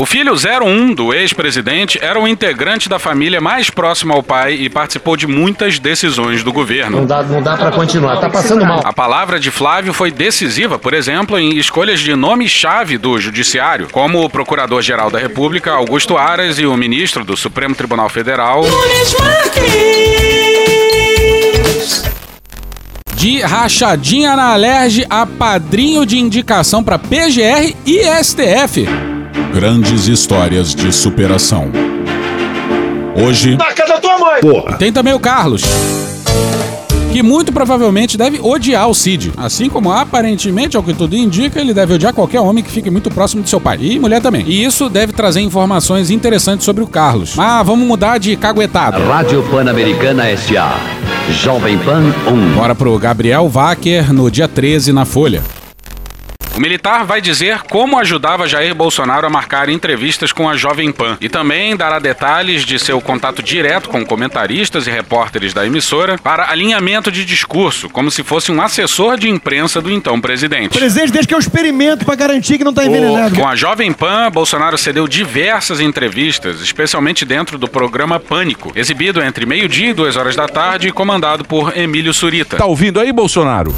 O 0.00 0.06
filho 0.06 0.32
01 0.32 0.94
do 0.94 1.12
ex-presidente 1.12 1.98
era 2.00 2.18
um 2.18 2.26
integrante 2.26 2.88
da 2.88 2.98
família 2.98 3.38
mais 3.38 3.68
próximo 3.68 4.14
ao 4.14 4.22
pai 4.22 4.54
e 4.54 4.70
participou 4.70 5.14
de 5.14 5.26
muitas 5.26 5.78
decisões 5.78 6.42
do 6.42 6.50
governo. 6.50 7.00
Não 7.00 7.06
dá, 7.06 7.22
não 7.22 7.42
dá 7.42 7.54
para 7.54 7.70
continuar, 7.70 8.16
tá 8.16 8.30
passando 8.30 8.64
mal. 8.64 8.80
A 8.82 8.94
palavra 8.94 9.38
de 9.38 9.50
Flávio 9.50 9.92
foi 9.92 10.10
decisiva, 10.10 10.78
por 10.78 10.94
exemplo, 10.94 11.38
em 11.38 11.58
escolhas 11.58 12.00
de 12.00 12.14
nome-chave 12.14 12.96
do 12.96 13.20
judiciário, 13.20 13.88
como 13.92 14.24
o 14.24 14.30
procurador-geral 14.30 15.10
da 15.10 15.18
República, 15.18 15.72
Augusto 15.72 16.16
Aras, 16.16 16.58
e 16.58 16.64
o 16.64 16.74
ministro 16.78 17.22
do 17.22 17.36
Supremo 17.36 17.74
Tribunal 17.74 18.08
Federal. 18.08 18.62
De 23.20 23.38
rachadinha 23.42 24.34
na 24.34 24.54
alerge 24.54 25.04
a 25.10 25.26
padrinho 25.26 26.06
de 26.06 26.18
indicação 26.18 26.82
para 26.82 26.98
PGR 26.98 27.76
e 27.84 28.00
STF. 28.24 28.86
Grandes 29.52 30.08
histórias 30.08 30.74
de 30.74 30.90
superação. 30.90 31.70
Hoje. 33.14 33.58
Na 33.58 33.74
casa 33.74 33.92
da 33.92 34.00
tua 34.00 34.16
mãe! 34.18 34.40
Porra. 34.40 34.78
Tem 34.78 34.90
também 34.90 35.12
o 35.12 35.20
Carlos. 35.20 35.60
Que 37.12 37.22
muito 37.22 37.52
provavelmente 37.52 38.16
deve 38.16 38.40
odiar 38.40 38.88
o 38.88 38.94
Cid. 38.94 39.34
Assim 39.36 39.68
como 39.68 39.92
aparentemente, 39.92 40.78
ao 40.78 40.82
que 40.82 40.94
tudo 40.94 41.14
indica, 41.14 41.60
ele 41.60 41.74
deve 41.74 41.92
odiar 41.92 42.14
qualquer 42.14 42.40
homem 42.40 42.64
que 42.64 42.70
fique 42.70 42.90
muito 42.90 43.10
próximo 43.10 43.42
de 43.42 43.50
seu 43.50 43.60
pai. 43.60 43.76
E 43.82 43.98
mulher 43.98 44.22
também. 44.22 44.46
E 44.46 44.64
isso 44.64 44.88
deve 44.88 45.12
trazer 45.12 45.42
informações 45.42 46.10
interessantes 46.10 46.64
sobre 46.64 46.82
o 46.82 46.86
Carlos. 46.86 47.38
Ah, 47.38 47.62
vamos 47.62 47.86
mudar 47.86 48.16
de 48.16 48.34
caguetado. 48.34 49.04
Rádio 49.04 49.42
Pan-Americana 49.50 50.26
S.A. 50.26 51.09
Jovem 51.32 51.78
Pan 51.78 52.12
1. 52.26 52.54
Bora 52.54 52.74
pro 52.74 52.98
Gabriel 52.98 53.48
Wacker 53.48 54.12
no 54.12 54.30
dia 54.30 54.48
13 54.48 54.92
na 54.92 55.04
Folha. 55.04 55.59
O 56.56 56.60
militar 56.60 57.04
vai 57.04 57.20
dizer 57.20 57.60
como 57.62 57.98
ajudava 57.98 58.48
Jair 58.48 58.74
Bolsonaro 58.74 59.26
a 59.26 59.30
marcar 59.30 59.68
entrevistas 59.68 60.32
com 60.32 60.48
a 60.48 60.56
Jovem 60.56 60.92
Pan 60.92 61.16
e 61.20 61.28
também 61.28 61.76
dará 61.76 61.98
detalhes 61.98 62.64
de 62.64 62.78
seu 62.78 63.00
contato 63.00 63.42
direto 63.42 63.88
com 63.88 64.04
comentaristas 64.04 64.86
e 64.86 64.90
repórteres 64.90 65.54
da 65.54 65.64
emissora 65.64 66.18
para 66.18 66.50
alinhamento 66.50 67.10
de 67.10 67.24
discurso, 67.24 67.88
como 67.88 68.10
se 68.10 68.22
fosse 68.22 68.50
um 68.50 68.60
assessor 68.60 69.16
de 69.16 69.28
imprensa 69.28 69.80
do 69.80 69.90
então 69.90 70.20
presidente. 70.20 70.76
Presidente, 70.76 71.12
desde 71.12 71.28
que 71.28 71.34
eu 71.34 71.38
experimento 71.38 72.04
para 72.04 72.16
garantir 72.16 72.58
que 72.58 72.64
não 72.64 72.74
tá 72.74 72.84
envenenado. 72.84 73.36
Com 73.36 73.46
a 73.46 73.54
Jovem 73.54 73.92
Pan, 73.92 74.30
Bolsonaro 74.30 74.76
cedeu 74.76 75.06
diversas 75.06 75.80
entrevistas, 75.80 76.60
especialmente 76.60 77.24
dentro 77.24 77.58
do 77.58 77.68
programa 77.68 78.18
Pânico, 78.18 78.72
exibido 78.74 79.22
entre 79.22 79.46
meio-dia 79.46 79.90
e 79.90 79.94
duas 79.94 80.16
horas 80.16 80.34
da 80.34 80.48
tarde 80.48 80.88
e 80.88 80.92
comandado 80.92 81.44
por 81.44 81.76
Emílio 81.76 82.12
Surita. 82.12 82.56
Tá 82.56 82.66
ouvindo 82.66 82.98
aí, 82.98 83.12
Bolsonaro? 83.12 83.74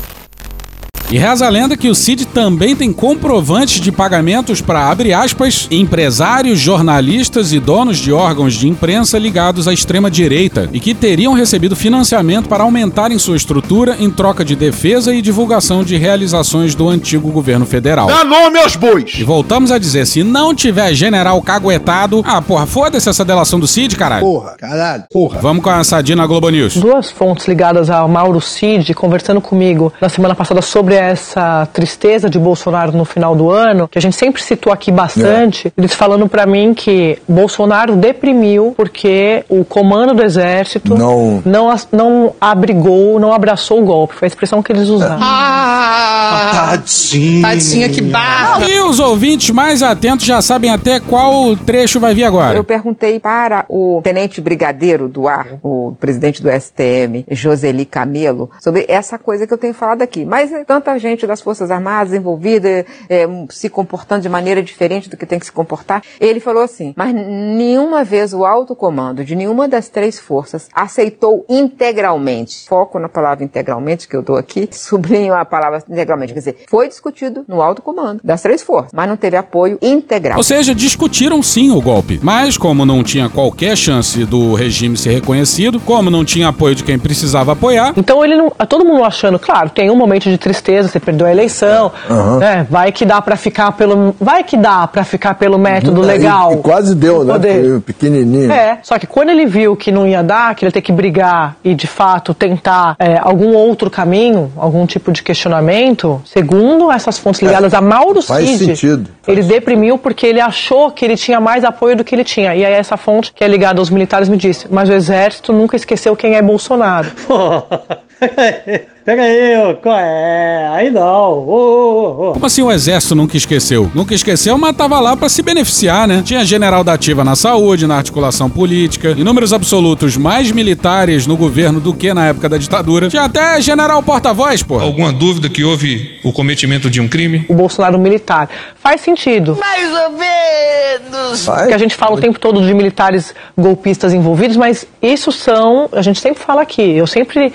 E 1.13 1.19
reza 1.19 1.47
a 1.47 1.51
lenda 1.51 1.77
que 1.77 1.91
o 1.91 1.95
Cid 1.95 2.25
também 2.25 2.75
tem 2.75 2.91
comprovantes 2.91 3.83
de 3.83 3.93
pagamentos 3.93 4.63
para, 4.63 4.89
abre 4.89 5.13
aspas, 5.13 5.69
empresários, 5.71 6.59
jornalistas 6.59 7.53
e 7.53 7.61
donos 7.61 7.99
de 7.99 8.11
órgãos 8.11 8.55
de 8.55 8.67
imprensa 8.67 9.19
ligados 9.19 9.69
à 9.69 9.75
extrema-direita 9.75 10.71
e 10.73 10.81
que 10.81 10.95
teriam 10.95 11.35
recebido 11.35 11.77
financiamento 11.77 12.49
para 12.49 12.63
aumentarem 12.63 13.19
sua 13.19 13.37
estrutura 13.37 13.95
em 14.01 14.11
troca 14.11 14.43
de 14.43 14.57
defesa 14.57 15.15
e 15.15 15.21
divulgação 15.21 15.85
de 15.85 15.99
realizações 15.99 16.75
do 16.75 16.89
antigo 16.89 17.31
governo 17.31 17.67
federal. 17.67 18.07
Dá 18.07 18.25
nome 18.25 18.59
aos 18.61 18.75
bois! 18.75 19.13
E 19.19 19.23
voltamos 19.23 19.71
a 19.71 19.77
dizer, 19.77 20.07
se 20.07 20.23
não 20.23 20.55
tiver 20.55 20.95
general 20.95 21.43
caguetado, 21.43 22.25
ah, 22.27 22.41
porra, 22.41 22.65
foda-se 22.65 23.11
essa 23.11 23.23
delação 23.23 23.61
do 23.61 23.67
Cid, 23.67 23.97
caralho. 23.97 24.25
Porra, 24.25 24.55
caralho, 24.59 25.05
porra. 25.13 25.41
Vamos 25.43 25.63
com 25.63 25.69
a 25.69 25.85
Sadina 25.85 26.27
Globo 26.27 26.49
News. 26.49 26.75
Duas 26.75 27.11
fontes 27.11 27.47
ligadas 27.47 27.91
ao 27.91 28.09
Mauro 28.09 28.41
Cid 28.41 28.95
conversando 28.95 29.43
comigo 29.43 29.93
na 30.01 30.09
semana 30.09 30.35
passada 30.35 30.63
sobre 30.63 31.02
essa 31.11 31.67
tristeza 31.73 32.29
de 32.29 32.39
Bolsonaro 32.39 32.93
no 32.93 33.05
final 33.05 33.35
do 33.35 33.51
ano, 33.51 33.89
que 33.89 33.99
a 33.99 34.03
gente 34.03 34.17
sempre 34.17 34.43
citou 34.43 34.73
aqui 34.73 34.91
bastante, 34.91 35.69
é. 35.69 35.73
eles 35.77 35.95
falando 35.95 36.29
para 36.29 36.47
mim 36.47 36.75
que 36.75 37.19
Bolsonaro 37.29 37.97
deprimiu 37.97 38.73
porque 38.77 39.45
o 39.49 39.65
comando 39.65 40.15
do 40.15 40.23
exército 40.23 40.97
não, 40.97 41.43
não, 41.45 41.75
não 41.91 42.35
abrigou, 42.41 43.19
não 43.19 43.33
abraçou 43.33 43.83
o 43.83 43.85
golpe. 43.85 44.15
Foi 44.15 44.27
a 44.27 44.29
expressão 44.29 44.63
que 44.63 44.73
eles 44.73 44.89
usaram. 44.89 45.19
Ah, 45.21 46.71
tadinha. 46.71 47.43
Tadinha 47.43 47.89
que 47.89 48.01
barra. 48.01 48.69
E 48.69 48.81
os 48.81 49.01
ouvintes 49.01 49.51
mais 49.51 49.83
atentos 49.83 50.27
já 50.27 50.41
sabem 50.41 50.71
até 50.71 51.01
qual 51.01 51.57
trecho 51.57 52.01
vai 52.01 52.15
vir 52.15 52.25
agora. 52.25 52.57
Eu 52.57 52.65
perguntei 52.65 53.19
para 53.19 53.65
o 53.69 54.01
tenente 54.03 54.41
brigadeiro 54.41 55.09
do 55.09 55.29
ar, 55.29 55.47
o 55.63 55.95
presidente 55.99 56.43
do 56.43 56.51
STM, 56.51 57.25
Joseli 57.31 57.85
Camelo, 57.85 58.51
sobre 58.61 58.85
essa 58.89 59.19
coisa 59.19 59.47
que 59.47 59.53
eu 59.53 59.59
tenho 59.59 59.75
falado 59.75 60.03
aqui. 60.03 60.25
Mas 60.25 60.51
tanta 60.67 60.92
tanta 60.93 60.99
gente 60.99 61.27
das 61.27 61.41
Forças 61.41 61.71
Armadas 61.71 62.13
envolvida, 62.13 62.85
é, 63.09 63.27
se 63.51 63.69
comportando 63.69 64.23
de 64.23 64.29
maneira 64.29 64.63
diferente 64.63 65.09
do 65.09 65.17
que 65.17 65.25
tem 65.25 65.39
que 65.39 65.47
se 65.47 65.53
comportar. 65.53 66.03
Ele 66.21 66.41
falou 66.41 66.63
assim, 66.63 66.93
mas 66.97 67.15
nenhuma 67.15 68.05
vez 68.05 68.35
o 68.35 68.45
alto 68.45 68.75
comando 68.75 69.25
de 69.25 69.35
nenhuma 69.35 69.69
das 69.69 69.89
três 69.89 70.19
forças 70.19 70.69
aceitou 70.73 71.45
integralmente, 71.49 72.67
foco 72.69 72.99
na 72.99 73.09
palavra 73.09 73.45
integralmente 73.45 74.07
que 74.09 74.17
eu 74.17 74.23
dou 74.23 74.37
aqui, 74.37 74.69
sublinho 74.73 75.35
a 75.35 75.45
palavra 75.45 75.83
integralmente, 75.89 76.33
quer 76.33 76.39
dizer, 76.41 76.57
foi 76.69 76.89
discutido 76.89 77.45
no 77.49 77.63
alto 77.63 77.83
comando 77.83 78.21
das 78.23 78.43
três 78.43 78.63
forças, 78.63 78.93
mas 78.93 79.09
não 79.09 79.17
teve 79.17 79.37
apoio 79.37 79.79
integral. 79.81 80.37
Ou 80.37 80.45
seja, 80.45 80.75
discutiram 80.75 81.43
sim 81.43 81.71
o 81.71 81.81
golpe, 81.81 82.21
mas 82.23 82.59
como 82.59 82.85
não 82.85 83.03
tinha 83.03 83.29
qualquer 83.29 83.77
chance 83.77 84.25
do 84.25 84.55
regime 84.55 84.97
ser 84.97 85.13
reconhecido, 85.13 85.81
como 85.81 86.11
não 86.11 86.25
tinha 86.25 86.49
apoio 86.49 86.75
de 86.75 86.85
quem 86.85 86.99
precisava 86.99 87.53
apoiar. 87.53 87.95
Então 87.97 88.25
ele 88.25 88.37
não. 88.37 88.51
Todo 88.69 88.85
mundo 88.85 89.05
achando, 89.05 89.39
claro, 89.39 89.71
tem 89.71 89.91
um 89.91 89.97
momento 89.97 90.29
de 90.29 90.39
tristeza, 90.39 90.72
você 90.81 91.01
perdeu 91.01 91.27
a 91.27 91.31
eleição, 91.31 91.91
Uhum. 92.09 92.39
né? 92.39 92.67
Vai 92.71 92.93
que 92.93 93.05
dá 93.05 93.21
pra 93.21 93.37
ficar 93.37 93.73
pelo. 93.73 94.15
Vai 94.21 94.45
que 94.45 94.57
dá 94.57 94.87
pra 94.87 95.05
ficar 95.05 95.35
pelo 95.35 95.59
método 95.59 96.03
E- 96.03 96.07
legal. 96.07 96.53
e 96.53 96.57
quase 96.59 96.95
deu, 96.95 97.25
né? 97.25 97.33
Poder. 97.35 97.69
Foi 97.71 97.81
pequenininho. 97.81 98.51
É, 98.53 98.79
só 98.83 98.99
que 98.99 99.07
quando 99.07 99.31
ele 99.31 99.45
viu 99.47 99.77
que 99.77 99.91
não 99.93 100.07
ia 100.07 100.23
dar, 100.23 100.55
que 100.55 100.65
ele 100.65 100.69
ia 100.69 100.73
ter 100.73 100.81
que 100.81 100.93
brigar 100.93 101.57
e 101.65 101.75
de 101.75 101.87
fato 101.87 102.33
tentar 102.33 102.95
é, 102.99 103.19
algum 103.21 103.55
outro 103.55 103.91
caminho, 103.91 104.51
algum 104.57 104.87
tipo 104.87 105.11
de 105.13 105.23
questionamento, 105.23 106.21
segundo 106.25 106.91
essas 106.91 107.19
fontes 107.19 107.43
ligadas 107.43 107.75
a 107.75 107.81
Mauro 107.81 108.21
É, 108.21 108.23
faz 108.23 108.49
Cid, 108.49 108.65
sentido. 108.67 109.11
ele 109.27 109.43
deprimiu 109.43 109.99
porque 109.99 110.27
ele 110.27 110.41
achou 110.41 110.91
que 110.91 111.05
ele 111.05 111.17
tinha 111.17 111.41
mais 111.41 111.65
apoio 111.65 111.97
do 111.97 112.05
que 112.05 112.15
ele 112.15 112.25
tinha. 112.25 112.55
E 112.55 112.65
aí 112.65 112.73
essa 112.73 112.97
fonte, 112.97 113.33
que 113.33 113.43
é 113.43 113.49
ligada 113.49 113.81
aos 113.81 113.91
militares, 113.91 114.29
me 114.29 114.37
disse, 114.37 114.67
mas 114.71 114.89
o 114.89 114.93
exército 114.93 115.53
nunca 115.53 115.77
esqueceu 115.77 116.15
quem 116.17 116.35
é 116.37 116.43
Bolsonaro. 116.43 117.09
Pega 119.05 119.23
aí, 119.23 119.59
ô, 119.59 119.75
qual 119.75 119.99
é? 119.99 120.69
Aí 120.75 120.91
não. 120.91 121.33
Ô, 121.33 121.45
ô, 121.49 122.29
ô. 122.29 122.33
Como 122.35 122.47
assim 122.47 122.63
o 122.63 122.71
exército 122.71 123.17
nunca 123.17 123.37
esqueceu? 123.37 123.91
Nunca 123.93 124.15
esqueceu, 124.15 124.57
mas 124.57 124.77
tava 124.77 125.01
lá 125.01 125.17
pra 125.17 125.29
se 125.29 125.43
beneficiar, 125.43 126.07
né? 126.07 126.23
Tinha 126.25 126.45
general 126.45 126.85
da 126.85 126.93
ativa 126.93 127.25
na 127.25 127.35
saúde, 127.35 127.85
na 127.85 127.97
articulação 127.97 128.49
política, 128.49 129.11
em 129.11 129.25
números 129.25 129.53
absolutos 129.53 130.17
mais 130.17 130.53
militares 130.53 131.27
no 131.27 131.37
governo 131.37 131.81
do 131.81 131.93
que 131.93 132.15
na 132.15 132.29
época 132.29 132.49
da 132.49 132.57
ditadura. 132.57 133.09
Tinha 133.09 133.25
até 133.25 133.61
general 133.61 134.01
porta-voz, 134.05 134.63
pô. 134.63 134.79
Alguma 134.79 135.13
dúvida 135.13 135.49
que 135.49 135.65
houve 135.65 136.21
o 136.23 136.33
cometimento 136.33 136.89
de 136.89 137.01
um 137.01 137.09
crime? 137.09 137.45
O 137.49 137.55
Bolsonaro 137.55 137.99
militar. 137.99 138.49
Faz 138.77 139.01
sentido. 139.01 139.59
Mais 139.59 139.91
ou 140.05 140.11
menos. 140.13 141.45
Porque 141.45 141.75
a 141.75 141.79
gente 141.79 141.97
fala 141.97 142.15
o 142.15 142.21
tempo 142.21 142.39
todo 142.39 142.65
de 142.65 142.73
militares 142.73 143.35
golpistas 143.59 144.15
envolvidos, 144.15 144.57
mas 144.57 144.87
isso 145.03 145.33
são, 145.33 145.89
a 145.91 146.03
gente 146.03 146.21
sempre 146.21 146.41
fala 146.41 146.63
aqui, 146.63 146.83
eu 146.83 147.07
sempre 147.07 147.53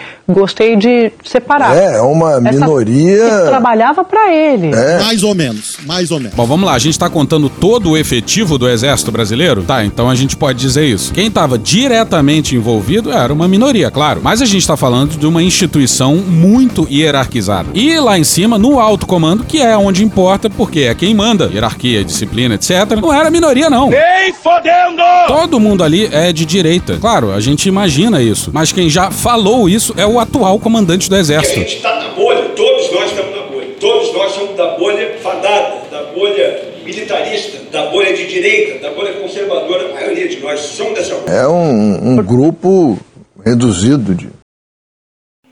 gostei 0.58 0.76
de 0.76 1.12
separar. 1.24 1.76
É, 1.78 1.98
é 1.98 2.02
uma 2.02 2.34
Essa- 2.38 2.52
minoria. 2.52 3.24
que 3.42 3.46
trabalhava 3.48 4.04
pra 4.04 4.34
ele. 4.34 4.74
É. 4.74 5.00
Mais 5.04 5.22
ou 5.24 5.36
menos, 5.36 5.78
mais 5.86 6.10
ou 6.12 6.20
menos. 6.20 6.36
Bom, 6.36 6.46
vamos 6.46 6.66
lá, 6.66 6.74
a 6.74 6.80
gente 6.80 6.98
tá 6.98 7.10
contando 7.10 7.48
todo 7.50 7.92
o 7.92 7.98
efetivo 7.98 8.58
do 8.58 8.68
exército 8.68 9.12
brasileiro? 9.12 9.62
Tá, 9.64 9.86
então 9.86 10.10
a 10.10 10.16
gente 10.16 10.36
pode 10.36 10.60
dizer 10.60 10.86
isso. 10.86 11.14
Quem 11.14 11.30
tava 11.30 11.58
diretamente 11.58 12.56
envolvido 12.56 13.12
era 13.12 13.32
uma 13.32 13.48
minoria, 13.48 13.92
claro. 13.92 14.20
Mas 14.24 14.42
a 14.42 14.46
gente 14.46 14.66
tá 14.66 14.76
falando 14.76 15.18
de 15.18 15.26
uma 15.28 15.44
instituição 15.44 16.16
muito 16.16 16.88
hierarquizada. 16.90 17.70
E 17.74 18.00
lá 18.00 18.18
em 18.18 18.24
cima, 18.24 18.58
no 18.58 18.80
alto 18.80 19.06
comando, 19.06 19.44
que 19.44 19.62
é 19.62 19.78
onde 19.78 20.04
importa, 20.04 20.50
porque 20.50 20.82
é 20.82 20.96
quem 20.96 21.14
manda, 21.14 21.50
hierarquia, 21.54 22.04
disciplina, 22.04 22.56
etc. 22.56 22.72
Não 23.00 23.14
era 23.14 23.30
minoria, 23.30 23.70
não. 23.70 23.90
Nem 23.90 24.34
fodendo! 24.34 25.02
Todo 25.28 25.60
mundo 25.60 25.84
ali 25.84 26.10
é 26.12 26.34
de 26.34 26.46
direita. 26.46 26.98
Claro, 27.00 27.32
a 27.32 27.40
gente 27.40 27.68
imagina 27.68 28.22
isso. 28.22 28.50
Mas 28.54 28.72
quem 28.72 28.90
já 28.90 29.12
falou 29.12 29.70
isso 29.70 29.94
é 29.98 30.06
o 30.06 30.20
atual 30.38 30.60
comandante 30.60 31.10
do 31.10 31.16
A 31.16 31.20
exército. 31.20 31.60
gente 31.60 31.78
está 31.78 31.96
na 32.00 32.10
bolha, 32.10 32.50
todos 32.50 32.92
nós 32.92 33.10
estamos 33.10 33.36
na 33.36 33.42
bolha. 33.48 33.68
Todos 33.80 34.14
nós 34.14 34.32
somos 34.32 34.56
da 34.56 34.78
bolha 34.78 35.18
fadada, 35.22 35.82
da 35.92 36.04
bolha 36.14 36.62
militarista, 36.84 37.60
da 37.72 37.88
bolha 37.88 38.16
de 38.16 38.28
direita, 38.28 38.80
da 38.80 38.94
bolha 38.94 39.14
conservadora. 39.14 39.90
A 39.90 39.94
maioria 39.94 40.28
de 40.28 40.40
nós 40.40 40.60
somos 40.60 40.94
dessa 40.94 41.16
bolha. 41.16 41.32
É 41.32 41.48
um, 41.48 42.12
um 42.12 42.16
grupo 42.18 42.98
reduzido 43.44 44.16
de. 44.16 44.30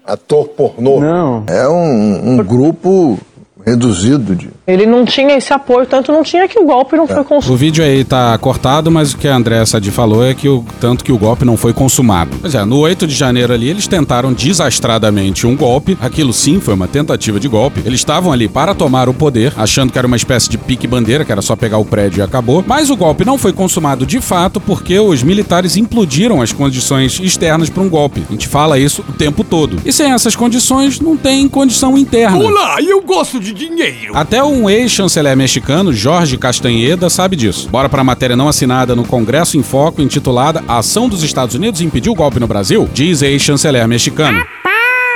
Ator 0.06 0.50
pornô. 0.50 1.00
Não. 1.00 1.44
É 1.50 1.68
um, 1.68 2.30
um 2.34 2.38
grupo 2.38 3.18
reduzido 3.66 4.36
de. 4.36 4.50
Ele 4.68 4.86
não 4.86 5.04
tinha 5.04 5.36
esse 5.36 5.52
apoio, 5.52 5.86
tanto 5.86 6.12
não 6.12 6.24
tinha 6.24 6.48
que 6.48 6.60
o 6.60 6.66
golpe 6.66 6.96
não 6.96 7.08
foi 7.08 7.24
consumado. 7.24 7.54
O 7.54 7.58
vídeo 7.58 7.84
aí 7.84 8.04
tá 8.04 8.38
cortado, 8.38 8.92
mas 8.92 9.14
o 9.14 9.18
que 9.18 9.28
a 9.28 9.36
André 9.36 9.66
Sadi 9.66 9.92
falou 9.92 10.24
é 10.24 10.34
que 10.34 10.48
o 10.48 10.64
tanto 10.80 11.04
que 11.04 11.12
o 11.12 11.18
golpe 11.18 11.44
não 11.44 11.58
foi 11.58 11.74
consumado. 11.74 12.38
Pois 12.40 12.54
é, 12.54 12.64
no 12.64 12.78
8 12.78 13.08
de 13.08 13.16
janeiro 13.16 13.54
ali 13.54 13.70
eles 13.70 13.88
tentaram 13.88 14.32
desastradamente 14.32 15.48
um 15.48 15.56
golpe. 15.56 15.98
Aquilo 16.00 16.32
sim 16.32 16.60
foi 16.60 16.74
uma 16.74 16.88
tentativa 16.88 17.40
de 17.40 17.48
golpe. 17.48 17.82
Eles 17.86 18.00
estavam 18.00 18.32
ali 18.32 18.48
para 18.48 18.76
tomar 18.76 19.10
o 19.10 19.14
poder, 19.14 19.54
achando 19.58 19.92
que 19.92 19.98
era 19.98 20.08
uma 20.08 20.18
espécie 20.18 20.50
de 20.50 20.58
pique 20.58 20.88
bandeira, 20.88 21.26
que 21.26 21.32
era 21.32 21.42
só 21.42 21.56
pegar 21.56 21.78
o 21.78 21.86
prédio 21.86 22.20
e 22.20 22.22
acabou. 22.22 22.64
Mas 22.68 22.90
o 22.90 22.96
golpe 22.96 23.26
não 23.26 23.38
foi 23.38 23.52
consumado 23.52 24.06
de 24.06 24.22
fato 24.22 24.60
porque 24.60 25.00
os 25.00 25.24
militares 25.24 25.76
implodiram 25.76 26.42
as 26.42 26.54
condições 26.54 27.20
externas 27.20 27.70
para 27.70 27.82
um 27.82 27.90
golpe. 27.90 28.24
A 28.30 28.32
gente 28.32 28.48
fala 28.48 28.78
isso 28.78 29.04
o 29.08 29.14
tempo 29.14 29.44
todo. 29.44 29.78
E 29.86 29.92
sem 29.92 30.12
essas 30.12 30.36
condições 30.36 31.00
não 31.00 31.18
tem 31.18 31.48
condição 31.48 31.98
interna. 31.98 32.38
Olá, 32.38 32.78
eu 32.82 33.02
gosto 33.02 33.40
de 33.40 33.55
dinheiro. 33.56 34.16
Até 34.16 34.44
um 34.44 34.70
ex-chanceler 34.70 35.36
mexicano, 35.36 35.92
Jorge 35.92 36.38
Castanheda, 36.38 37.10
sabe 37.10 37.36
disso. 37.36 37.70
Bora 37.70 37.90
pra 37.90 38.04
matéria 38.04 38.36
não 38.36 38.48
assinada 38.48 38.96
no 38.96 39.06
Congresso 39.06 39.58
em 39.58 39.64
Foco, 39.64 40.02
intitulada 40.02 40.64
A 40.68 40.78
Ação 40.78 41.10
dos 41.10 41.24
Estados 41.24 41.56
Unidos 41.56 41.82
impediu 41.82 42.12
o 42.12 42.16
golpe 42.16 42.40
no 42.40 42.48
Brasil? 42.48 42.88
Diz 42.94 43.22
ex-chanceler 43.22 43.88
mexicano. 43.88 44.46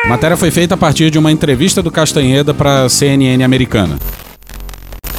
A 0.06 0.08
matéria 0.08 0.38
foi 0.38 0.50
feita 0.50 0.76
a 0.76 0.78
partir 0.78 1.12
de 1.12 1.20
uma 1.20 1.32
entrevista 1.32 1.84
do 1.84 1.92
Castanheda 1.92 2.54
pra 2.54 2.88
CNN 2.88 3.44
americana. 3.44 4.00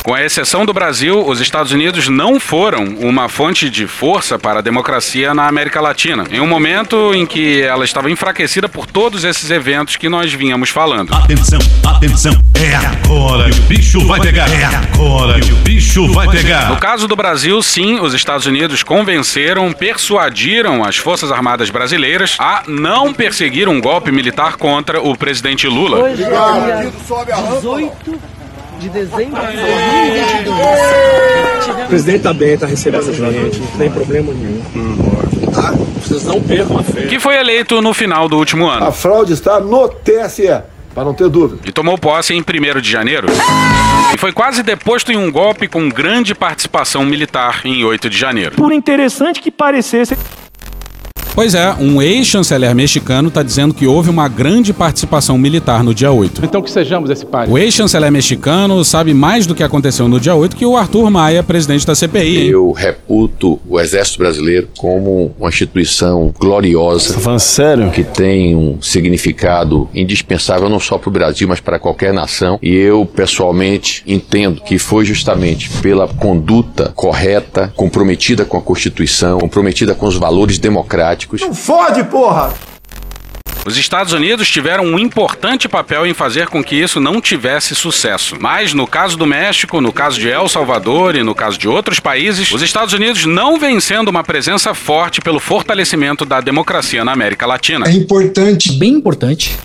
Com 0.03 0.15
a 0.15 0.25
exceção 0.25 0.65
do 0.65 0.73
Brasil, 0.73 1.27
os 1.27 1.41
Estados 1.41 1.73
Unidos 1.73 2.09
não 2.09 2.41
foram 2.41 2.85
uma 3.01 3.29
fonte 3.29 3.69
de 3.69 3.87
força 3.87 4.39
para 4.39 4.61
a 4.61 4.63
democracia 4.63 5.35
na 5.35 5.47
América 5.47 5.81
Latina, 5.81 6.25
em 6.31 6.41
um 6.41 6.47
momento 6.47 7.15
em 7.15 7.27
que 7.27 7.61
ela 7.61 7.85
estava 7.85 8.11
enfraquecida 8.11 8.69
por 8.69 8.87
todos 8.87 9.25
esses 9.25 9.51
eventos 9.51 9.97
que 9.97 10.09
nós 10.09 10.33
vínhamos 10.33 10.71
falando. 10.71 11.15
Atenção, 11.15 11.59
atenção, 11.85 12.33
é 12.55 12.75
agora 12.75 13.51
que 13.51 13.59
o 13.59 13.63
bicho 13.65 14.07
vai 14.07 14.21
pegar. 14.21 14.49
É 14.51 14.65
agora 14.65 15.39
que 15.39 15.53
o 15.53 15.57
bicho 15.57 16.11
vai 16.13 16.29
pegar. 16.29 16.71
No 16.71 16.77
caso 16.77 17.07
do 17.07 17.15
Brasil, 17.15 17.63
sim, 17.63 18.01
os 18.01 18.15
Estados 18.15 18.47
Unidos 18.47 18.83
convenceram, 18.83 19.71
persuadiram 19.73 20.83
as 20.83 20.97
Forças 20.97 21.31
Armadas 21.31 21.69
brasileiras 21.69 22.37
a 22.39 22.63
não 22.67 23.13
perseguir 23.13 23.69
um 23.69 23.81
golpe 23.81 24.11
militar 24.11 24.57
contra 24.57 25.01
o 25.01 25.15
presidente 25.15 25.69
Lula. 25.69 25.99
Hoje, 25.99 26.25
é 26.25 26.29
dia 26.29 26.91
18 26.91 28.40
de 28.81 28.89
dezembro 28.89 29.41
de 29.47 29.57
2022. 29.57 31.85
O 31.85 31.89
presidente 31.89 32.23
tá 32.23 32.33
bem, 32.33 32.57
tá 32.57 32.67
recebendo 32.67 33.11
a 33.11 33.33
gente, 33.33 33.61
não 33.61 33.67
tem 33.79 33.91
problema 33.91 34.33
nenhum. 34.33 34.63
Tá? 35.53 35.73
Vocês 36.01 36.25
não 36.25 36.41
percam 36.41 36.79
a 36.79 36.83
fé. 36.83 37.03
Que 37.03 37.21
foi 37.21 37.37
eleito 37.37 37.83
no 37.83 37.93
final 37.93 38.29
do 38.29 38.39
último 38.39 38.67
ano. 38.67 38.87
A 38.87 38.93
fraude 38.93 39.35
está 39.35 39.61
no 39.61 39.89
TSE, 39.89 40.63
para 40.95 41.05
não 41.05 41.13
ter 41.13 41.29
dúvida. 41.29 41.61
e 41.67 41.73
tomou 41.73 41.99
posse 41.99 42.33
em 42.33 42.41
1 42.41 42.81
de 42.81 42.91
janeiro. 42.91 43.29
E 44.15 44.19
foi 44.19 44.33
quase 44.33 44.63
deposto 44.63 45.13
em 45.13 45.17
um 45.17 45.31
golpe 45.31 45.69
com 45.69 45.89
grande 45.89 46.35
participação 46.35 47.05
militar 47.05 47.61
em 47.65 47.85
8 47.85 48.09
de 48.09 48.17
janeiro. 48.17 48.57
Por 48.57 48.73
interessante 48.73 49.41
que 49.41 49.51
parecesse. 49.51 50.17
Pois 51.35 51.55
é, 51.55 51.73
um 51.79 52.03
ex-chanceler 52.03 52.75
mexicano 52.75 53.29
está 53.29 53.43
dizendo 53.43 53.73
que 53.73 53.87
houve 53.87 54.11
uma 54.11 54.29
grande 54.29 54.73
participação 54.73 55.39
militar 55.39 55.83
no 55.83 55.95
dia 55.95 56.11
8. 56.11 56.45
Então 56.45 56.61
que 56.61 56.71
sejamos 56.71 57.09
esse 57.09 57.25
pai. 57.25 57.47
O 57.49 57.57
ex-chanceler 57.57 58.11
mexicano 58.11 58.85
sabe 58.85 59.15
mais 59.15 59.47
do 59.47 59.55
que 59.55 59.63
aconteceu 59.63 60.09
no 60.09 60.21
dia 60.21 60.35
8 60.35 60.57
que 60.57 60.67
o 60.67 60.77
Arthur 60.77 61.11
Maia, 61.11 61.43
presidente 61.43 61.87
da 61.87 61.95
CPI. 61.95 62.49
Eu 62.49 62.73
reputo 62.73 63.61
o 63.69 63.81
Exército 63.81 64.19
Brasileiro 64.19 64.69
como 64.77 65.35
uma 65.39 65.49
instituição 65.49 66.35
gloriosa. 66.39 67.19
falando 67.19 67.41
sério? 67.41 67.91
Que 67.91 68.05
tem 68.05 68.55
um 68.57 68.81
significado 68.83 69.89
indispensável 69.95 70.69
não 70.69 70.81
só 70.81 70.99
para 70.99 71.09
o 71.09 71.13
Brasil, 71.13 71.49
mas 71.49 71.61
para 71.61 71.79
qualquer 71.79 72.13
nação. 72.13 72.59
E 72.61 72.75
eu, 72.75 73.07
pessoalmente, 73.07 74.03
entendo 74.07 74.61
que 74.61 74.79
foi 74.79 75.05
justamente 75.05 75.71
pela 75.81 76.09
conduta 76.09 76.93
correta, 76.95 77.73
comprometida 77.77 78.45
com 78.45 78.57
a 78.57 78.61
Constituição, 78.61 79.39
comprometida 79.39 79.95
com 79.95 80.07
os 80.07 80.17
valores 80.17 80.59
democráticos. 80.59 81.20
Não 81.41 81.55
fode, 81.55 82.05
porra! 82.05 82.53
Os 83.67 83.77
Estados 83.77 84.15
Unidos 84.15 84.49
tiveram 84.49 84.85
um 84.85 84.99
importante 84.99 85.69
papel 85.69 86.07
em 86.07 86.15
fazer 86.15 86.49
com 86.49 86.65
que 86.65 86.75
isso 86.75 86.99
não 86.99 87.21
tivesse 87.21 87.75
sucesso. 87.75 88.37
Mas 88.41 88.73
no 88.73 88.87
caso 88.87 89.19
do 89.19 89.27
México, 89.27 89.83
no 89.83 89.93
caso 89.93 90.19
de 90.19 90.31
El 90.31 90.49
Salvador 90.49 91.15
e 91.15 91.23
no 91.23 91.35
caso 91.35 91.59
de 91.59 91.69
outros 91.69 92.01
países, 92.01 92.51
os 92.51 92.63
Estados 92.63 92.95
Unidos 92.95 93.27
não 93.27 93.59
vêm 93.59 93.79
sendo 93.79 94.09
uma 94.09 94.25
presença 94.25 94.73
forte 94.73 95.21
pelo 95.21 95.39
fortalecimento 95.39 96.25
da 96.25 96.41
democracia 96.41 97.05
na 97.05 97.13
América 97.13 97.47
Latina. 97.47 97.87
É 97.87 97.93
importante. 97.93 98.73
Bem 98.73 98.95
importante. 98.95 99.59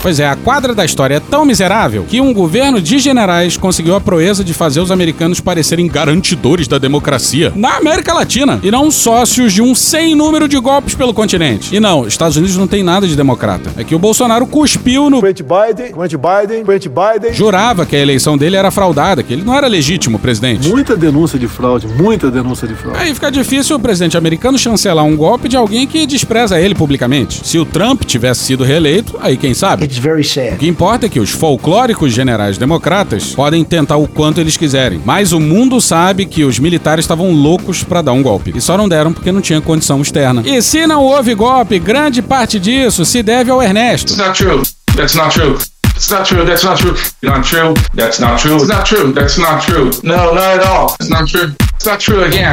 Pois 0.00 0.20
é, 0.20 0.28
a 0.28 0.36
quadra 0.36 0.74
da 0.74 0.84
história 0.84 1.16
é 1.16 1.20
tão 1.20 1.44
miserável 1.44 2.04
que 2.08 2.20
um 2.20 2.32
governo 2.32 2.80
de 2.80 2.98
generais 2.98 3.56
conseguiu 3.56 3.96
a 3.96 4.00
proeza 4.00 4.44
de 4.44 4.54
fazer 4.54 4.80
os 4.80 4.90
americanos 4.90 5.40
parecerem 5.40 5.88
garantidores 5.88 6.68
da 6.68 6.78
democracia 6.78 7.52
na 7.56 7.76
América 7.76 8.14
Latina 8.14 8.60
e 8.62 8.70
não 8.70 8.90
sócios 8.90 9.52
de 9.52 9.60
um 9.60 9.74
sem 9.74 10.14
número 10.14 10.48
de 10.48 10.58
golpes 10.58 10.94
pelo 10.94 11.12
continente. 11.12 11.74
E 11.74 11.80
não, 11.80 12.06
Estados 12.06 12.36
Unidos 12.36 12.56
não 12.56 12.66
tem 12.66 12.82
nada 12.82 13.06
de 13.06 13.16
democrata. 13.16 13.72
É 13.76 13.82
que 13.82 13.94
o 13.94 13.98
Bolsonaro 13.98 14.46
cuspiu 14.46 15.10
no. 15.10 15.20
Presidente 15.20 15.42
Biden, 15.42 15.92
presidente 15.92 16.16
Biden, 16.16 16.64
presidente 16.64 16.88
Biden. 16.88 17.34
Jurava 17.34 17.84
que 17.84 17.96
a 17.96 17.98
eleição 17.98 18.38
dele 18.38 18.56
era 18.56 18.70
fraudada, 18.70 19.22
que 19.22 19.32
ele 19.32 19.42
não 19.42 19.54
era 19.54 19.66
legítimo 19.66 20.18
presidente. 20.18 20.68
Muita 20.68 20.96
denúncia 20.96 21.38
de 21.38 21.48
fraude, 21.48 21.88
muita 21.88 22.30
denúncia 22.30 22.68
de 22.68 22.74
fraude. 22.74 22.98
Aí 23.00 23.12
fica 23.12 23.30
difícil 23.30 23.76
o 23.76 23.80
presidente 23.80 24.16
americano 24.16 24.56
chancelar 24.58 25.04
um 25.04 25.16
golpe 25.16 25.48
de 25.48 25.56
alguém 25.56 25.86
que 25.86 26.06
despreza 26.06 26.60
ele 26.60 26.74
publicamente. 26.74 27.46
Se 27.46 27.58
o 27.58 27.64
Trump 27.64 28.04
tivesse 28.04 28.42
sido 28.42 28.62
reeleito, 28.62 29.18
aí 29.20 29.36
quem 29.36 29.54
sabe? 29.54 29.87
It's 29.88 29.96
very 29.96 30.22
sad. 30.22 30.56
O 30.56 30.58
que 30.58 30.68
importa 30.68 31.06
é 31.06 31.08
que 31.08 31.18
os 31.18 31.30
folclóricos 31.30 32.12
generais 32.12 32.58
democratas 32.58 33.34
podem 33.34 33.64
tentar 33.64 33.96
o 33.96 34.06
quanto 34.06 34.38
eles 34.38 34.54
quiserem, 34.54 35.00
mas 35.02 35.32
o 35.32 35.40
mundo 35.40 35.80
sabe 35.80 36.26
que 36.26 36.44
os 36.44 36.58
militares 36.58 37.04
estavam 37.04 37.32
loucos 37.32 37.82
pra 37.82 38.02
dar 38.02 38.12
um 38.12 38.22
golpe. 38.22 38.52
E 38.54 38.60
só 38.60 38.76
não 38.76 38.86
deram 38.86 39.14
porque 39.14 39.32
não 39.32 39.40
tinha 39.40 39.62
condição 39.62 40.02
externa. 40.02 40.42
E 40.44 40.60
se 40.60 40.86
não 40.86 41.02
houve 41.02 41.34
golpe, 41.34 41.78
grande 41.78 42.20
parte 42.20 42.60
disso 42.60 43.02
se 43.06 43.22
deve 43.22 43.50
ao 43.50 43.62
Ernesto. 43.62 44.14
That's 44.14 44.28
not 44.28 44.36
true. 44.36 44.62
That's 44.94 45.14
not 45.14 45.34
true. 45.34 45.56
That's 45.94 46.10
not 46.10 46.28
true. 46.28 46.44
That's 46.44 46.64
not 46.64 46.82
true. 46.82 46.94
Not 47.22 47.48
true. 47.48 47.74
That's 47.96 48.20
not 48.20 48.42
true. 48.42 48.56
It's 48.56 48.68
not 48.68 48.84
true. 48.84 49.12
That's 49.14 49.38
not 49.38 49.64
true. 49.66 49.90
No, 50.02 50.34
not 50.34 50.60
at 50.60 50.66
all. 50.66 50.94
It's 51.00 51.08
not 51.08 51.26
true. 51.30 51.54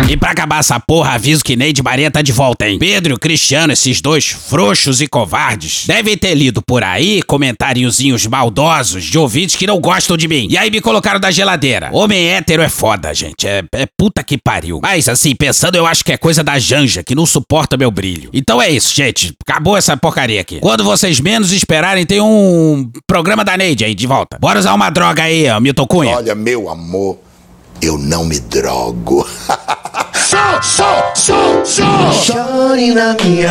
E 0.10 0.18
pra 0.18 0.32
acabar 0.32 0.60
essa 0.60 0.80
porra, 0.80 1.14
aviso 1.14 1.44
que 1.44 1.56
Neide 1.56 1.82
Maria 1.82 2.12
tá 2.12 2.22
de 2.22 2.32
volta, 2.32 2.68
hein? 2.68 2.78
Pedro 2.78 3.14
e 3.14 3.16
o 3.16 3.20
Cristiano, 3.20 3.74
esses 3.74 4.00
dois 4.00 4.28
frouxos 4.28 5.02
e 5.02 5.08
covardes, 5.08 5.86
devem 5.88 6.16
ter 6.18 6.36
lido 6.36 6.62
por 6.62 6.84
aí 6.84 7.22
comentáriozinhos 7.24 8.26
maldosos 8.28 9.04
de 9.04 9.18
ouvintes 9.18 9.56
que 9.56 9.66
não 9.66 9.80
gostam 9.80 10.16
de 10.16 10.28
mim. 10.28 10.48
E 10.50 10.58
aí 10.58 10.70
me 10.70 10.80
colocaram 10.80 11.20
da 11.20 11.32
geladeira. 11.32 11.90
Homem 11.92 12.30
hétero 12.30 12.62
é 12.62 12.70
foda, 12.70 13.14
gente. 13.14 13.48
É, 13.48 13.64
é 13.74 13.88
puta 13.98 14.24
que 14.24 14.38
pariu. 14.38 14.80
Mas 14.82 15.10
assim, 15.10 15.36
pensando, 15.36 15.76
eu 15.76 15.86
acho 15.86 16.04
que 16.04 16.12
é 16.12 16.18
coisa 16.18 16.44
da 16.44 16.60
Janja, 16.60 17.04
que 17.04 17.16
não 17.16 17.26
suporta 17.26 17.76
meu 17.78 17.90
brilho. 17.90 18.30
Então 18.34 18.62
é 18.62 18.70
isso, 18.70 18.94
gente. 18.94 19.34
Acabou 19.48 19.76
essa 19.76 19.98
porcaria 19.98 20.40
aqui. 20.40 20.60
Quando 20.60 20.84
vocês 20.84 21.20
menos 21.20 21.52
esperarem, 21.52 22.06
tem 22.06 22.22
um 22.22 22.90
programa 23.08 23.44
da 23.44 23.58
Neide 23.58 23.86
aí 23.86 23.96
de 23.96 24.06
volta. 24.08 24.38
Bora 24.40 24.60
usar 24.60 24.74
uma 24.74 24.90
droga 24.90 25.24
aí, 25.24 25.50
ó, 25.50 25.60
Milton 25.60 25.88
Cunha. 25.88 26.16
Olha, 26.16 26.36
meu 26.36 26.70
amor, 26.70 27.20
eu 27.82 27.98
não 27.98 28.26
me 28.26 28.40
drogo. 28.40 29.28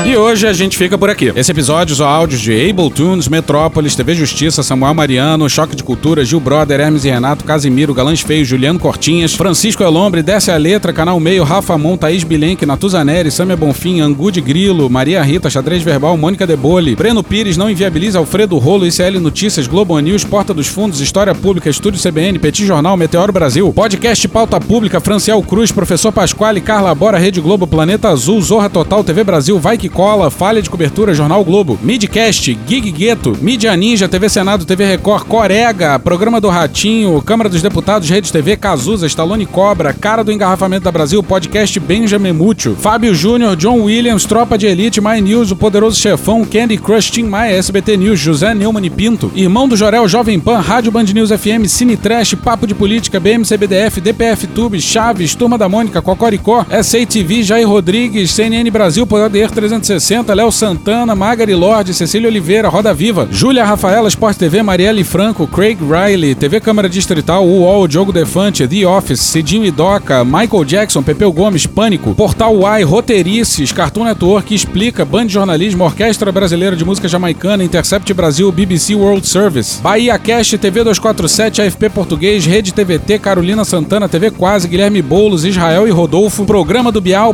E 0.07 0.16
hoje 0.16 0.47
a 0.47 0.53
gente 0.53 0.77
fica 0.77 0.97
por 0.97 1.11
aqui. 1.11 1.33
Esse 1.35 1.51
episódio 1.51 1.93
usou 1.93 2.07
áudios 2.07 2.41
de 2.41 2.53
Able 2.53 2.91
Tunes, 2.91 3.29
Metrópolis, 3.29 3.97
TV 3.97 4.14
Justiça, 4.14 4.62
Samuel 4.62 4.95
Mariano, 4.95 5.49
Choque 5.49 5.75
de 5.75 5.83
Cultura, 5.83 6.25
Gil 6.25 6.41
Brother, 6.41 6.81
Hermes 6.81 7.05
e 7.05 7.11
Renato, 7.11 7.45
Casimiro, 7.45 7.95
Galãs 7.95 8.20
Feios, 8.20 8.47
Juliano 8.47 8.79
Cortinhas, 8.79 9.35
Francisco 9.35 9.83
Elombre, 9.83 10.22
Desce 10.22 10.51
a 10.51 10.57
Letra, 10.57 10.93
Canal 10.93 11.18
Meio, 11.18 11.43
Rafa 11.45 11.77
Mon, 11.77 11.97
Thaís 11.97 12.22
Bilenque, 12.22 12.66
Natuzaneri, 12.66 13.31
Samia 13.31 13.57
Bonfim, 13.57 14.01
Angu 14.01 14.31
de 14.31 14.41
Grilo, 14.41 14.89
Maria 14.89 15.22
Rita, 15.22 15.51
Xadrez 15.51 15.83
Verbal, 15.83 16.16
Mônica 16.16 16.47
Debole, 16.47 16.95
Breno 16.95 17.22
Pires, 17.22 17.57
Não 17.57 17.70
Inviabiliza, 17.70 18.18
Alfredo 18.18 18.59
Rolo, 18.59 18.87
ICL 18.87 19.18
Notícias, 19.20 19.66
Globo 19.66 19.99
News, 19.99 20.25
Porta 20.25 20.55
dos 20.55 20.66
Fundos, 20.66 21.01
História 21.01 21.35
Pública, 21.35 21.68
Estúdio 21.68 22.01
CBN, 22.01 22.39
Petit 22.39 22.66
Jornal, 22.66 22.97
Meteoro 22.97 23.33
Brasil, 23.33 23.72
Podcast 23.72 24.29
Pauta 24.29 24.61
Pública, 24.61 25.01
Franciel 25.01 25.43
Cruz, 25.43 25.72
Professor 25.72 26.12
Pasquale, 26.12 26.61
Carla 26.61 26.95
Bora, 26.95 27.18
Rede 27.18 27.41
Globo, 27.41 27.64
Planeta 27.67 28.09
Azul, 28.09 28.41
Zorra 28.41 28.69
Total, 28.69 29.03
TV 29.05 29.25
Brasil, 29.25 29.59
Vai 29.59 29.79
Que 29.79 29.89
Cola, 29.89 30.31
Falha 30.31 30.62
de 30.62 30.71
Cobertura, 30.71 31.15
Jornal 31.15 31.45
Globo, 31.45 31.79
Midcast, 31.83 32.59
Gig 32.67 32.91
Gueto, 32.93 33.37
Mídia 33.41 33.77
Ninja, 33.77 34.09
TV 34.09 34.29
Senado, 34.29 34.65
TV 34.65 34.85
Record, 34.85 35.25
Corega, 35.27 35.99
Programa 35.99 36.41
do 36.41 36.49
Ratinho, 36.49 37.21
Câmara 37.23 37.49
dos 37.49 37.62
Deputados, 37.62 38.09
Rede 38.09 38.33
TV, 38.33 38.57
Cazuza, 38.57 39.07
Stallone 39.07 39.47
Cobra, 39.47 39.93
Cara 39.93 40.25
do 40.25 40.33
Engarrafamento 40.33 40.85
da 40.85 40.93
Brasil, 40.93 41.23
Podcast 41.23 41.79
Benjamin 41.81 42.33
Múcio, 42.33 42.75
Fábio 42.75 43.15
Júnior, 43.15 43.57
John 43.57 43.83
Williams, 43.83 44.25
Tropa 44.25 44.59
de 44.59 44.67
Elite, 44.67 45.01
My 45.01 45.21
News, 45.21 45.51
O 45.51 45.57
Poderoso 45.57 46.01
Chefão, 46.01 46.45
Candy 46.45 46.77
Crush, 46.77 47.11
Tim 47.11 47.25
Maia, 47.25 47.57
SBT 47.57 47.97
News, 47.97 48.19
José 48.19 48.55
Neumann 48.55 48.85
e 48.85 48.91
Pinto, 48.91 49.31
Irmão 49.35 49.69
do 49.69 49.77
Jorel, 49.77 50.09
Jovem 50.09 50.39
Pan, 50.41 50.59
Rádio 50.61 50.93
Band 50.93 51.05
News 51.05 51.31
FM, 51.31 51.67
Cine 51.67 51.97
Trash, 51.97 52.35
Papo 52.35 52.67
de 52.67 52.75
Política, 52.75 53.21
BMCBDF, 53.21 54.01
DPF 54.01 54.47
Tube, 54.49 54.81
Chaves, 54.81 55.35
Turma 55.35 55.57
da 55.57 55.69
Mônica, 55.69 56.03
Cocoricó, 56.03 56.65
SATV, 56.83 57.43
Jair 57.55 57.68
Rodrigues, 57.68 58.32
CNN 58.32 58.68
Brasil, 58.68 59.07
Poder 59.07 59.48
360, 59.48 60.34
Léo 60.34 60.50
Santana, 60.50 61.14
Magari 61.14 61.55
Lorde, 61.55 61.94
Cecília 61.94 62.28
Oliveira, 62.28 62.68
Roda 62.68 62.92
Viva, 62.92 63.28
Júlia 63.30 63.64
Rafaela, 63.64 64.09
Sport 64.09 64.36
TV, 64.36 64.61
Marielle 64.61 65.05
Franco, 65.05 65.46
Craig 65.46 65.78
Riley, 65.80 66.34
TV 66.34 66.59
Câmara 66.59 66.88
Distrital, 66.88 67.46
UOL, 67.46 67.86
Diogo 67.86 68.11
Defante, 68.11 68.66
The 68.66 68.84
Office, 68.84 69.22
Cidinho 69.22 69.64
e 69.64 69.70
Doca, 69.70 70.24
Michael 70.24 70.64
Jackson, 70.64 71.00
Pepeu 71.00 71.32
Gomes, 71.32 71.64
Pânico, 71.64 72.12
Portal 72.12 72.57
Y, 72.61 72.82
Roteirices, 72.82 73.70
Cartoon 73.70 74.05
Network, 74.05 74.52
Explica, 74.52 75.05
Band 75.05 75.28
Jornalismo, 75.28 75.84
Orquestra 75.84 76.32
Brasileira 76.32 76.74
de 76.74 76.84
Música 76.84 77.07
Jamaicana, 77.07 77.62
Intercept 77.62 78.12
Brasil, 78.14 78.50
BBC 78.50 78.96
World 78.96 79.24
Service, 79.28 79.80
Bahia 79.80 80.18
Cash, 80.18 80.59
TV 80.59 80.82
247, 80.82 81.62
AFP 81.62 81.88
Português, 81.88 82.44
Rede 82.44 82.72
TVT, 82.72 83.20
Carolina 83.20 83.64
Santana, 83.64 84.09
TV 84.09 84.32
Quase, 84.32 84.66
Guilherme 84.66 85.00
Boulos, 85.00 85.44
Israel 85.44 85.86
e 85.86 85.92
Rodolfo, 85.92 86.44
Programa 86.44 86.90
do 86.90 87.00
Bial, 87.00 87.32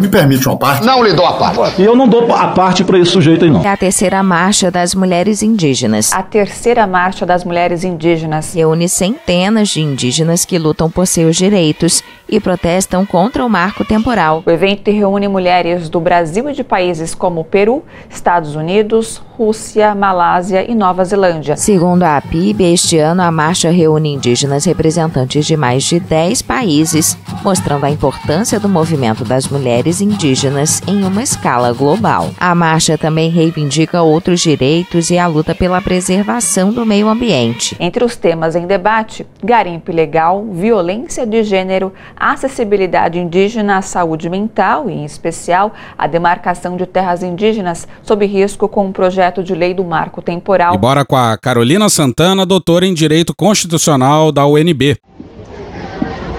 Me 0.00 0.08
permite 0.08 0.46
uma 0.46 0.56
parte? 0.56 0.84
Não 0.84 1.02
lhe 1.02 1.14
dou 1.14 1.24
a 1.24 1.32
parte. 1.32 1.80
E 1.80 1.84
eu 1.84 1.96
não 1.96 2.06
dou 2.06 2.30
a 2.34 2.48
parte 2.48 2.84
pra 2.84 2.98
esse 2.98 3.10
sujeito 3.10 3.44
aí, 3.44 3.50
não. 3.50 3.64
É 3.64 3.68
a 3.68 3.76
terceira 3.76 4.22
marcha 4.22 4.70
das 4.70 4.94
mulheres 4.94 5.42
indígenas. 5.42 6.12
A 6.12 6.22
terceira 6.22 6.86
marcha 6.86 7.24
das 7.24 7.42
mulheres 7.42 7.84
indígenas. 7.84 8.54
Reúne 8.54 8.88
centenas 8.88 9.70
de 9.70 9.80
indígenas 9.80 10.44
que 10.44 10.58
lutam 10.58 10.90
por 10.90 11.06
seus 11.06 11.36
direitos 11.36 12.02
e 12.28 12.40
protestam 12.40 13.04
contra 13.04 13.44
o 13.44 13.48
marco 13.48 13.84
temporal. 13.84 14.42
O 14.46 14.50
evento 14.50 14.90
reúne 14.90 15.28
mulheres 15.28 15.88
do 15.88 16.00
Brasil 16.00 16.48
e 16.48 16.52
de 16.52 16.64
países 16.64 17.14
como 17.14 17.44
Peru, 17.44 17.84
Estados 18.10 18.54
Unidos, 18.56 19.22
Rússia, 19.36 19.94
Malásia 19.94 20.70
e 20.70 20.74
Nova 20.74 21.04
Zelândia. 21.04 21.56
Segundo 21.56 22.04
a 22.04 22.20
PIB, 22.20 22.72
este 22.72 22.98
ano 22.98 23.22
a 23.22 23.32
marcha 23.32 23.70
reúne 23.70 24.14
indígenas 24.14 24.64
representantes 24.64 25.44
de 25.44 25.56
mais 25.56 25.82
de 25.82 25.98
10 25.98 26.42
países, 26.42 27.18
mostrando 27.42 27.84
a 27.84 27.90
importância 27.90 28.60
do 28.60 28.68
movimento 28.68 29.24
das 29.24 29.48
mulheres 29.48 30.00
indígenas 30.00 30.80
em 30.86 31.04
uma 31.04 31.22
escala 31.22 31.72
global. 31.72 32.30
A 32.38 32.54
marcha 32.54 32.96
também 32.96 33.28
reivindica 33.28 34.02
outros 34.02 34.40
direitos 34.40 35.10
e 35.10 35.18
a 35.18 35.26
luta 35.26 35.54
pela 35.54 35.80
preservação 35.80 36.72
do 36.72 36.86
meio 36.86 37.08
ambiente. 37.08 37.76
Entre 37.80 38.04
os 38.04 38.16
temas 38.16 38.54
em 38.54 38.66
debate, 38.66 39.26
garimpo 39.42 39.90
ilegal, 39.90 40.44
violência 40.44 41.26
de 41.26 41.42
gênero, 41.42 41.92
acessibilidade 42.16 43.18
indígena 43.18 43.78
à 43.78 43.82
saúde 43.82 44.28
mental 44.28 44.88
e, 44.88 44.92
em 44.92 45.04
especial, 45.04 45.72
a 45.96 46.06
demarcação 46.06 46.76
de 46.76 46.86
terras 46.86 47.22
indígenas 47.22 47.86
sob 48.02 48.24
risco 48.26 48.68
com 48.68 48.88
o 48.88 48.92
projeto 48.92 49.42
de 49.42 49.54
lei 49.54 49.74
do 49.74 49.84
marco 49.84 50.22
temporal. 50.22 50.74
E 50.74 50.78
bora 50.78 51.04
com 51.04 51.16
a 51.16 51.36
Carolina 51.36 51.88
Santana, 51.88 52.46
doutora 52.46 52.86
em 52.86 52.94
Direito 52.94 53.34
Constitucional 53.34 54.30
da 54.32 54.46
UNB. 54.46 54.96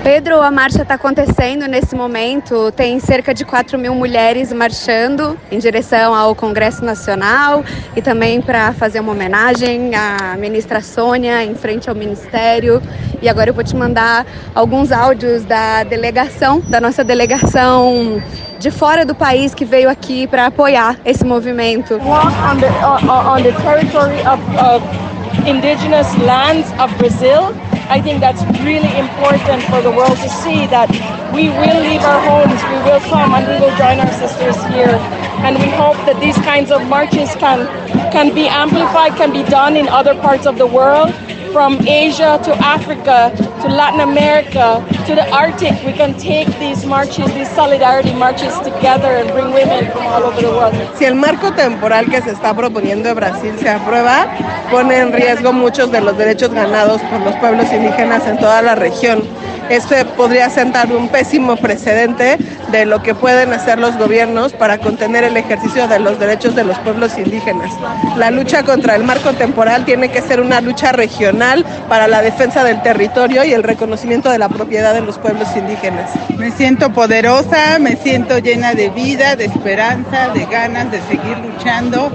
Pedro, 0.05 0.39
a 0.39 0.51
marcha 0.51 0.83
está 0.83 0.93
acontecendo 0.93 1.67
nesse 1.67 1.95
momento. 1.95 2.71
Tem 2.73 2.99
cerca 2.99 3.33
de 3.33 3.43
4 3.43 3.75
mil 3.79 3.95
mulheres 3.95 4.53
marchando 4.53 5.35
em 5.51 5.57
direção 5.57 6.13
ao 6.13 6.35
Congresso 6.35 6.85
Nacional 6.85 7.65
e 7.95 8.03
também 8.03 8.39
para 8.39 8.71
fazer 8.73 8.99
uma 8.99 9.13
homenagem 9.13 9.95
à 9.95 10.37
ministra 10.37 10.79
Sônia 10.79 11.43
em 11.43 11.55
frente 11.55 11.89
ao 11.89 11.95
Ministério. 11.95 12.83
E 13.19 13.27
agora 13.27 13.49
eu 13.49 13.53
vou 13.55 13.63
te 13.63 13.75
mandar 13.75 14.27
alguns 14.53 14.91
áudios 14.91 15.43
da 15.43 15.83
delegação, 15.83 16.59
da 16.59 16.79
nossa 16.79 17.03
delegação 17.03 18.21
de 18.59 18.69
fora 18.69 19.07
do 19.07 19.15
país 19.15 19.55
que 19.55 19.65
veio 19.65 19.89
aqui 19.89 20.27
para 20.27 20.45
apoiar 20.45 20.97
esse 21.03 21.25
movimento. 21.25 21.95
On 21.95 22.59
the, 22.59 22.69
on 23.09 23.41
the 23.41 23.51
territory 23.63 24.21
of, 24.27 24.39
of 24.55 25.49
indigenous 25.49 26.15
lands 26.19 26.71
of 26.79 26.93
Brazil. 26.99 27.55
I 27.87 28.01
think 28.01 28.19
that's 28.19 28.41
really 28.65 28.89
important 28.97 29.61
for 29.69 29.81
the 29.81 29.91
world 29.91 30.17
to 30.17 30.29
see 30.29 30.65
that 30.67 30.89
we 31.33 31.49
will 31.49 31.79
leave 31.81 32.01
our 32.01 32.19
homes, 32.19 32.57
we 32.73 32.79
will 32.81 32.99
come 33.11 33.33
and 33.33 33.45
we 33.45 33.59
will 33.61 33.75
join 33.77 33.99
our 33.99 34.11
sisters 34.13 34.57
here. 34.73 34.97
And 35.45 35.57
we 35.59 35.69
hope 35.69 35.97
that 36.09 36.19
these 36.19 36.35
kinds 36.37 36.71
of 36.71 36.87
marches 36.87 37.35
can, 37.35 37.67
can 38.11 38.33
be 38.33 38.47
amplified, 38.47 39.15
can 39.15 39.31
be 39.31 39.43
done 39.43 39.77
in 39.77 39.87
other 39.87 40.15
parts 40.15 40.47
of 40.47 40.57
the 40.57 40.65
world. 40.65 41.13
From 41.55 41.79
Asia 41.87 42.37
to 42.43 42.51
Africa 42.55 43.31
to 43.61 43.69
Latin 43.69 44.01
America 44.01 44.85
to 45.07 45.15
the 45.15 45.25
Arctic, 45.31 45.71
we 45.85 45.93
can 45.93 46.13
take 46.19 46.49
these 46.59 46.85
marches, 46.85 47.33
these 47.33 47.49
solidarity 47.51 48.13
marches 48.13 48.59
together 48.59 49.07
and 49.07 49.31
bring 49.31 49.53
women 49.53 49.89
from 49.89 50.05
all 50.05 50.23
over 50.25 50.41
the 50.41 50.49
world. 50.49 50.75
Si 50.97 51.05
el 51.05 51.15
marco 51.15 51.53
temporal 51.53 52.09
que 52.09 52.21
se 52.21 52.31
está 52.31 52.53
proponiendo 52.53 53.07
en 53.07 53.15
Brasil 53.15 53.55
se 53.57 53.69
aprueba, 53.69 54.27
pone 54.69 54.97
en 54.97 55.13
riesgo 55.13 55.53
muchos 55.53 55.89
de 55.93 56.01
los 56.01 56.17
derechos 56.17 56.49
ganados 56.53 56.99
por 57.03 57.21
los 57.21 57.33
pueblos 57.37 57.71
indígenas 57.71 58.27
en 58.27 58.37
toda 58.37 58.61
la 58.61 58.75
región. 58.75 59.23
Esto 59.69 59.95
podría 60.15 60.49
sentar 60.49 60.91
un 60.91 61.09
pésimo 61.09 61.55
precedente 61.55 62.37
de 62.71 62.85
lo 62.85 63.01
que 63.01 63.15
pueden 63.15 63.51
hacer 63.51 63.79
los 63.79 63.97
gobiernos 63.97 64.53
para 64.53 64.77
contener 64.77 65.23
el 65.23 65.37
ejercicio 65.37 65.87
de 65.87 65.99
los 65.99 66.19
derechos 66.19 66.55
de 66.55 66.63
los 66.63 66.77
pueblos 66.79 67.17
indígenas. 67.17 67.71
La 68.15 68.29
lucha 68.29 68.63
contra 68.63 68.95
el 68.95 69.03
marco 69.03 69.33
temporal 69.33 69.83
tiene 69.85 70.09
que 70.09 70.21
ser 70.21 70.39
una 70.39 70.61
lucha 70.61 70.91
regional 70.91 71.65
para 71.89 72.07
la 72.07 72.21
defensa 72.21 72.63
del 72.63 72.81
territorio 72.83 73.43
y 73.43 73.53
el 73.53 73.63
reconocimiento 73.63 74.29
de 74.29 74.37
la 74.37 74.49
propiedad 74.49 74.93
de 74.93 75.01
los 75.01 75.17
pueblos 75.17 75.47
indígenas. 75.55 76.11
Me 76.37 76.51
siento 76.51 76.91
poderosa, 76.91 77.79
me 77.79 77.95
siento 77.95 78.37
llena 78.37 78.73
de 78.75 78.89
vida, 78.89 79.35
de 79.35 79.45
esperanza, 79.45 80.29
de 80.29 80.45
ganas 80.45 80.91
de 80.91 81.01
seguir 81.01 81.37
luchando, 81.39 82.11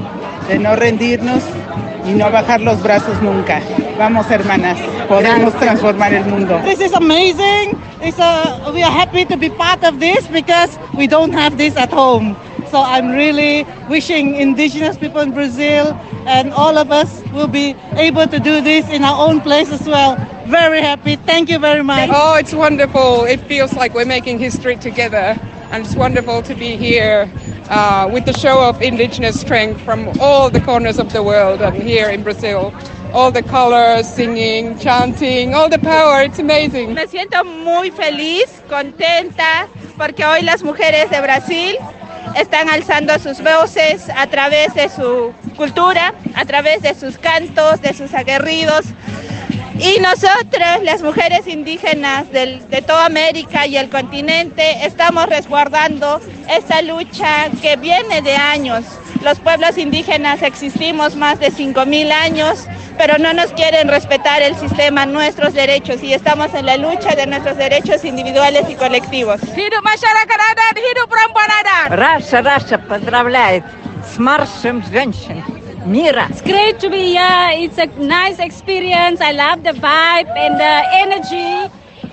de 0.49 0.59
no 0.59 0.77
rendirnos 0.77 1.43
y 2.07 2.13
no 2.13 2.31
bajar 2.31 2.61
los 2.61 2.83
brazos 2.83 3.21
nunca. 3.23 3.61
Vamos, 3.99 4.31
hermanas, 4.31 4.79
podemos 5.09 5.55
transformar 5.55 6.15
el 6.15 6.25
mundo. 6.25 6.61
This 6.65 6.81
is 6.81 6.93
amazing. 6.93 7.79
It's 8.03 8.19
a, 8.19 8.71
we 8.73 8.83
are 8.83 8.91
happy 8.91 9.25
to 9.27 9.37
be 9.37 9.51
part 9.51 9.85
of 9.85 10.01
this 10.01 10.27
because 10.29 10.79
we 10.97 11.07
don't 11.07 11.33
have 11.33 11.59
this 11.59 11.77
at 11.77 11.93
home. 11.93 12.37
So 12.71 12.81
I'm 12.81 13.11
really 13.11 13.67
wishing 13.89 14.37
indigenous 14.37 14.97
people 14.97 15.21
in 15.21 15.33
Brazil 15.33 15.93
and 16.27 16.53
all 16.53 16.79
of 16.79 16.93
us 16.93 17.23
will 17.33 17.49
be 17.49 17.75
able 17.97 18.27
to 18.29 18.39
do 18.39 18.61
this 18.61 18.89
in 18.89 19.03
our 19.05 19.29
own 19.29 19.41
place 19.41 19.73
as 19.73 19.87
well. 19.87 20.17
Very 20.47 20.81
happy. 20.81 21.17
Thank 21.17 21.51
you 21.51 21.59
very 21.59 21.83
much. 21.83 22.11
Oh, 22.13 22.37
it's 22.37 22.55
wonderful. 22.55 23.25
It 23.25 23.41
feels 23.41 23.75
like 23.75 23.93
we're 23.95 24.05
making 24.05 24.39
history 24.39 24.77
together. 24.77 25.37
And 25.73 25.85
it's 25.85 25.95
wonderful 25.95 26.43
to 26.43 26.55
be 26.55 26.77
here 26.77 27.31
uh, 27.71 28.11
with 28.13 28.27
the 28.27 28.33
show 28.33 28.69
of 28.69 28.83
indigenous 28.83 29.41
strength 29.41 29.81
from 29.81 30.09
all 30.21 30.51
the 30.51 30.61
corners 30.61 30.99
of 30.99 31.13
the 31.13 31.23
world 31.23 31.63
and 31.63 31.83
here 31.83 32.11
in 32.11 32.23
Brazil. 32.23 32.75
All 33.13 33.33
the 33.33 33.43
colors, 33.43 34.07
singing, 34.07 34.79
chanting, 34.79 35.55
all 35.55 35.69
the 35.69 35.79
power. 35.79 36.23
It's 36.23 36.39
amazing. 36.39 36.95
Me 36.95 37.07
siento 37.07 37.45
muy 37.45 37.91
feliz, 37.91 38.63
contenta, 38.69 39.67
porque 39.97 40.25
hoy 40.25 40.43
las 40.43 40.63
mujeres 40.63 41.11
de 41.11 41.21
Brasil 41.21 41.77
están 42.37 42.69
alzando 42.69 43.19
sus 43.19 43.43
voces 43.43 44.09
a 44.15 44.27
través 44.29 44.75
de 44.75 44.89
su 44.89 45.33
cultura, 45.57 46.15
a 46.35 46.45
través 46.45 46.83
de 46.83 46.95
sus 46.95 47.19
cantos, 47.19 47.81
de 47.81 47.95
sus 47.95 48.15
aguerridos. 48.15 48.87
Y 49.80 50.00
nosotros, 50.00 50.84
las 50.84 51.02
mujeres 51.02 51.48
indígenas 51.48 52.32
del- 52.32 52.68
de 52.70 52.82
toda 52.82 53.06
América 53.06 53.68
y 53.68 53.78
el 53.78 53.90
continente, 53.90 54.86
estamos 54.86 55.26
resguardando 55.28 56.22
esta 56.50 56.82
lucha 56.82 57.50
que 57.62 57.76
viene 57.76 58.22
de 58.22 58.36
años. 58.36 58.84
Los 59.22 59.40
pueblos 59.40 59.78
indígenas 59.78 60.42
existimos 60.44 61.16
más 61.16 61.40
de 61.40 61.52
5.000 61.52 62.12
años, 62.12 62.66
pero 62.98 63.18
no 63.18 63.34
nos 63.34 63.52
quieren 63.54 63.88
respetar 63.88 64.42
el 64.42 64.56
sistema, 64.56 65.06
nuestros 65.06 65.54
derechos, 65.54 66.02
y 66.04 66.14
estamos 66.14 66.54
en 66.54 66.66
la 66.66 66.78
lucha 66.78 67.16
de 67.16 67.26
nuestros 67.28 67.58
derechos 67.58 68.06
individuales 68.06 68.70
y 68.70 68.76
colectivos. 68.76 69.42
Hidup 69.42 69.84
masyarakat 69.84 70.40
adat, 70.52 70.78
hidup 70.78 71.10
perempuan 71.10 71.50
adat. 71.52 71.90
Раша, 72.00 72.42
Раша 72.42 72.78
поздравляет 72.78 73.64
с 74.14 74.18
маршем 74.20 74.84
женщин 74.92 75.44
Mira. 75.87 76.29
It's 76.31 76.43
great 76.43 76.79
to 76.81 76.91
be 76.91 77.17
here. 77.17 77.51
It's 77.53 77.79
a 77.79 77.87
nice 77.99 78.39
experience. 78.39 79.21
I 79.21 79.33
love 79.33 79.63
the 79.63 79.73
vibe 79.73 80.29
and 80.37 80.61
the 80.61 80.85
energy. 80.93 81.73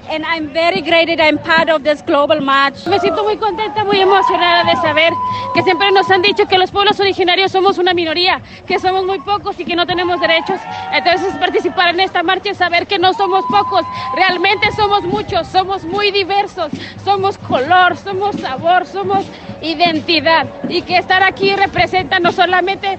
And 0.10 0.26
I'm 0.26 0.54
very 0.54 0.82
grateful 0.82 1.22
I'm 1.22 1.38
part 1.38 1.70
of 1.70 1.84
this 1.84 2.02
global 2.02 2.40
march. 2.40 2.88
Me 2.88 2.98
siento 2.98 3.26
muy 3.26 3.36
contenta, 3.36 3.84
muy 3.84 4.00
emocionada 4.00 4.64
de 4.64 4.78
saber 4.78 5.14
que 5.54 5.64
siempre 5.64 5.92
nos 5.92 6.10
han 6.10 6.22
dicho 6.22 6.46
que 6.48 6.58
los 6.58 6.72
pueblos 6.72 6.98
originarios 7.02 7.52
somos 7.52 7.78
una 7.78 7.94
minoría, 7.94 8.42
que 8.66 8.80
somos 8.80 9.06
muy 9.06 9.20
pocos 9.20 9.60
y 9.60 9.66
que 9.66 9.76
no 9.76 9.86
tenemos 9.86 10.22
derechos. 10.22 10.62
Entonces 10.94 11.36
participar 11.36 11.90
en 11.90 12.00
esta 12.00 12.24
marcha 12.24 12.52
es 12.52 12.58
saber 12.58 12.88
que 12.88 13.00
no 13.00 13.14
somos 13.14 13.44
pocos, 13.48 13.84
realmente 14.16 14.72
somos 14.72 15.04
muchos, 15.04 15.46
somos 15.48 15.84
muy 15.84 16.12
diversos, 16.12 16.72
somos 17.04 17.38
color, 17.38 17.98
somos 17.98 18.38
sabor, 18.38 18.86
somos 18.86 19.26
identidad 19.62 20.48
y 20.70 20.84
que 20.84 20.98
estar 20.98 21.22
aquí 21.24 21.54
representa 21.54 22.20
no 22.20 22.32
solamente 22.32 22.98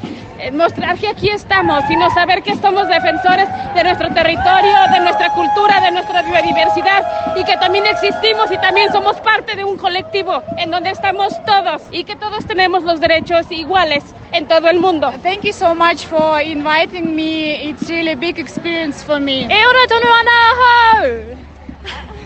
mostrar 0.53 0.99
que 0.99 1.09
aquí 1.09 1.31
estamos, 1.31 1.85
sino 1.89 2.11
saber 2.15 2.43
que 2.43 2.57
somos 2.57 2.89
defensores 2.89 3.49
de 3.75 3.85
nuestro 3.85 4.13
territorio, 4.13 4.75
de 4.93 5.01
nuestra 5.01 5.31
cultura, 5.31 5.81
de 5.81 5.91
nuestra 5.91 6.23
biodiversidad 6.23 7.37
y 7.37 7.45
que 7.45 7.57
también 7.57 7.87
existimos 7.87 8.51
y 8.51 8.59
también 8.59 8.91
somos 8.93 9.17
parte 9.21 9.57
de 9.57 9.65
un 9.65 9.77
colectivo 9.77 10.43
en 10.57 10.71
donde 10.71 10.91
estamos 10.91 11.33
todos 11.45 11.83
y 11.91 12.05
que 12.05 12.17
todos 12.17 12.47
tenemos 12.47 12.83
los 12.85 13.01
derechos 13.01 13.47
iguales 13.51 14.05
en 14.33 14.47
todo 14.47 14.69
el 14.69 14.79
mundo. 14.79 15.13
Thank 15.23 15.43
you 15.43 15.53
so 15.53 15.75
much 15.75 16.07
for 16.07 16.41
inviting 16.41 17.15
me. 17.15 17.71
It's 17.71 17.89
really 17.89 18.13
a 18.13 18.17
big 18.17 18.39
experience 18.39 19.03
for 19.03 19.21
me. 19.21 19.45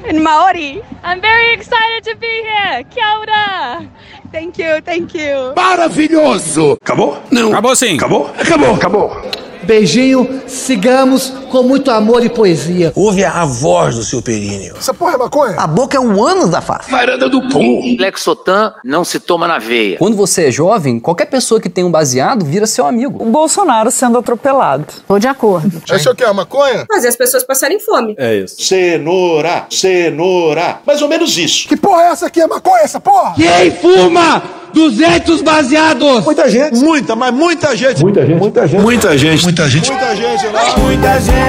In 0.09 0.21
Maori. 0.21 0.83
I'm 1.05 1.21
very 1.21 1.55
excited 1.55 2.03
to 2.05 2.17
be 2.17 2.27
here. 2.27 2.85
Kia 2.91 3.19
ora. 3.21 3.89
Thank 4.33 4.59
you, 4.59 4.81
thank 4.83 5.15
you. 5.15 5.53
Maravilhoso! 5.55 6.79
Acabou? 6.81 7.19
Não. 7.31 7.51
Acabou 7.51 7.77
sim. 7.77 7.97
Acabou? 7.97 8.31
Acabou. 8.39 8.75
Acabou. 8.75 9.23
Beijinho, 9.65 10.43
sigamos 10.47 11.33
com 11.53 11.63
muito 11.63 11.91
amor 11.91 12.25
e 12.25 12.31
poesia. 12.31 12.93
Ouve 12.97 13.23
a 13.23 13.45
voz 13.45 13.95
do 13.95 14.03
seu 14.03 14.23
períneo. 14.23 14.75
Essa 14.79 14.95
porra 14.95 15.15
é 15.15 15.17
maconha? 15.19 15.55
A 15.59 15.67
boca 15.67 15.99
é 15.99 16.01
um 16.01 16.25
ânus 16.25 16.49
da 16.49 16.63
face. 16.63 16.91
Varanda 16.91 17.29
do 17.29 17.47
pum. 17.51 17.95
Lexotan 18.01 18.73
não 18.83 19.05
se 19.05 19.21
toma 19.21 19.47
na 19.47 19.59
veia. 19.59 19.99
Quando 19.99 20.17
você 20.17 20.47
é 20.47 20.51
jovem, 20.51 20.99
qualquer 20.99 21.27
pessoa 21.27 21.61
que 21.61 21.69
tem 21.69 21.85
um 21.85 21.91
baseado 21.91 22.43
vira 22.43 22.67
seu 22.67 22.87
amigo. 22.87 23.23
O 23.23 23.31
Bolsonaro 23.31 23.91
sendo 23.91 24.17
atropelado. 24.17 24.87
Tô 25.07 25.19
de 25.19 25.29
acordo. 25.29 25.83
Esse 25.93 26.09
é 26.09 26.11
o 26.11 26.15
que? 26.15 26.25
A 26.25 26.33
maconha? 26.33 26.87
Fazer 26.91 27.09
as 27.09 27.17
pessoas 27.17 27.45
passarem 27.45 27.79
fome. 27.79 28.15
É 28.17 28.35
isso. 28.37 28.63
Cenoura, 28.63 29.67
cenoura. 29.69 30.79
Mais 30.87 31.03
ou 31.03 31.09
menos 31.09 31.37
isso. 31.37 31.69
Que 31.69 31.77
porra 31.77 32.05
é 32.05 32.07
essa 32.07 32.29
aqui? 32.29 32.41
É 32.41 32.47
maconha 32.47 32.83
essa 32.83 32.99
porra? 32.99 33.35
Quem 33.35 33.71
fuma 33.73 34.43
200 34.73 35.43
baseados? 35.43 36.25
Muita 36.25 36.49
gente. 36.49 36.77
Muita, 36.77 37.15
mas 37.15 37.35
muita 37.35 37.77
gente. 37.77 38.03
Muita 38.03 38.27
gente. 38.27 38.39
Muita 38.39 38.67
gente. 38.67 38.83
Muita 38.83 39.19
gente. 39.19 39.45
Muita 39.45 39.69
gente. 39.69 39.91
Muita 39.91 40.17
gente 40.17 40.47
lá. 40.47 40.79
Muita 40.79 41.21
gente. 41.21 41.42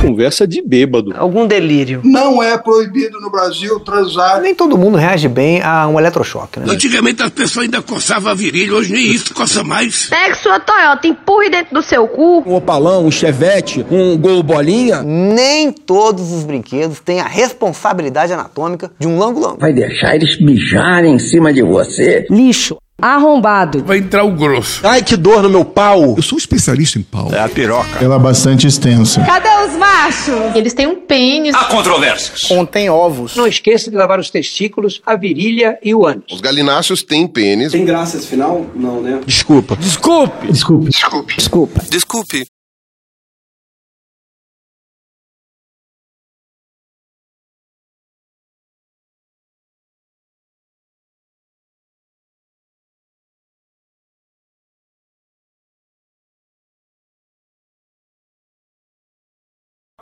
Conversa 0.00 0.46
de 0.46 0.60
bêbado. 0.60 1.14
Algum 1.16 1.46
delírio. 1.46 2.02
Não 2.04 2.42
é 2.42 2.58
proibido 2.58 3.18
no 3.20 3.30
Brasil 3.30 3.80
transar. 3.80 4.40
Nem 4.40 4.54
todo 4.54 4.76
mundo 4.76 4.98
reage 4.98 5.28
bem 5.28 5.62
a 5.62 5.88
um 5.88 5.98
eletrochoque, 5.98 6.60
né? 6.60 6.66
Antigamente 6.68 7.22
as 7.22 7.30
pessoas 7.30 7.64
ainda 7.64 7.80
coçavam 7.80 8.30
a 8.30 8.34
virilha, 8.34 8.74
hoje 8.74 8.92
nem 8.92 9.06
isso 9.06 9.32
coça 9.34 9.64
mais. 9.64 10.10
Pegue 10.10 10.36
sua 10.36 10.60
Toyota, 10.60 11.06
empurre 11.06 11.48
dentro 11.48 11.74
do 11.74 11.82
seu 11.82 12.06
cu. 12.06 12.42
Um 12.46 12.54
opalão, 12.54 13.06
um 13.06 13.10
chevette, 13.10 13.84
um 13.90 14.18
gol 14.18 14.42
bolinha. 14.42 15.02
Nem 15.02 15.72
todos 15.72 16.32
os 16.32 16.44
brinquedos 16.44 17.00
têm 17.00 17.20
a 17.20 17.26
responsabilidade 17.26 18.32
anatômica 18.32 18.90
de 18.98 19.08
um 19.08 19.18
lango-lango. 19.18 19.58
Vai 19.58 19.72
deixar 19.72 20.14
eles 20.14 20.38
mijarem 20.38 21.14
em 21.14 21.18
cima 21.18 21.50
de 21.50 21.62
você? 21.62 22.26
Lixo. 22.30 22.76
Arrombado. 23.00 23.82
Vai 23.84 23.98
entrar 23.98 24.24
o 24.24 24.30
grosso. 24.30 24.86
Ai, 24.86 25.02
que 25.02 25.16
dor 25.16 25.42
no 25.42 25.50
meu 25.50 25.64
pau. 25.64 26.14
Eu 26.16 26.22
sou 26.22 26.36
um 26.36 26.38
especialista 26.38 26.98
em 26.98 27.02
pau. 27.02 27.28
É 27.32 27.40
a 27.40 27.48
piroca. 27.48 28.02
Ela 28.02 28.16
é 28.16 28.18
bastante 28.18 28.66
extensa. 28.66 29.20
Cadê 29.24 29.48
os 29.68 29.76
machos? 29.76 30.54
Eles 30.54 30.72
têm 30.72 30.86
um 30.86 30.96
pênis. 31.00 31.54
Há 31.54 31.64
controvérsias. 31.64 32.42
Contém 32.42 32.88
ovos. 32.88 33.36
Não 33.36 33.46
esqueça 33.46 33.90
de 33.90 33.96
lavar 33.96 34.20
os 34.20 34.30
testículos, 34.30 35.02
a 35.04 35.16
virilha 35.16 35.78
e 35.82 35.94
o 35.94 36.06
ânus. 36.06 36.32
Os 36.32 36.40
galináceos 36.40 37.02
têm 37.02 37.26
pênis. 37.26 37.72
Tem 37.72 37.84
graça 37.84 38.16
esse 38.16 38.28
final? 38.28 38.64
Não, 38.74 39.02
né? 39.02 39.20
Desculpa. 39.26 39.76
Desculpe. 39.76 40.46
Desculpe. 40.46 40.90
Desculpe. 40.90 41.36
Desculpa. 41.36 41.82
Desculpe. 41.90 42.46